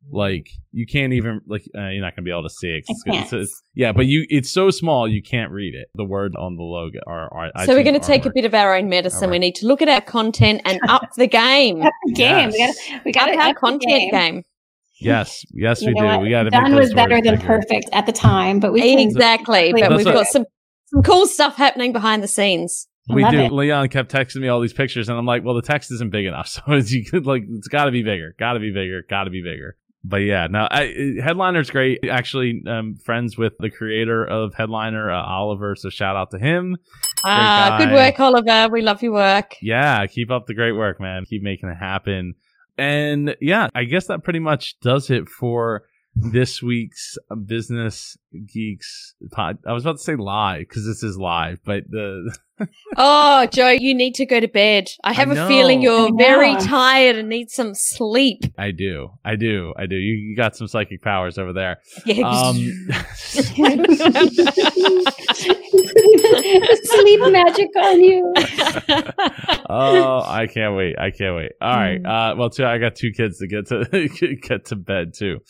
Like 0.08 0.46
you 0.70 0.86
can't 0.86 1.12
even 1.14 1.40
like 1.48 1.64
uh, 1.76 1.88
you're 1.88 2.00
not 2.00 2.14
gonna 2.14 2.24
be 2.24 2.30
able 2.30 2.44
to 2.44 2.48
see 2.50 2.68
it. 2.68 2.84
I 3.08 3.10
it's- 3.10 3.32
it's- 3.32 3.62
yeah, 3.74 3.90
but 3.90 4.06
you 4.06 4.24
it's 4.30 4.48
so 4.50 4.70
small 4.70 5.08
you 5.08 5.20
can't 5.20 5.50
read 5.50 5.74
it. 5.74 5.88
The 5.96 6.04
word 6.04 6.36
on 6.36 6.54
the 6.56 6.62
logo. 6.62 7.00
Or, 7.08 7.26
or 7.34 7.50
So 7.64 7.74
we're 7.74 7.82
going 7.82 8.00
to 8.00 8.06
take 8.06 8.24
a 8.24 8.30
bit 8.32 8.44
of 8.44 8.54
our 8.54 8.76
own 8.76 8.88
medicine. 8.88 9.24
Alright. 9.24 9.32
We 9.32 9.38
need 9.40 9.56
to 9.56 9.66
look 9.66 9.82
at 9.82 9.88
our 9.88 10.00
content 10.00 10.62
and 10.64 10.78
up 10.88 11.12
the 11.16 11.26
game. 11.26 11.82
Up 11.82 11.92
the 12.06 12.12
game. 12.12 12.52
Yes. 12.54 12.78
We 13.04 13.10
got. 13.10 13.26
We 13.28 13.34
got 13.34 13.40
up 13.40 13.46
our 13.46 13.54
content 13.54 14.12
game. 14.12 14.42
Yes, 15.00 15.44
yes, 15.52 15.82
You 15.82 15.88
we 15.88 15.94
do. 15.94 16.04
what? 16.04 16.20
We 16.22 16.30
got 16.30 16.44
to 16.44 16.50
Done 16.50 16.70
make 16.70 16.80
was 16.80 16.94
better 16.94 17.20
than 17.20 17.34
bigger. 17.34 17.46
perfect 17.46 17.90
at 17.92 18.06
the 18.06 18.12
time, 18.12 18.60
but 18.60 18.72
we 18.72 18.80
can. 18.80 18.98
Exactly. 19.00 19.72
But 19.72 19.94
we've 19.96 20.06
what- 20.06 20.14
got 20.14 20.26
some 20.28 20.44
some 20.86 21.02
cool 21.02 21.26
stuff 21.26 21.56
happening 21.56 21.92
behind 21.92 22.22
the 22.22 22.28
scenes. 22.28 22.88
I 23.10 23.14
We 23.14 23.30
do. 23.30 23.38
it. 23.38 23.52
Leon 23.52 23.88
kept 23.88 24.10
texting 24.10 24.40
me 24.40 24.48
all 24.48 24.60
these 24.60 24.72
pictures, 24.72 25.08
and 25.08 25.16
I'm 25.18 25.26
like, 25.26 25.44
"Well, 25.44 25.54
the 25.54 25.62
text 25.62 25.92
isn't 25.92 26.10
big 26.10 26.26
enough, 26.26 26.48
so 26.48 26.62
it's, 26.68 26.90
you 26.92 27.04
could 27.04 27.26
like, 27.26 27.44
it's 27.48 27.68
got 27.68 27.84
to 27.84 27.90
be 27.90 28.02
bigger, 28.02 28.34
got 28.38 28.54
to 28.54 28.60
be 28.60 28.72
bigger, 28.72 29.02
got 29.08 29.24
to 29.24 29.30
be 29.30 29.42
bigger." 29.42 29.76
But 30.08 30.18
yeah, 30.18 30.46
no, 30.48 30.68
I, 30.70 31.14
Headliner's 31.20 31.70
great. 31.70 32.08
Actually, 32.08 32.62
um, 32.68 32.94
friends 33.04 33.36
with 33.36 33.54
the 33.58 33.70
creator 33.70 34.24
of 34.24 34.54
Headliner, 34.54 35.10
uh, 35.10 35.20
Oliver. 35.20 35.74
So 35.74 35.90
shout 35.90 36.14
out 36.14 36.30
to 36.30 36.38
him. 36.38 36.76
Ah, 37.24 37.76
good 37.80 37.92
work, 37.92 38.20
Oliver. 38.20 38.68
We 38.72 38.82
love 38.82 39.02
your 39.02 39.14
work. 39.14 39.56
Yeah, 39.60 40.06
keep 40.06 40.30
up 40.30 40.46
the 40.46 40.54
great 40.54 40.72
work, 40.72 41.00
man. 41.00 41.24
Keep 41.28 41.42
making 41.42 41.70
it 41.70 41.76
happen. 41.76 42.34
And 42.78 43.36
yeah, 43.40 43.68
I 43.74 43.84
guess 43.84 44.06
that 44.06 44.22
pretty 44.22 44.38
much 44.38 44.78
does 44.80 45.10
it 45.10 45.28
for 45.28 45.82
this 46.14 46.62
week's 46.62 47.18
Business 47.44 48.16
Geeks 48.46 49.14
pod. 49.32 49.58
I 49.66 49.72
was 49.72 49.84
about 49.84 49.98
to 49.98 50.02
say 50.02 50.16
live 50.16 50.60
because 50.60 50.86
this 50.86 51.02
is 51.02 51.16
live, 51.16 51.60
but 51.64 51.84
the 51.88 52.36
Oh, 52.96 53.46
Joe, 53.52 53.68
you 53.70 53.94
need 53.94 54.14
to 54.14 54.24
go 54.24 54.40
to 54.40 54.48
bed. 54.48 54.88
I 55.04 55.12
have 55.12 55.30
I 55.30 55.34
a 55.34 55.48
feeling 55.48 55.82
you're 55.82 56.08
I 56.08 56.16
very 56.16 56.56
tired 56.56 57.16
and 57.16 57.28
need 57.28 57.50
some 57.50 57.74
sleep. 57.74 58.44
I 58.56 58.70
do, 58.70 59.10
I 59.24 59.36
do, 59.36 59.74
I 59.76 59.86
do. 59.86 59.96
You, 59.96 60.14
you 60.14 60.36
got 60.36 60.56
some 60.56 60.66
psychic 60.66 61.02
powers 61.02 61.36
over 61.36 61.52
there. 61.52 61.78
Yeah. 62.06 62.26
Um, 62.26 62.56
Sleep 66.82 67.20
magic 67.20 67.68
on 67.76 68.00
you. 68.00 68.32
oh, 69.68 70.22
I 70.24 70.48
can't 70.52 70.74
wait! 70.76 70.98
I 70.98 71.10
can't 71.10 71.36
wait. 71.36 71.52
All 71.60 71.76
right. 71.76 72.02
Mm. 72.02 72.32
Uh, 72.32 72.36
well, 72.36 72.50
too, 72.50 72.64
I 72.64 72.78
got 72.78 72.94
two 72.94 73.12
kids 73.12 73.38
to 73.38 73.46
get 73.46 73.66
to 73.66 74.08
get 74.42 74.66
to 74.66 74.76
bed 74.76 75.12
too. 75.14 75.40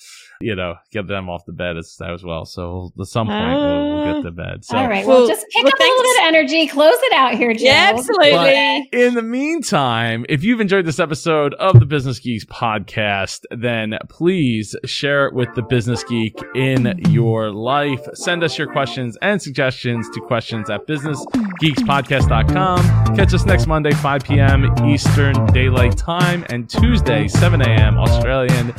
You 0.40 0.56
know, 0.56 0.74
get 0.90 1.06
them 1.06 1.30
off 1.30 1.44
the 1.46 1.52
bed 1.52 1.76
as, 1.76 1.96
as 2.04 2.24
well. 2.24 2.44
So 2.44 2.75
we'll, 2.76 2.92
at 3.04 3.08
some 3.08 3.26
point 3.26 3.54
we'll, 3.54 3.94
we'll 4.04 4.14
get 4.14 4.22
to 4.24 4.30
bed. 4.30 4.64
So, 4.64 4.76
All 4.76 4.88
right. 4.88 5.06
Well, 5.06 5.20
Well- 5.20 5.28
just 5.28 5.46
pick 5.50 5.64
well, 5.64 5.72
up 5.72 5.80
a 5.80 5.82
little 5.82 6.02
bit 6.02 6.22
of 6.22 6.26
energy. 6.34 6.66
Close 6.66 6.96
it 6.98 7.12
out 7.12 7.34
here, 7.34 7.52
Joe. 7.54 7.64
Yeah, 7.64 7.92
absolutely. 7.94 8.32
But 8.32 8.92
in 8.98 9.14
the 9.14 9.22
meantime, 9.22 10.26
if 10.28 10.44
you've 10.44 10.60
enjoyed 10.60 10.84
this 10.84 10.98
episode 11.00 11.54
of 11.54 11.80
the 11.80 11.86
Business 11.86 12.18
Geeks 12.18 12.44
podcast, 12.44 13.40
then 13.50 13.98
please 14.08 14.76
share 14.84 15.26
it 15.26 15.34
with 15.34 15.48
the 15.54 15.62
business 15.62 16.04
geek 16.04 16.38
in 16.54 16.98
your 17.10 17.50
life. 17.50 18.06
Send 18.14 18.42
us 18.44 18.58
your 18.58 18.70
questions 18.70 19.16
and 19.22 19.40
suggestions 19.40 20.08
to 20.10 20.20
questions 20.20 20.68
at 20.70 20.86
businessgeekspodcast.com. 20.86 23.16
Catch 23.16 23.34
us 23.34 23.44
next 23.44 23.66
Monday, 23.66 23.92
5 23.92 24.24
p.m. 24.24 24.66
Eastern 24.86 25.46
Daylight 25.46 25.96
Time, 25.96 26.44
and 26.50 26.68
Tuesday, 26.68 27.28
7 27.28 27.60
a.m. 27.62 27.96
Australian 27.98 28.70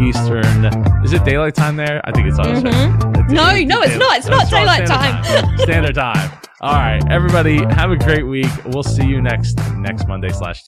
Eastern. 0.00 0.64
Is 1.04 1.12
it 1.12 1.24
daylight 1.24 1.54
time 1.54 1.76
there? 1.76 2.00
I 2.04 2.12
think 2.12 2.28
it's 2.28 2.38
Australian. 2.38 2.92
Mhm. 2.92 3.16
It's- 3.16 3.32
No, 3.54 3.76
no, 3.76 3.82
it's 3.82 3.96
not. 3.96 4.18
It's 4.18 4.26
not 4.28 4.50
daylight 4.50 4.86
standard 4.86 5.24
time. 5.24 5.58
standard 5.58 5.94
time. 5.94 6.38
All 6.60 6.72
right, 6.72 7.02
everybody, 7.10 7.58
have 7.58 7.90
a 7.90 7.96
great 7.96 8.24
week. 8.26 8.46
We'll 8.64 8.82
see 8.82 9.04
you 9.04 9.20
next 9.20 9.56
next 9.76 10.08
Monday 10.08 10.30
slash 10.30 10.64